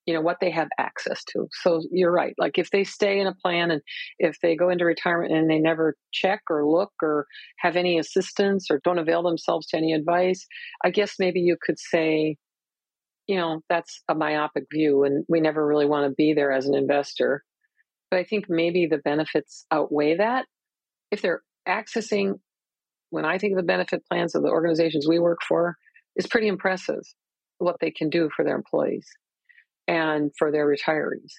you 0.06 0.14
know 0.14 0.22
what 0.22 0.38
they 0.40 0.50
have 0.50 0.68
access 0.78 1.22
to 1.24 1.46
so 1.52 1.82
you're 1.92 2.10
right 2.10 2.32
like 2.38 2.56
if 2.56 2.70
they 2.70 2.82
stay 2.82 3.20
in 3.20 3.26
a 3.26 3.34
plan 3.34 3.70
and 3.70 3.82
if 4.18 4.38
they 4.40 4.56
go 4.56 4.70
into 4.70 4.86
retirement 4.86 5.34
and 5.34 5.50
they 5.50 5.58
never 5.58 5.96
check 6.14 6.40
or 6.48 6.66
look 6.66 6.92
or 7.02 7.26
have 7.58 7.76
any 7.76 7.98
assistance 7.98 8.70
or 8.70 8.80
don't 8.84 8.98
avail 8.98 9.22
themselves 9.22 9.66
to 9.66 9.76
any 9.76 9.92
advice 9.92 10.46
i 10.82 10.88
guess 10.88 11.16
maybe 11.18 11.40
you 11.40 11.58
could 11.60 11.78
say 11.78 12.38
you 13.28 13.36
know 13.36 13.60
that's 13.68 14.02
a 14.08 14.14
myopic 14.14 14.64
view 14.72 15.04
and 15.04 15.24
we 15.28 15.40
never 15.40 15.64
really 15.64 15.86
want 15.86 16.08
to 16.08 16.14
be 16.14 16.34
there 16.34 16.50
as 16.50 16.66
an 16.66 16.74
investor 16.74 17.44
but 18.10 18.18
i 18.18 18.24
think 18.24 18.46
maybe 18.48 18.86
the 18.86 18.98
benefits 18.98 19.64
outweigh 19.70 20.16
that 20.16 20.46
if 21.10 21.22
they're 21.22 21.42
accessing 21.68 22.34
when 23.10 23.24
i 23.24 23.38
think 23.38 23.52
of 23.52 23.58
the 23.58 23.62
benefit 23.62 24.02
plans 24.10 24.34
of 24.34 24.42
the 24.42 24.48
organizations 24.48 25.06
we 25.06 25.18
work 25.18 25.38
for 25.46 25.76
is 26.16 26.26
pretty 26.26 26.48
impressive 26.48 27.02
what 27.58 27.76
they 27.80 27.90
can 27.90 28.08
do 28.08 28.28
for 28.34 28.44
their 28.44 28.56
employees 28.56 29.06
and 29.86 30.30
for 30.38 30.52
their 30.52 30.66
retirees. 30.66 31.32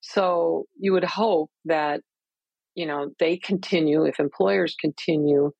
So 0.00 0.66
you 0.78 0.92
would 0.92 1.04
hope 1.04 1.50
that, 1.64 2.02
you 2.74 2.86
know, 2.86 3.10
they 3.18 3.38
continue, 3.38 4.04
if 4.04 4.20
employers 4.20 4.76
continue 4.80 5.52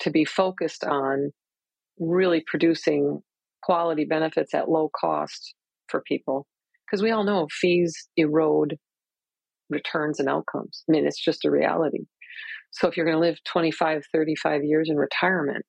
to 0.00 0.10
be 0.10 0.24
focused 0.24 0.84
on 0.84 1.32
really 1.98 2.44
producing 2.46 3.22
quality 3.62 4.04
benefits 4.04 4.54
at 4.54 4.68
low 4.68 4.90
cost 4.98 5.54
for 5.88 6.02
people. 6.06 6.46
Because 6.86 7.02
we 7.02 7.10
all 7.10 7.24
know 7.24 7.46
fees 7.50 8.08
erode 8.16 8.76
returns 9.68 10.18
and 10.20 10.28
outcomes. 10.28 10.84
I 10.88 10.92
mean, 10.92 11.06
it's 11.06 11.22
just 11.22 11.44
a 11.44 11.50
reality. 11.50 12.04
So 12.70 12.88
if 12.88 12.96
you're 12.96 13.06
going 13.06 13.20
to 13.20 13.26
live 13.26 13.38
25, 13.44 14.04
35 14.12 14.64
years 14.64 14.88
in 14.90 14.96
retirement, 14.96 15.64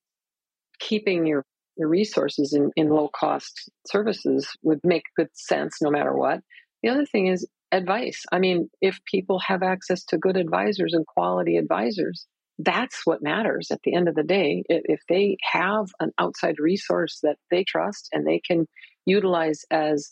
keeping 0.80 1.26
your 1.26 1.46
the 1.80 1.88
resources 1.88 2.54
in, 2.54 2.72
in 2.76 2.90
low 2.90 3.10
cost 3.16 3.72
services 3.88 4.48
would 4.62 4.82
make 4.84 5.04
good 5.16 5.30
sense 5.34 5.78
no 5.82 5.90
matter 5.90 6.14
what. 6.14 6.42
The 6.84 6.90
other 6.90 7.06
thing 7.06 7.28
is 7.28 7.48
advice. 7.72 8.22
I 8.34 8.40
mean, 8.40 8.70
if 8.82 9.00
people 9.10 9.40
have 9.48 9.64
access 9.64 10.04
to 10.06 10.18
good 10.18 10.36
advisors 10.36 10.94
and 10.94 11.08
quality 11.08 11.56
advisors, 11.56 12.28
that's 12.60 13.06
what 13.06 13.24
matters 13.24 13.70
at 13.72 13.80
the 13.84 13.96
end 13.96 14.10
of 14.10 14.16
the 14.16 14.24
day. 14.24 14.64
If 14.68 15.00
they 15.08 15.38
have 15.52 15.88
an 16.00 16.12
outside 16.20 16.56
resource 16.60 17.20
that 17.24 17.38
they 17.50 17.64
trust 17.64 18.10
and 18.12 18.28
they 18.28 18.42
can 18.46 18.68
utilize 19.06 19.62
as 19.72 20.10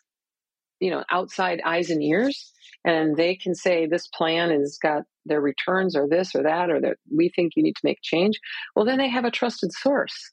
you 0.80 0.90
know 0.90 1.04
outside 1.12 1.62
eyes 1.66 1.90
and 1.90 2.02
ears 2.02 2.52
and 2.86 3.18
they 3.18 3.36
can 3.36 3.54
say 3.54 3.86
this 3.86 4.08
plan 4.08 4.50
has 4.50 4.78
got 4.82 5.04
their 5.26 5.42
returns 5.42 5.96
or 5.96 6.08
this 6.08 6.36
or 6.36 6.44
that 6.44 6.70
or 6.70 6.80
that 6.80 6.98
we 7.16 7.30
think 7.36 7.54
you 7.56 7.64
need 7.64 7.76
to 7.76 7.86
make 7.86 8.00
change 8.02 8.40
well 8.76 8.86
then 8.86 8.98
they 8.98 9.10
have 9.10 9.26
a 9.26 9.32
trusted 9.32 9.72
source 9.72 10.32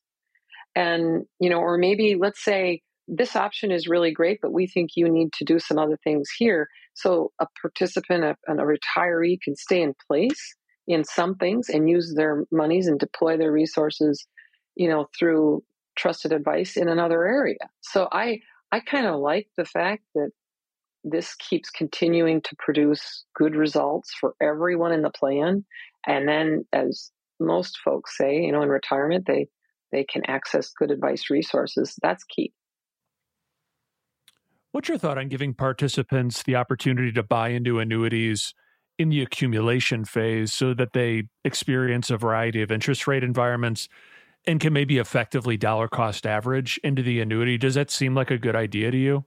and 0.74 1.24
you 1.40 1.48
know 1.48 1.58
or 1.58 1.78
maybe 1.78 2.16
let's 2.18 2.44
say 2.44 2.80
this 3.08 3.36
option 3.36 3.70
is 3.70 3.88
really 3.88 4.12
great 4.12 4.38
but 4.42 4.52
we 4.52 4.66
think 4.66 4.90
you 4.96 5.08
need 5.08 5.32
to 5.32 5.44
do 5.44 5.58
some 5.58 5.78
other 5.78 5.98
things 6.04 6.28
here 6.38 6.68
so 6.94 7.32
a 7.40 7.46
participant 7.60 8.24
a, 8.24 8.36
a 8.48 8.54
retiree 8.56 9.40
can 9.42 9.56
stay 9.56 9.82
in 9.82 9.94
place 10.06 10.54
in 10.86 11.04
some 11.04 11.34
things 11.36 11.68
and 11.68 11.88
use 11.88 12.14
their 12.14 12.44
monies 12.50 12.86
and 12.86 12.98
deploy 12.98 13.36
their 13.36 13.52
resources 13.52 14.26
you 14.76 14.88
know 14.88 15.06
through 15.18 15.62
trusted 15.96 16.32
advice 16.32 16.76
in 16.76 16.88
another 16.88 17.24
area 17.24 17.58
so 17.80 18.08
i 18.12 18.38
i 18.72 18.80
kind 18.80 19.06
of 19.06 19.20
like 19.20 19.48
the 19.56 19.64
fact 19.64 20.02
that 20.14 20.30
this 21.04 21.34
keeps 21.34 21.70
continuing 21.70 22.40
to 22.40 22.56
produce 22.58 23.24
good 23.34 23.54
results 23.54 24.12
for 24.18 24.34
everyone 24.40 24.92
in 24.92 25.02
the 25.02 25.10
plan 25.10 25.64
and 26.06 26.28
then 26.28 26.64
as 26.72 27.10
most 27.40 27.78
folks 27.84 28.16
say 28.16 28.40
you 28.40 28.52
know 28.52 28.62
in 28.62 28.68
retirement 28.68 29.24
they 29.26 29.46
they 29.94 30.04
can 30.04 30.22
access 30.26 30.72
good 30.72 30.90
advice 30.90 31.30
resources. 31.30 31.96
That's 32.02 32.24
key. 32.24 32.52
What's 34.72 34.88
your 34.88 34.98
thought 34.98 35.18
on 35.18 35.28
giving 35.28 35.54
participants 35.54 36.42
the 36.42 36.56
opportunity 36.56 37.12
to 37.12 37.22
buy 37.22 37.50
into 37.50 37.78
annuities 37.78 38.54
in 38.98 39.08
the 39.08 39.22
accumulation 39.22 40.04
phase 40.04 40.52
so 40.52 40.74
that 40.74 40.92
they 40.92 41.24
experience 41.44 42.10
a 42.10 42.16
variety 42.16 42.62
of 42.62 42.70
interest 42.70 43.06
rate 43.06 43.24
environments 43.24 43.88
and 44.46 44.60
can 44.60 44.72
maybe 44.72 44.98
effectively 44.98 45.56
dollar 45.56 45.88
cost 45.88 46.26
average 46.26 46.78
into 46.84 47.02
the 47.02 47.20
annuity? 47.20 47.56
Does 47.56 47.74
that 47.74 47.90
seem 47.90 48.14
like 48.14 48.30
a 48.30 48.38
good 48.38 48.54
idea 48.54 48.90
to 48.90 48.96
you? 48.96 49.24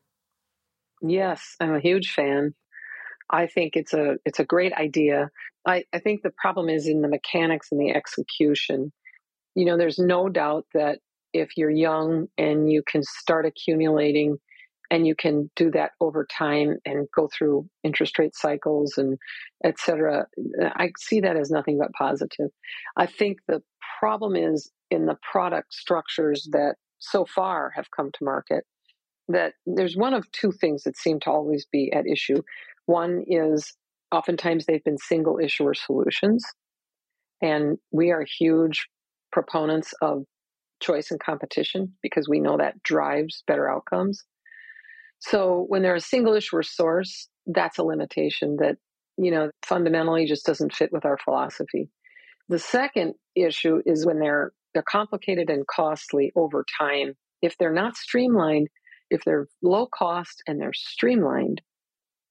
Yes, 1.02 1.56
I'm 1.60 1.74
a 1.74 1.80
huge 1.80 2.12
fan. 2.12 2.54
I 3.30 3.48
think 3.48 3.76
it's 3.76 3.94
a 3.94 4.18
it's 4.26 4.40
a 4.40 4.46
great 4.46 4.74
idea. 4.74 5.30
I, 5.66 5.84
I 5.92 6.00
think 6.00 6.22
the 6.22 6.32
problem 6.38 6.70
is 6.70 6.88
in 6.88 7.02
the 7.02 7.10
mechanics 7.10 7.68
and 7.72 7.82
the 7.82 7.92
execution 7.92 8.94
you 9.58 9.66
know, 9.66 9.76
there's 9.76 9.98
no 9.98 10.30
doubt 10.30 10.68
that 10.76 11.00
if 11.34 11.58
you're 11.58 11.72
young 11.72 12.28
and 12.38 12.72
you 12.72 12.84
can 12.86 13.02
start 13.02 13.44
accumulating 13.44 14.38
and 14.90 15.06
you 15.06 15.16
can 15.16 15.50
do 15.56 15.72
that 15.72 15.92
over 16.00 16.26
time 16.26 16.78
and 16.86 17.08
go 17.16 17.30
through 17.32 17.68
interest 17.84 18.18
rate 18.20 18.36
cycles 18.36 18.98
and 18.98 19.18
et 19.64 19.80
cetera, 19.80 20.28
I 20.62 20.92
see 20.98 21.20
that 21.22 21.36
as 21.36 21.52
nothing 21.52 21.78
but 21.78 21.92
positive. 21.94 22.50
I 22.96 23.06
think 23.06 23.40
the 23.48 23.62
problem 24.00 24.36
is 24.36 24.72
in 24.90 25.06
the 25.06 25.18
product 25.32 25.74
structures 25.74 26.48
that 26.52 26.76
so 27.00 27.26
far 27.26 27.72
have 27.76 27.92
come 27.96 28.12
to 28.14 28.24
market 28.24 28.64
that 29.28 29.54
there's 29.66 29.98
one 29.98 30.14
of 30.14 30.32
two 30.32 30.52
things 30.52 30.84
that 30.84 30.98
seem 30.98 31.20
to 31.20 31.30
always 31.30 31.66
be 31.72 31.92
at 31.92 32.08
issue. 32.08 32.42
One 32.86 33.24
is 33.28 33.74
oftentimes 34.12 34.66
they've 34.66 34.84
been 34.84 34.98
single 34.98 35.38
issuer 35.40 35.74
solutions. 35.74 36.46
And 37.42 37.78
we 37.92 38.12
are 38.12 38.26
huge 38.40 38.88
proponents 39.32 39.94
of 40.02 40.24
choice 40.80 41.12
and 41.12 41.20
competition 41.20 41.94
because 42.02 42.28
we 42.30 42.40
know 42.40 42.58
that 42.58 42.82
drives 42.84 43.44
better 43.48 43.70
outcomes. 43.70 44.24
So 45.20 45.66
when 45.68 45.82
they're 45.82 45.96
a 45.96 46.02
single 46.02 46.34
issuer 46.34 46.64
source, 46.64 47.28
that's 47.46 47.78
a 47.78 47.84
limitation 47.84 48.58
that, 48.60 48.78
you 49.18 49.32
know, 49.32 49.50
fundamentally 49.66 50.26
just 50.26 50.46
doesn't 50.46 50.74
fit 50.74 50.92
with 50.92 51.06
our 51.06 51.18
philosophy. 51.18 51.90
The 52.50 52.60
second 52.60 53.16
issue 53.36 53.82
is 53.86 54.06
when 54.06 54.20
they're 54.20 54.52
they're 54.74 54.84
complicated 54.84 55.50
and 55.50 55.66
costly 55.66 56.32
over 56.36 56.64
time. 56.80 57.14
If 57.42 57.58
they're 57.58 57.74
not 57.74 57.96
streamlined, 57.96 58.68
if 59.10 59.24
they're 59.24 59.48
low 59.62 59.88
cost 59.88 60.44
and 60.46 60.62
they're 60.62 60.74
streamlined 60.74 61.62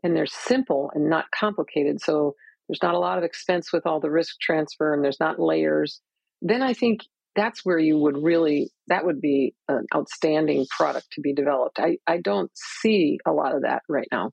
and 0.04 0.14
they're 0.14 0.26
simple 0.26 0.90
and 0.94 1.10
not 1.10 1.26
complicated, 1.32 2.00
so 2.00 2.34
there's 2.68 2.82
not 2.82 2.94
a 2.94 2.98
lot 3.00 3.18
of 3.18 3.24
expense 3.24 3.72
with 3.72 3.86
all 3.86 4.00
the 4.00 4.10
risk 4.10 4.38
transfer 4.40 4.94
and 4.94 5.02
there's 5.02 5.20
not 5.20 5.40
layers 5.40 6.00
then 6.42 6.62
I 6.62 6.74
think 6.74 7.00
that's 7.36 7.64
where 7.64 7.78
you 7.78 7.98
would 7.98 8.16
really 8.16 8.70
that 8.88 9.04
would 9.04 9.20
be 9.20 9.54
an 9.68 9.86
outstanding 9.94 10.66
product 10.76 11.06
to 11.12 11.20
be 11.20 11.34
developed. 11.34 11.78
I, 11.78 11.98
I 12.06 12.18
don't 12.18 12.50
see 12.54 13.18
a 13.26 13.32
lot 13.32 13.54
of 13.54 13.62
that 13.62 13.82
right 13.88 14.08
now. 14.10 14.32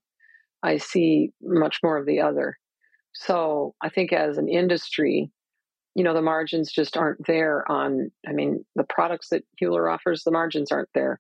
I 0.64 0.78
see 0.78 1.32
much 1.41 1.80
more 1.84 1.97
of 1.97 2.06
the 2.06 2.22
other. 2.22 2.56
So 3.14 3.76
I 3.82 3.89
think 3.89 4.14
as 4.14 4.38
an 4.38 4.47
industry, 4.47 5.30
you 5.95 6.04
know, 6.04 6.14
the 6.14 6.22
margins 6.22 6.72
just 6.72 6.97
aren't 6.97 7.28
there 7.28 7.70
on 7.70 8.12
I 8.28 8.32
mean, 8.32 8.66
the 8.76 8.86
products 8.86 9.30
that 9.30 9.43
Hueler 9.62 9.93
offers, 9.93 10.24
the 10.24 10.32
margins 10.32 10.72
aren't 10.72 10.89
there 10.95 11.20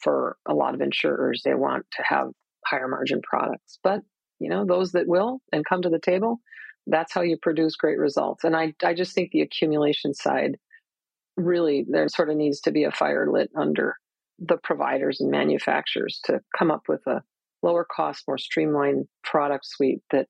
for 0.00 0.36
a 0.46 0.54
lot 0.54 0.74
of 0.74 0.80
insurers. 0.80 1.42
They 1.44 1.54
want 1.54 1.86
to 1.96 2.02
have 2.06 2.28
higher 2.66 2.88
margin 2.88 3.22
products. 3.22 3.78
But, 3.82 4.00
you 4.38 4.48
know, 4.48 4.64
those 4.64 4.92
that 4.92 5.06
will 5.08 5.40
and 5.52 5.64
come 5.64 5.82
to 5.82 5.88
the 5.88 6.00
table, 6.00 6.40
that's 6.86 7.12
how 7.12 7.22
you 7.22 7.36
produce 7.40 7.76
great 7.76 7.98
results. 7.98 8.44
And 8.44 8.56
I, 8.56 8.74
I 8.84 8.94
just 8.94 9.14
think 9.14 9.30
the 9.30 9.40
accumulation 9.40 10.14
side 10.14 10.58
really, 11.36 11.84
there 11.88 12.08
sort 12.08 12.30
of 12.30 12.36
needs 12.36 12.60
to 12.62 12.70
be 12.70 12.84
a 12.84 12.90
fire 12.90 13.30
lit 13.30 13.50
under 13.56 13.96
the 14.38 14.56
providers 14.56 15.20
and 15.20 15.30
manufacturers 15.30 16.20
to 16.24 16.40
come 16.56 16.70
up 16.70 16.82
with 16.88 17.06
a 17.06 17.22
lower 17.62 17.84
cost, 17.84 18.24
more 18.26 18.38
streamlined 18.38 19.06
product 19.22 19.66
suite 19.66 20.02
that 20.10 20.26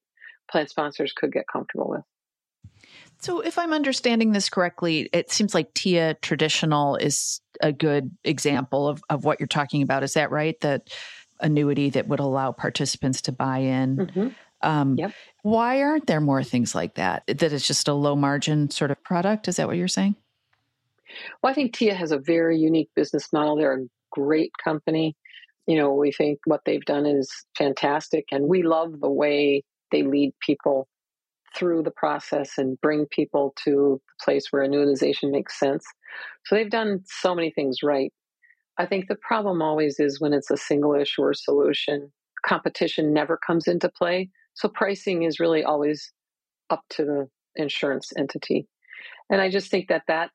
plan 0.51 0.69
sponsors 0.69 1.13
could 1.13 1.33
get 1.33 1.47
comfortable 1.51 1.89
with. 1.89 2.03
So, 3.21 3.41
if 3.41 3.57
I'm 3.57 3.73
understanding 3.73 4.33
this 4.33 4.51
correctly, 4.51 5.09
it 5.13 5.31
seems 5.31 5.55
like 5.55 5.73
TIAA 5.75 6.21
traditional 6.21 6.97
is 6.97 7.41
a 7.61 7.73
good 7.73 8.11
example 8.25 8.89
of, 8.89 9.03
of 9.09 9.25
what 9.25 9.39
you're 9.39 9.47
talking 9.47 9.83
about. 9.83 10.03
Is 10.03 10.15
that 10.15 10.31
right? 10.31 10.61
That 10.61 10.91
annuity 11.41 11.91
that 11.91 12.09
would 12.09 12.21
allow 12.21 12.53
participants 12.53 13.23
to 13.23 13.33
buy 13.33 13.59
in. 13.59 13.97
Mm-hmm. 13.97 14.29
Um, 14.63 14.97
yep. 14.97 15.13
Why 15.43 15.83
aren't 15.83 16.07
there 16.07 16.21
more 16.21 16.43
things 16.43 16.75
like 16.75 16.95
that? 16.95 17.25
That 17.27 17.53
it's 17.53 17.67
just 17.67 17.89
a 17.89 17.95
low 17.95 18.17
margin 18.17 18.71
sort 18.71 18.91
of 18.91 19.03
product? 19.03 19.49
Is 19.49 19.57
that 19.57 19.67
what 19.67 19.77
you're 19.77 19.89
saying? 19.89 20.17
Well, 21.43 21.51
I 21.51 21.55
think 21.55 21.75
TIAA 21.75 21.95
has 21.97 22.13
a 22.13 22.19
very 22.19 22.59
unique 22.59 22.91
business 22.95 23.33
model. 23.33 23.57
They're 23.57 23.79
a 23.79 23.87
great 24.11 24.53
company. 24.63 25.17
You 25.67 25.77
know, 25.77 25.93
we 25.93 26.13
think 26.13 26.41
what 26.45 26.63
they've 26.67 26.85
done 26.85 27.07
is 27.07 27.31
fantastic, 27.57 28.27
and 28.33 28.49
we 28.49 28.63
love 28.63 29.01
the 29.01 29.11
way 29.11 29.63
they 29.91 30.03
lead 30.03 30.33
people 30.45 30.89
through 31.55 31.83
the 31.83 31.91
process 31.91 32.57
and 32.57 32.81
bring 32.81 33.07
people 33.07 33.55
to 33.65 34.01
the 34.07 34.25
place 34.25 34.47
where 34.51 34.67
annuitization 34.67 35.31
makes 35.31 35.59
sense. 35.59 35.85
So 36.47 36.55
they've 36.55 36.71
done 36.71 37.01
so 37.05 37.35
many 37.35 37.51
things 37.51 37.79
right. 37.83 38.13
I 38.79 38.87
think 38.87 39.09
the 39.09 39.17
problem 39.17 39.61
always 39.61 40.01
is 40.01 40.21
when 40.21 40.33
it's 40.33 40.51
a 40.51 40.57
single 40.57 40.95
issuer 40.95 41.35
solution, 41.35 42.11
competition 42.45 43.13
never 43.13 43.39
comes 43.47 43.69
into 43.69 43.91
play. 43.91 44.31
So 44.55 44.69
pricing 44.69 45.25
is 45.25 45.39
really 45.39 45.63
always 45.63 46.11
up 46.71 46.83
to 46.91 47.05
the 47.05 47.29
insurance 47.55 48.13
entity. 48.17 48.67
And 49.31 49.41
I 49.41 49.51
just 49.51 49.71
think 49.71 49.89
that 49.89 50.05
that, 50.09 50.31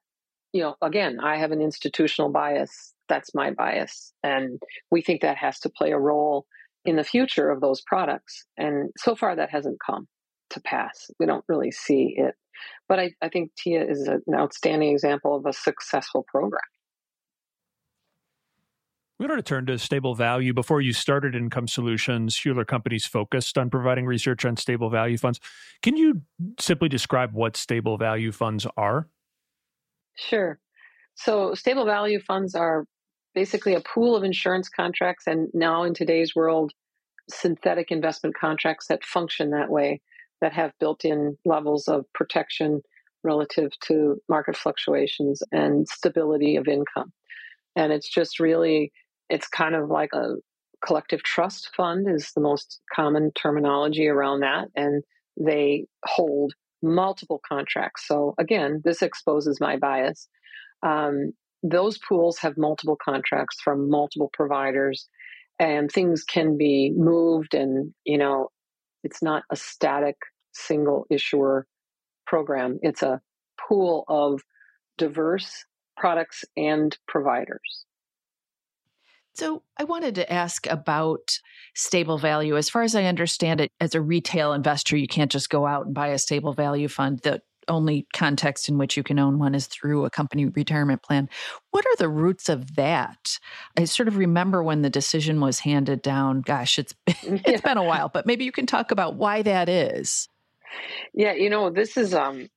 you 0.54 0.62
know, 0.62 0.76
again, 0.82 1.20
I 1.22 1.38
have 1.38 1.52
an 1.52 1.62
institutional 1.62 2.30
bias. 2.30 2.94
That's 3.10 3.34
my 3.34 3.52
bias. 3.52 4.14
And 4.24 4.62
we 4.92 5.02
think 5.02 5.22
that 5.22 5.38
has 5.38 5.60
to 5.62 5.70
play 5.70 5.92
a 5.92 6.00
role 6.00 6.46
in 6.86 6.96
the 6.96 7.04
future 7.04 7.50
of 7.50 7.62
those 7.62 7.82
products. 7.82 8.46
And 8.58 8.90
so 8.98 9.16
far, 9.16 9.36
that 9.36 9.50
hasn't 9.50 9.78
come 9.86 10.08
to 10.52 10.62
pass. 10.62 11.10
We 11.20 11.26
don't 11.26 11.44
really 11.48 11.72
see 11.72 12.16
it. 12.18 12.36
But 12.88 13.00
I, 13.00 13.12
I 13.22 13.30
think 13.30 13.52
TIAA 13.56 13.92
is 13.92 14.08
an 14.08 14.22
outstanding 14.34 14.92
example 14.92 15.36
of 15.36 15.46
a 15.46 15.54
successful 15.54 16.26
program. 16.28 16.62
We 19.20 19.26
want 19.26 19.40
to 19.40 19.44
turn 19.44 19.66
to 19.66 19.80
stable 19.80 20.14
value. 20.14 20.54
Before 20.54 20.80
you 20.80 20.94
started 20.94 21.34
Income 21.34 21.70
Solutions, 21.70 22.36
Hueler 22.36 22.68
Companies 22.68 23.06
focused 23.06 23.58
on 23.58 23.72
providing 23.72 24.06
research 24.06 24.46
on 24.46 24.58
stable 24.58 24.92
value 24.92 25.18
funds. 25.18 25.40
Can 25.82 25.98
you 25.98 26.22
simply 26.60 26.88
describe 26.88 27.34
what 27.34 27.58
stable 27.58 27.98
value 27.98 28.32
funds 28.32 28.68
are? 28.78 29.08
Sure. 30.18 30.60
So, 31.16 31.54
stable 31.56 31.86
value 31.86 32.20
funds 32.20 32.56
are 32.56 32.86
basically 33.34 33.76
a 33.76 33.82
pool 33.82 34.16
of 34.16 34.24
insurance 34.24 34.70
contracts, 34.70 35.28
and 35.28 35.50
now 35.54 35.84
in 35.84 35.94
today's 35.94 36.36
world, 36.36 36.72
synthetic 37.30 37.92
investment 37.92 38.36
contracts 38.36 38.88
that 38.88 39.04
function 39.04 39.52
that 39.52 39.70
way, 39.70 40.02
that 40.42 40.54
have 40.54 40.72
built 40.80 41.06
in 41.06 41.38
levels 41.46 41.88
of 41.88 42.06
protection 42.14 42.82
relative 43.24 43.72
to 43.82 44.18
market 44.30 44.56
fluctuations 44.56 45.42
and 45.52 45.88
stability 45.88 46.56
of 46.56 46.68
income. 46.68 47.12
And 47.76 47.92
it's 47.94 48.10
just 48.10 48.40
really 48.40 48.92
it's 49.30 49.48
kind 49.48 49.76
of 49.76 49.90
like 49.90 50.12
a 50.14 50.36
collective 50.86 51.24
trust 51.24 51.70
fund 51.76 52.08
is 52.10 52.32
the 52.36 52.42
most 52.42 52.82
common 52.96 53.32
terminology 53.34 54.08
around 54.08 54.42
that 54.42 54.68
and 54.76 55.04
they 55.38 55.86
hold 56.06 56.54
multiple 56.82 57.42
contracts. 57.48 58.08
So 58.08 58.34
again 58.38 58.82
this 58.84 59.02
exposes 59.02 59.60
my 59.60 59.78
bias. 59.78 60.28
Um, 60.84 61.34
those 61.64 61.98
pools 61.98 62.38
have 62.40 62.58
multiple 62.58 62.98
contracts 63.04 63.60
from 63.64 63.90
multiple 63.90 64.30
providers 64.34 65.08
and 65.60 65.92
things 65.92 66.24
can 66.24 66.56
be 66.58 66.94
moved 66.96 67.56
and 67.56 67.94
you 68.06 68.18
know 68.18 68.50
it's 69.04 69.24
not 69.24 69.44
a 69.52 69.56
static 69.56 70.16
single 70.54 71.06
issuer 71.10 71.66
program. 72.26 72.80
It's 72.82 73.02
a 73.02 73.22
pool 73.60 74.04
of 74.08 74.42
diverse 74.98 75.66
products 75.96 76.44
and 76.56 76.96
providers 77.08 77.86
so 79.38 79.62
I 79.78 79.84
wanted 79.84 80.16
to 80.16 80.34
ask 80.34 80.66
about 80.66 81.40
stable 81.76 82.18
value. 82.18 82.58
As 82.58 82.70
far 82.70 82.82
as 82.82 82.96
I 82.96 83.04
understand 83.04 83.62
it, 83.62 83.72
as 83.80 83.94
a 83.94 84.02
retail 84.02 84.52
investor, 84.54 84.98
you 84.98 85.08
can't 85.08 85.32
just 85.32 85.52
go 85.52 85.68
out 85.68 85.86
and 85.86 85.94
buy 85.94 86.08
a 86.08 86.18
stable 86.18 86.54
value 86.54 86.88
fund. 86.88 87.20
The 87.20 87.44
only 87.68 88.08
context 88.14 88.68
in 88.68 88.80
which 88.80 88.98
you 88.98 89.04
can 89.04 89.20
own 89.20 89.38
one 89.38 89.54
is 89.54 89.68
through 89.68 90.06
a 90.06 90.10
company 90.10 90.46
retirement 90.46 91.04
plan. 91.04 91.30
What 91.70 91.86
are 91.86 91.96
the 91.98 92.10
roots 92.10 92.50
of 92.50 92.78
that? 92.78 93.38
I 93.78 93.84
sort 93.84 94.08
of 94.08 94.18
remember 94.18 94.64
when 94.64 94.82
the 94.82 94.90
decision 94.90 95.40
was 95.40 95.60
handed 95.60 96.02
down. 96.02 96.42
Gosh, 96.42 96.80
it's 96.80 96.96
it's 97.08 97.48
yeah. 97.48 97.62
been 97.62 97.78
a 97.78 97.84
while, 97.84 98.10
but 98.10 98.26
maybe 98.26 98.44
you 98.44 98.52
can 98.52 98.66
talk 98.66 98.90
about 98.90 99.18
why 99.18 99.44
that 99.44 99.70
is. 99.70 100.28
Yeah, 101.14 101.34
you 101.34 101.52
know, 101.52 101.70
this 101.70 101.96
is 101.96 102.16
um 102.16 102.50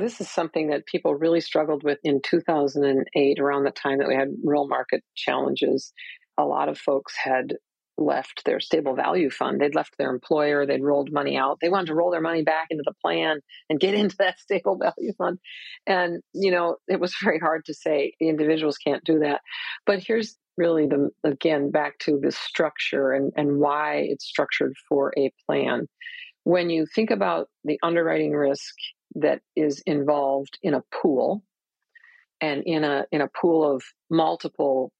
this 0.00 0.20
is 0.20 0.28
something 0.28 0.68
that 0.68 0.86
people 0.86 1.14
really 1.14 1.40
struggled 1.40 1.82
with 1.82 1.98
in 2.04 2.20
2008, 2.22 3.38
around 3.38 3.64
the 3.64 3.70
time 3.70 3.98
that 3.98 4.08
we 4.08 4.14
had 4.14 4.28
real 4.44 4.68
market 4.68 5.02
challenges. 5.14 5.92
A 6.36 6.44
lot 6.44 6.68
of 6.68 6.78
folks 6.78 7.14
had 7.16 7.54
left 7.98 8.44
their 8.44 8.60
stable 8.60 8.94
value 8.94 9.28
fund. 9.28 9.60
They'd 9.60 9.74
left 9.74 9.98
their 9.98 10.10
employer, 10.10 10.64
they'd 10.64 10.82
rolled 10.82 11.12
money 11.12 11.36
out. 11.36 11.58
They 11.60 11.68
wanted 11.68 11.88
to 11.88 11.94
roll 11.94 12.10
their 12.10 12.20
money 12.20 12.42
back 12.42 12.68
into 12.70 12.84
the 12.86 12.94
plan 13.02 13.40
and 13.68 13.80
get 13.80 13.94
into 14.02 14.16
that 14.18 14.38
stable 14.38 14.78
value 14.78 15.12
fund. 15.18 15.38
And, 15.86 16.22
you 16.32 16.50
know, 16.50 16.76
it 16.86 17.00
was 17.00 17.14
very 17.22 17.38
hard 17.38 17.64
to 17.66 17.74
say 17.74 18.12
the 18.20 18.28
individuals 18.28 18.78
can't 18.78 19.04
do 19.04 19.18
that. 19.20 19.40
But 19.84 20.00
here's 20.00 20.36
really 20.56 20.86
the, 20.86 21.10
again, 21.24 21.70
back 21.70 21.98
to 22.00 22.18
the 22.22 22.32
structure 22.32 23.12
and, 23.12 23.32
and 23.36 23.58
why 23.58 24.06
it's 24.08 24.24
structured 24.24 24.74
for 24.88 25.12
a 25.16 25.32
plan. 25.46 25.86
When 26.44 26.70
you 26.70 26.86
think 26.94 27.10
about 27.10 27.48
the 27.64 27.78
underwriting 27.82 28.32
risk 28.32 28.74
that 29.14 29.40
is 29.56 29.82
involved 29.86 30.58
in 30.62 30.74
a 30.74 30.82
pool 30.92 31.42
and 32.40 32.62
in 32.66 32.84
a 32.84 33.04
in 33.10 33.20
a 33.20 33.28
pool 33.28 33.68
of 33.68 33.82
multiple 34.10 34.92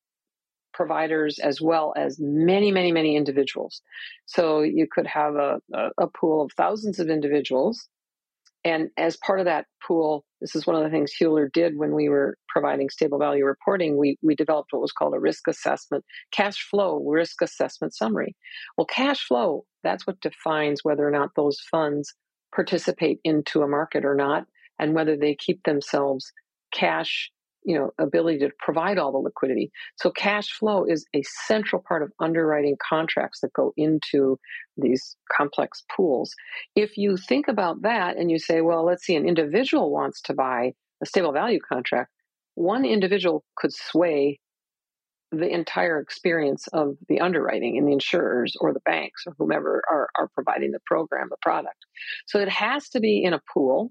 providers 0.74 1.38
as 1.38 1.60
well 1.60 1.92
as 1.96 2.18
many 2.20 2.70
many 2.70 2.92
many 2.92 3.16
individuals. 3.16 3.82
So 4.26 4.62
you 4.62 4.86
could 4.90 5.06
have 5.06 5.34
a, 5.34 5.60
a, 5.74 5.88
a, 5.98 6.06
pool 6.08 6.42
of 6.42 6.52
thousands 6.56 6.98
of 7.00 7.08
individuals. 7.08 7.88
And 8.64 8.90
as 8.96 9.16
part 9.16 9.40
of 9.40 9.46
that 9.46 9.66
pool 9.86 10.24
this 10.40 10.54
is 10.54 10.66
one 10.66 10.76
of 10.76 10.84
the 10.84 10.90
things 10.90 11.12
Hueler 11.20 11.50
did 11.52 11.76
when 11.76 11.94
we 11.94 12.08
were 12.08 12.36
providing 12.48 12.90
stable 12.90 13.18
value 13.18 13.44
reporting. 13.44 13.96
We, 13.96 14.16
we 14.22 14.36
developed 14.36 14.72
what 14.72 14.82
was 14.82 14.92
called 14.92 15.14
a 15.14 15.18
risk 15.18 15.48
assessment 15.48 16.04
cash 16.32 16.58
flow 16.70 17.02
risk 17.04 17.42
assessment 17.42 17.94
summary. 17.94 18.36
Well 18.76 18.86
cash 18.86 19.26
flow 19.26 19.64
that's 19.82 20.06
what 20.06 20.20
defines 20.20 20.80
whether 20.82 21.06
or 21.06 21.10
not 21.10 21.30
those 21.36 21.58
funds 21.70 22.14
participate 22.58 23.20
into 23.22 23.62
a 23.62 23.68
market 23.68 24.04
or 24.04 24.16
not, 24.16 24.44
and 24.80 24.92
whether 24.92 25.16
they 25.16 25.32
keep 25.32 25.62
themselves 25.62 26.32
cash, 26.74 27.30
you 27.62 27.78
know, 27.78 27.92
ability 28.00 28.40
to 28.40 28.50
provide 28.58 28.98
all 28.98 29.12
the 29.12 29.18
liquidity. 29.18 29.70
So 29.94 30.10
cash 30.10 30.50
flow 30.50 30.84
is 30.84 31.06
a 31.14 31.22
central 31.46 31.80
part 31.86 32.02
of 32.02 32.10
underwriting 32.18 32.76
contracts 32.82 33.42
that 33.42 33.52
go 33.52 33.72
into 33.76 34.40
these 34.76 35.16
complex 35.30 35.84
pools. 35.94 36.34
If 36.74 36.98
you 36.98 37.16
think 37.16 37.46
about 37.46 37.82
that 37.82 38.16
and 38.16 38.28
you 38.28 38.40
say, 38.40 38.60
well, 38.60 38.84
let's 38.84 39.04
see, 39.04 39.14
an 39.14 39.28
individual 39.28 39.92
wants 39.92 40.20
to 40.22 40.34
buy 40.34 40.72
a 41.00 41.06
stable 41.06 41.30
value 41.30 41.60
contract, 41.60 42.10
one 42.56 42.84
individual 42.84 43.44
could 43.56 43.72
sway 43.72 44.40
the 45.30 45.48
entire 45.48 46.00
experience 46.00 46.66
of 46.68 46.96
the 47.08 47.20
underwriting 47.20 47.76
and 47.76 47.86
the 47.86 47.92
insurers 47.92 48.56
or 48.60 48.72
the 48.72 48.80
banks 48.80 49.24
or 49.26 49.34
whomever 49.38 49.82
are, 49.90 50.08
are 50.16 50.28
providing 50.34 50.72
the 50.72 50.80
program, 50.86 51.28
the 51.30 51.36
product. 51.42 51.84
So 52.26 52.38
it 52.38 52.48
has 52.48 52.88
to 52.90 53.00
be 53.00 53.22
in 53.22 53.34
a 53.34 53.42
pool. 53.52 53.90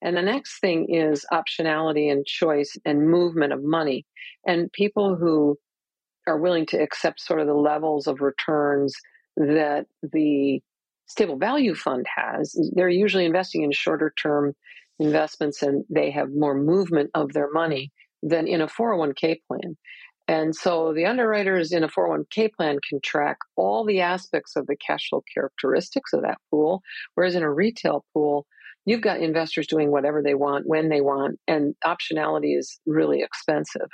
And 0.00 0.16
the 0.16 0.22
next 0.22 0.60
thing 0.60 0.86
is 0.88 1.24
optionality 1.32 2.10
and 2.10 2.24
choice 2.24 2.76
and 2.84 3.08
movement 3.08 3.52
of 3.52 3.64
money. 3.64 4.06
And 4.46 4.70
people 4.72 5.16
who 5.16 5.56
are 6.26 6.38
willing 6.38 6.66
to 6.66 6.78
accept 6.78 7.20
sort 7.20 7.40
of 7.40 7.46
the 7.46 7.54
levels 7.54 8.06
of 8.06 8.20
returns 8.20 8.94
that 9.36 9.86
the 10.02 10.60
stable 11.06 11.36
value 11.36 11.74
fund 11.74 12.06
has, 12.14 12.54
they're 12.74 12.88
usually 12.88 13.24
investing 13.24 13.62
in 13.62 13.72
shorter 13.72 14.12
term 14.20 14.54
investments 14.98 15.62
and 15.62 15.84
they 15.90 16.10
have 16.10 16.28
more 16.30 16.54
movement 16.54 17.10
of 17.14 17.32
their 17.32 17.50
money 17.52 17.90
than 18.22 18.46
in 18.46 18.60
a 18.60 18.66
401k 18.66 19.40
plan. 19.46 19.76
And 20.26 20.54
so 20.54 20.94
the 20.94 21.04
underwriters 21.04 21.72
in 21.72 21.84
a 21.84 21.88
401k 21.88 22.52
plan 22.54 22.78
can 22.88 23.00
track 23.02 23.36
all 23.56 23.84
the 23.84 24.00
aspects 24.00 24.56
of 24.56 24.66
the 24.66 24.76
cash 24.76 25.08
flow 25.10 25.22
characteristics 25.32 26.12
of 26.12 26.22
that 26.22 26.38
pool. 26.50 26.82
Whereas 27.14 27.34
in 27.34 27.42
a 27.42 27.52
retail 27.52 28.04
pool, 28.14 28.46
you've 28.86 29.02
got 29.02 29.20
investors 29.20 29.66
doing 29.66 29.90
whatever 29.90 30.22
they 30.22 30.34
want 30.34 30.66
when 30.66 30.88
they 30.88 31.02
want, 31.02 31.38
and 31.46 31.74
optionality 31.84 32.56
is 32.58 32.80
really 32.86 33.20
expensive. 33.20 33.88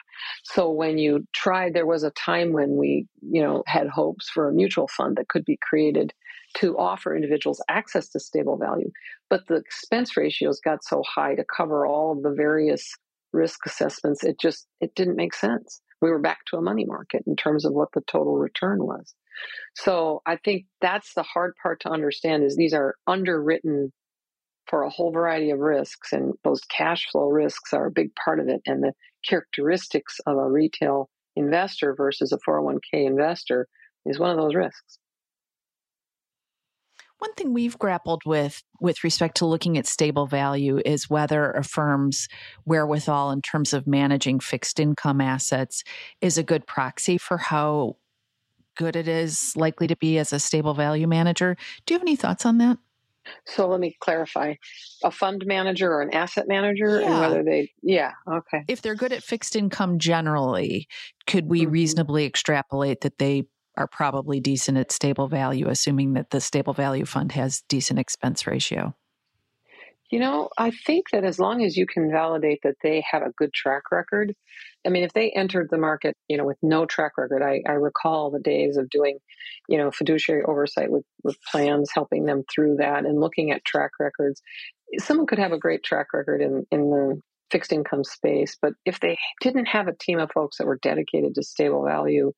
So 0.45 0.71
when 0.71 0.99
you 0.99 1.27
tried, 1.35 1.75
there 1.75 1.87
was 1.87 2.05
a 2.05 2.11
time 2.13 2.53
when 2.53 2.77
we, 2.77 3.07
you 3.23 3.43
know, 3.43 3.65
had 3.67 3.89
hopes 3.89 4.29
for 4.31 4.49
a 4.49 4.53
mutual 4.53 4.89
fund 4.89 5.17
that 5.17 5.29
could 5.29 5.45
be 5.45 5.59
created 5.61 6.13
to 6.59 6.77
offer 6.79 7.15
individuals 7.15 7.63
access 7.69 8.09
to 8.11 8.21
stable 8.21 8.57
value. 8.57 8.91
But 9.29 9.47
the 9.49 9.57
expense 9.57 10.17
ratios 10.17 10.61
got 10.61 10.85
so 10.85 11.03
high 11.07 11.35
to 11.37 11.45
cover 11.57 11.87
all 11.87 12.13
of 12.13 12.23
the 12.23 12.35
various 12.35 12.93
risk 13.33 13.61
assessments, 13.67 14.25
it 14.25 14.41
just 14.41 14.67
it 14.81 14.95
didn't 14.97 15.15
make 15.15 15.35
sense 15.35 15.81
we 16.01 16.11
were 16.11 16.19
back 16.19 16.45
to 16.47 16.57
a 16.57 16.63
money 16.63 16.85
market 16.85 17.25
in 17.27 17.37
terms 17.37 17.65
of 17.65 17.73
what 17.73 17.89
the 17.93 18.03
total 18.03 18.37
return 18.37 18.85
was. 18.85 19.15
So 19.75 20.23
I 20.27 20.37
think 20.37 20.67
that's 20.81 21.15
the 21.15 21.23
hard 21.23 21.55
part 21.63 21.81
to 21.81 21.91
understand 21.91 22.45
is 22.45 22.57
these 22.57 22.75
are 22.75 22.95
underwritten 23.07 23.93
for 24.67 24.83
a 24.83 24.91
whole 24.91 25.11
variety 25.11 25.51
of 25.51 25.59
risks 25.59 26.13
and 26.13 26.35
those 26.45 26.61
cash 26.63 27.09
flow 27.11 27.29
risks 27.29 27.73
are 27.73 27.87
a 27.87 27.91
big 27.91 28.15
part 28.15 28.39
of 28.39 28.49
it 28.49 28.61
and 28.67 28.83
the 28.83 28.93
characteristics 29.29 30.21
of 30.27 30.37
a 30.37 30.51
retail 30.51 31.11
investor 31.37 31.95
versus 31.95 32.33
a 32.33 32.39
401k 32.49 32.79
investor 32.93 33.67
is 34.07 34.19
one 34.19 34.31
of 34.31 34.37
those 34.37 34.55
risks. 34.55 35.00
One 37.21 37.35
thing 37.35 37.53
we've 37.53 37.79
grappled 37.79 38.23
with 38.25 38.63
with 38.81 39.05
respect 39.05 39.37
to 39.37 39.47
looking 39.47 39.77
at 39.77 39.87
stable 39.87 40.27
value 40.27 40.81
is 40.87 41.11
whether 41.11 41.51
a 41.53 41.63
firm's 41.63 42.29
wherewithal 42.65 43.31
in 43.31 43.43
terms 43.43 43.75
of 43.75 43.87
managing 43.87 44.41
fixed 44.41 44.81
income 44.81 45.21
assets 45.21 45.85
is 46.23 46.39
a 46.39 46.43
good 46.43 46.67
proxy 46.67 47.19
for 47.19 47.37
how 47.37 47.97
good 48.75 48.97
it 48.97 49.07
is 49.07 49.53
likely 49.55 49.87
to 49.87 49.97
be 49.97 50.17
as 50.17 50.33
a 50.33 50.41
stable 50.41 50.73
value 50.73 51.07
manager. 51.07 51.57
Do 51.85 51.93
you 51.93 51.99
have 51.99 52.03
any 52.05 52.17
thoughts 52.17 52.47
on 52.47 52.57
that? 52.59 52.79
So 53.45 53.69
let 53.69 53.81
me 53.81 53.95
clarify 54.01 54.55
a 55.05 55.11
fund 55.11 55.45
manager 55.45 55.93
or 55.93 56.01
an 56.01 56.15
asset 56.15 56.49
manager 56.49 57.03
Yeah. 57.03 57.11
and 57.11 57.21
whether 57.21 57.45
they, 57.45 57.71
yeah, 57.83 58.13
okay. 58.27 58.65
If 58.67 58.81
they're 58.81 58.95
good 58.95 59.13
at 59.13 59.23
fixed 59.23 59.57
income 59.57 59.99
generally, 59.99 60.89
could 61.27 61.51
we 61.51 61.67
Mhm. 61.67 61.71
reasonably 61.71 62.25
extrapolate 62.25 63.03
that 63.03 63.19
they 63.19 63.45
are 63.77 63.87
probably 63.87 64.41
decent 64.41 64.79
at 64.79 64.93
stable 64.93 65.29
value, 65.29 65.69
assuming 65.69 66.15
that 66.15 66.31
the 66.31 66.41
stable 66.41 66.73
value 66.73 67.05
fund 67.05 67.33
has 67.33 67.63
decent 67.69 67.99
expense 67.99 68.47
ratio? 68.47 68.95
You 70.11 70.19
know, 70.19 70.49
I 70.59 70.73
think 70.73 71.11
that 71.13 71.25
as 71.25 71.39
long 71.39 71.63
as 71.63 71.77
you 71.77 71.87
can 71.87 72.11
validate 72.11 72.61
that 72.65 72.75
they 72.83 73.05
have 73.09 73.23
a 73.23 73.31
good 73.37 73.53
track 73.53 73.93
record, 73.93 74.35
I 74.85 74.89
mean, 74.89 75.05
if 75.05 75.13
they 75.13 75.31
entered 75.31 75.69
the 75.71 75.79
market, 75.79 76.17
you 76.27 76.37
know, 76.37 76.45
with 76.45 76.59
no 76.63 76.85
track 76.85 77.13
record, 77.17 77.43
I, 77.43 77.63
I 77.69 77.75
recall 77.75 78.31
the 78.31 78.41
days 78.41 78.77
of 78.77 78.91
doing, 78.91 79.19
you 79.69 79.79
know, 79.79 79.93
fiduciary 79.93 80.43
oversight 80.43 80.91
with, 80.91 81.05
with 81.23 81.37
plans, 81.45 81.91
helping 81.95 82.25
them 82.25 82.43
through 82.53 82.77
that 82.77 83.05
and 83.05 83.21
looking 83.21 83.53
at 83.53 83.65
track 83.65 83.93
records. 84.01 84.43
Someone 84.99 85.29
could 85.29 85.39
have 85.39 85.53
a 85.53 85.59
great 85.59 85.85
track 85.85 86.09
record 86.13 86.43
in, 86.43 86.67
in 86.73 86.91
the 86.91 87.21
fixed 87.53 87.73
income 87.73 88.03
space, 88.03 88.57
but 88.61 88.73
if 88.85 88.99
they 88.99 89.17
didn't 89.41 89.67
have 89.67 89.87
a 89.87 89.97
team 89.97 90.19
of 90.19 90.33
folks 90.33 90.59
that 90.59 90.67
were 90.67 90.79
dedicated 90.83 91.37
to 91.37 91.43
stable 91.45 91.85
value 91.85 92.33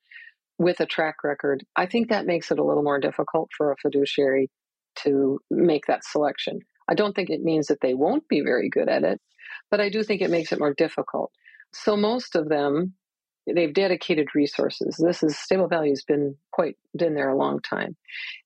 with 0.63 0.81
a 0.81 0.87
track 0.87 1.25
record, 1.25 1.65
I 1.77 1.87
think 1.87 2.09
that 2.09 2.27
makes 2.27 2.51
it 2.51 2.59
a 2.59 2.65
little 2.65 2.83
more 2.83 3.01
difficult 3.01 3.51
for 3.57 3.73
a 3.73 3.77
fiduciary 3.77 4.51
to 4.97 5.41
make 5.51 5.87
that 5.87 6.05
selection. 6.05 6.61
I 6.89 6.95
don't 6.95 7.15
think 7.15 7.31
it 7.31 7.43
means 7.43 7.69
that 7.69 7.81
they 7.81 7.95
won't 7.95 8.29
be 8.29 8.41
very 8.41 8.69
good 8.69 8.89
at 8.89 9.05
it, 9.05 9.21
but 9.71 9.81
I 9.81 9.89
do 9.89 10.03
think 10.03 10.21
it 10.21 10.31
makes 10.31 10.53
it 10.53 10.59
more 10.59 10.75
difficult. 10.75 11.33
So 11.73 11.97
most 11.97 12.37
of 12.37 12.49
them, 12.49 12.95
they've 13.53 13.73
dedicated 13.73 14.29
resources. 14.35 14.97
This 15.03 15.23
is 15.23 15.39
stable 15.39 15.69
value 15.69 15.93
has 15.93 16.05
been 16.05 16.37
quite 16.53 16.77
been 16.97 17.15
there 17.15 17.31
a 17.31 17.37
long 17.37 17.61
time, 17.61 17.97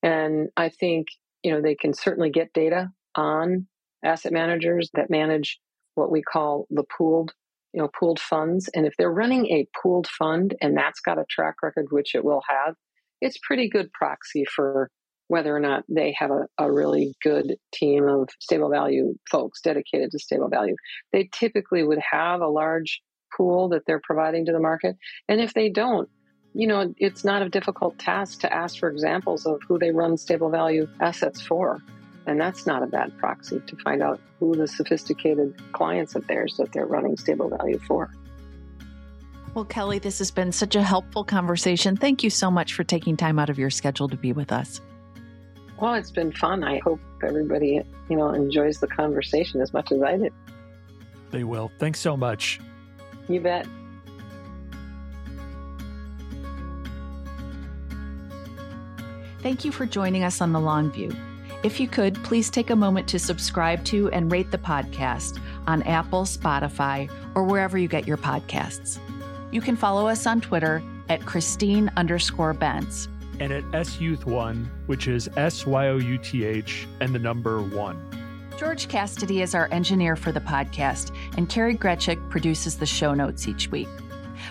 and 0.03 0.49
I 0.57 0.69
think 0.69 1.09
you 1.43 1.53
know 1.53 1.61
they 1.61 1.75
can 1.75 1.93
certainly 1.93 2.31
get 2.31 2.53
data 2.53 2.91
on 3.15 3.67
asset 4.05 4.33
managers 4.33 4.91
that 4.95 5.11
manage 5.11 5.59
what 5.97 6.11
we 6.11 6.23
call 6.23 6.67
the 6.71 6.85
pooled 6.97 7.33
you 7.77 7.83
know 7.83 7.89
pooled 7.89 8.19
funds 8.19 8.69
and 8.75 8.87
if 8.87 8.95
they're 8.97 9.13
running 9.13 9.47
a 9.49 9.69
pooled 9.81 10.09
fund 10.09 10.57
and 10.63 10.77
that's 10.77 11.01
got 11.01 11.19
a 11.19 11.27
track 11.29 11.57
record 11.63 11.87
which 11.91 12.15
it 12.15 12.25
will 12.25 12.43
have 12.49 12.75
it's 13.21 13.39
pretty 13.47 13.69
good 13.69 13.93
proxy 13.93 14.45
for 14.45 14.91
whether 15.29 15.55
or 15.55 15.61
not 15.61 15.85
they 15.89 16.15
have 16.19 16.31
a, 16.31 16.47
a 16.59 16.73
really 16.73 17.15
good 17.23 17.57
team 17.73 18.09
of 18.09 18.29
stable 18.41 18.71
value 18.71 19.15
folks 19.31 19.61
dedicated 19.61 20.11
to 20.13 20.19
stable 20.21 20.49
value. 20.49 20.77
They 21.13 21.29
typically 21.33 21.83
would 21.83 21.99
have 22.13 22.41
a 22.41 22.49
large 22.49 23.01
pool 23.37 23.69
that 23.71 23.83
they're 23.87 24.01
providing 24.05 24.47
to 24.47 24.53
the 24.53 24.61
market 24.61 24.97
and 25.29 25.41
if 25.41 25.53
they 25.53 25.69
don't 25.69 26.09
you 26.55 26.67
know 26.67 26.95
it's 26.97 27.25
not 27.25 27.43
a 27.43 27.49
difficult 27.51 27.99
task 27.99 28.41
to 28.41 28.51
ask 28.51 28.79
for 28.79 28.89
examples 28.89 29.45
of 29.45 29.61
who 29.69 29.79
they 29.79 29.91
run 29.91 30.17
stable 30.17 30.49
value 30.49 30.87
assets 31.01 31.41
for 31.41 31.83
and 32.27 32.41
that's 32.41 32.67
not 32.67 32.83
a 32.83 32.87
bad 32.87 33.17
proxy 33.19 33.61
to 33.67 33.77
find 33.77 34.03
out 34.03 34.21
who 34.41 34.55
the 34.55 34.67
sophisticated 34.67 35.55
clients 35.73 36.15
of 36.15 36.27
theirs 36.27 36.57
that 36.59 36.73
they're 36.73 36.87
running 36.87 37.17
stable 37.17 37.49
value 37.49 37.79
for. 37.87 38.11
Well, 39.55 39.65
Kelli, 39.65 40.03
this 40.03 40.19
has 40.19 40.31
been 40.31 40.53
such 40.53 40.77
a 40.77 40.83
helpful 40.83 41.25
conversation. 41.25 41.97
Thank 41.97 42.23
you 42.23 42.29
so 42.29 42.51
much 42.51 42.75
for 42.75 42.85
taking 42.85 43.17
time 43.17 43.39
out 43.39 43.49
of 43.49 43.59
your 43.59 43.71
schedule 43.71 44.09
to 44.09 44.17
be 44.17 44.33
with 44.33 44.53
us. 44.53 44.81
Well, 45.81 45.95
it's 45.95 46.11
been 46.11 46.33
fun. 46.33 46.65
I 46.65 46.79
hope 46.79 47.01
everybody, 47.23 47.81
you 48.11 48.17
know, 48.17 48.31
enjoys 48.31 48.81
the 48.81 48.87
conversation 48.87 49.61
as 49.61 49.73
much 49.73 49.93
as 49.93 50.03
I 50.03 50.17
did. 50.17 50.33
They 51.31 51.45
will. 51.45 51.71
Thanks 51.79 52.01
so 52.01 52.17
much. 52.17 52.61
You 53.29 53.41
bet. 53.41 53.67
Thank 59.41 59.65
you 59.65 59.73
for 59.73 59.87
joining 59.87 60.25
us 60.25 60.41
on 60.41 60.53
The 60.53 60.61
Long 60.61 60.91
View. 60.91 61.15
If 61.63 61.81
you 61.81 61.89
could, 61.89 62.23
please 62.23 62.51
take 62.51 62.71
a 62.71 62.77
moment 62.77 63.09
to 63.09 63.19
subscribe 63.19 63.85
to 63.87 64.11
and 64.11 64.31
rate 64.31 64.51
the 64.51 64.59
podcast 64.59 65.41
on 65.67 65.83
Apple, 65.83 66.23
Spotify, 66.23 67.11
or 67.35 67.45
wherever 67.45 67.77
you 67.77 67.89
get 67.89 68.07
your 68.07 68.19
podcasts. 68.19 68.99
You 69.51 69.61
can 69.61 69.77
follow 69.77 70.07
us 70.07 70.27
on 70.27 70.41
Twitter 70.41 70.83
at 71.09 71.25
Christine 71.25 71.91
underscore 71.97 72.53
Benz. 72.53 73.09
And 73.41 73.53
at 73.53 73.65
S 73.75 74.01
Youth 74.01 74.27
One, 74.27 74.71
which 74.87 75.09
is 75.09 75.29
S 75.37 75.67
Y 75.67 75.89
O 75.89 75.97
U 75.97 76.19
T 76.19 76.45
H 76.45 76.87
and 77.01 77.15
the 77.15 77.19
number 77.19 77.61
one. 77.63 78.01
George 78.59 78.89
Cassidy 78.89 79.43
is 79.43 79.55
our 79.55 79.69
engineer 79.71 80.17
for 80.17 80.33
the 80.33 80.41
podcast, 80.41 81.15
and 81.37 81.49
Kari 81.49 81.77
Greczek 81.77 82.31
produces 82.31 82.79
the 82.79 82.87
show 82.87 83.13
notes 83.13 83.47
each 83.47 83.71
week. 83.71 83.89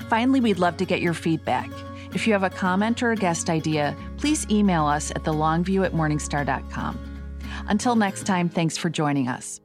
Finally, 0.10 0.40
we'd 0.42 0.60
love 0.60 0.78
to 0.78 0.86
get 0.86 1.02
your 1.02 1.16
feedback. 1.16 1.70
If 2.16 2.26
you 2.26 2.32
have 2.32 2.44
a 2.44 2.50
comment 2.50 3.04
or 3.04 3.12
a 3.12 3.16
guest 3.18 3.50
idea, 3.50 3.94
please 4.18 4.50
email 4.50 4.86
us 4.86 5.12
at 5.12 5.24
thelongview 5.24 5.86
at 5.86 5.92
morningstar.com. 5.92 6.98
Until 7.68 7.98
next 7.98 8.26
time, 8.26 8.48
thanks 8.48 8.78
for 8.78 8.90
joining 8.90 9.28
us. 9.28 9.60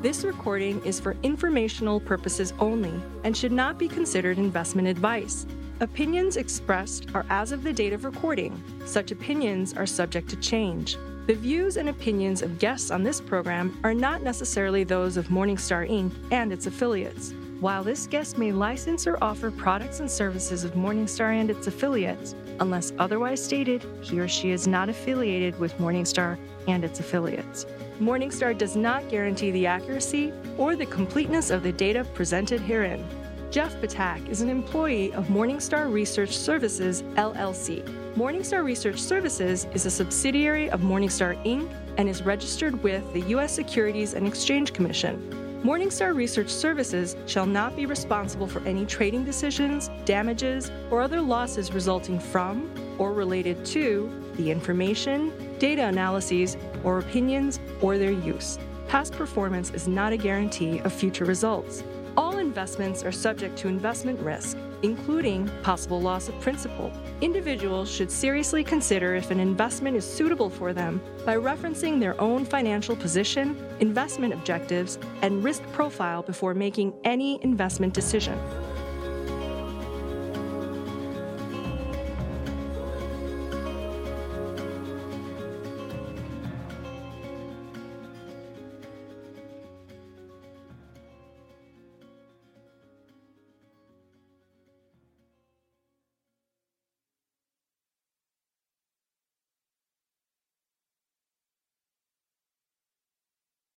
This 0.00 0.24
recording 0.24 0.82
is 0.86 1.00
for 1.00 1.16
informational 1.22 2.00
purposes 2.00 2.54
only 2.58 2.94
and 3.24 3.36
should 3.36 3.52
not 3.52 3.78
be 3.78 3.88
considered 3.88 4.38
investment 4.38 4.88
advice. 4.88 5.46
Opinions 5.80 6.38
expressed 6.38 7.14
are 7.14 7.26
as 7.28 7.52
of 7.52 7.62
the 7.62 7.74
date 7.74 7.92
of 7.92 8.06
recording. 8.06 8.62
Such 8.86 9.10
opinions 9.10 9.74
are 9.74 9.86
subject 9.86 10.30
to 10.30 10.36
change. 10.36 10.96
The 11.26 11.34
views 11.34 11.76
and 11.76 11.90
opinions 11.90 12.40
of 12.40 12.58
guests 12.58 12.90
on 12.90 13.02
this 13.02 13.20
program 13.20 13.78
are 13.84 13.94
not 13.94 14.22
necessarily 14.22 14.82
those 14.82 15.18
of 15.18 15.28
Morningstar 15.28 15.88
Inc. 15.90 16.12
and 16.30 16.52
its 16.52 16.66
affiliates. 16.66 17.34
While 17.60 17.84
this 17.84 18.06
guest 18.06 18.36
may 18.36 18.52
license 18.52 19.06
or 19.06 19.16
offer 19.22 19.50
products 19.50 20.00
and 20.00 20.10
services 20.10 20.64
of 20.64 20.72
Morningstar 20.72 21.40
and 21.40 21.50
its 21.50 21.66
affiliates, 21.66 22.34
unless 22.60 22.92
otherwise 22.98 23.42
stated, 23.42 23.84
he 24.00 24.20
or 24.20 24.28
she 24.28 24.50
is 24.50 24.66
not 24.66 24.88
affiliated 24.88 25.58
with 25.58 25.76
Morningstar 25.78 26.36
and 26.66 26.84
its 26.84 27.00
affiliates. 27.00 27.64
Morningstar 28.00 28.58
does 28.58 28.76
not 28.76 29.08
guarantee 29.08 29.52
the 29.52 29.66
accuracy 29.66 30.32
or 30.58 30.74
the 30.74 30.86
completeness 30.86 31.50
of 31.50 31.62
the 31.62 31.72
data 31.72 32.04
presented 32.12 32.60
herein. 32.60 33.06
Jeff 33.50 33.72
Ptak 33.76 34.28
is 34.28 34.40
an 34.42 34.48
employee 34.48 35.12
of 35.12 35.28
Morningstar 35.28 35.90
Research 35.90 36.36
Services, 36.36 37.02
LLC. 37.14 37.84
Morningstar 38.14 38.64
Research 38.64 38.98
Services 38.98 39.68
is 39.72 39.86
a 39.86 39.90
subsidiary 39.90 40.68
of 40.70 40.80
Morningstar 40.80 41.40
Inc. 41.44 41.72
and 41.96 42.08
is 42.08 42.22
registered 42.22 42.82
with 42.82 43.10
the 43.12 43.20
U.S. 43.20 43.54
Securities 43.54 44.14
and 44.14 44.26
Exchange 44.26 44.72
Commission. 44.72 45.43
Morningstar 45.64 46.14
Research 46.14 46.50
Services 46.50 47.16
shall 47.24 47.46
not 47.46 47.74
be 47.74 47.86
responsible 47.86 48.46
for 48.46 48.60
any 48.66 48.84
trading 48.84 49.24
decisions, 49.24 49.88
damages, 50.04 50.70
or 50.90 51.00
other 51.00 51.22
losses 51.22 51.72
resulting 51.72 52.20
from 52.20 52.70
or 52.98 53.14
related 53.14 53.64
to 53.64 54.12
the 54.34 54.50
information, 54.50 55.32
data 55.58 55.86
analyses, 55.86 56.58
or 56.82 56.98
opinions 56.98 57.60
or 57.80 57.96
their 57.96 58.10
use. 58.10 58.58
Past 58.88 59.14
performance 59.14 59.70
is 59.70 59.88
not 59.88 60.12
a 60.12 60.18
guarantee 60.18 60.80
of 60.80 60.92
future 60.92 61.24
results. 61.24 61.82
All 62.16 62.38
investments 62.38 63.02
are 63.02 63.10
subject 63.10 63.58
to 63.58 63.68
investment 63.68 64.20
risk, 64.20 64.56
including 64.82 65.50
possible 65.64 66.00
loss 66.00 66.28
of 66.28 66.40
principal. 66.40 66.92
Individuals 67.20 67.90
should 67.90 68.08
seriously 68.08 68.62
consider 68.62 69.16
if 69.16 69.32
an 69.32 69.40
investment 69.40 69.96
is 69.96 70.04
suitable 70.04 70.48
for 70.48 70.72
them 70.72 71.02
by 71.26 71.34
referencing 71.36 71.98
their 71.98 72.20
own 72.20 72.44
financial 72.44 72.94
position, 72.94 73.56
investment 73.80 74.32
objectives, 74.32 74.96
and 75.22 75.42
risk 75.42 75.62
profile 75.72 76.22
before 76.22 76.54
making 76.54 76.94
any 77.02 77.42
investment 77.42 77.92
decision. 77.92 78.38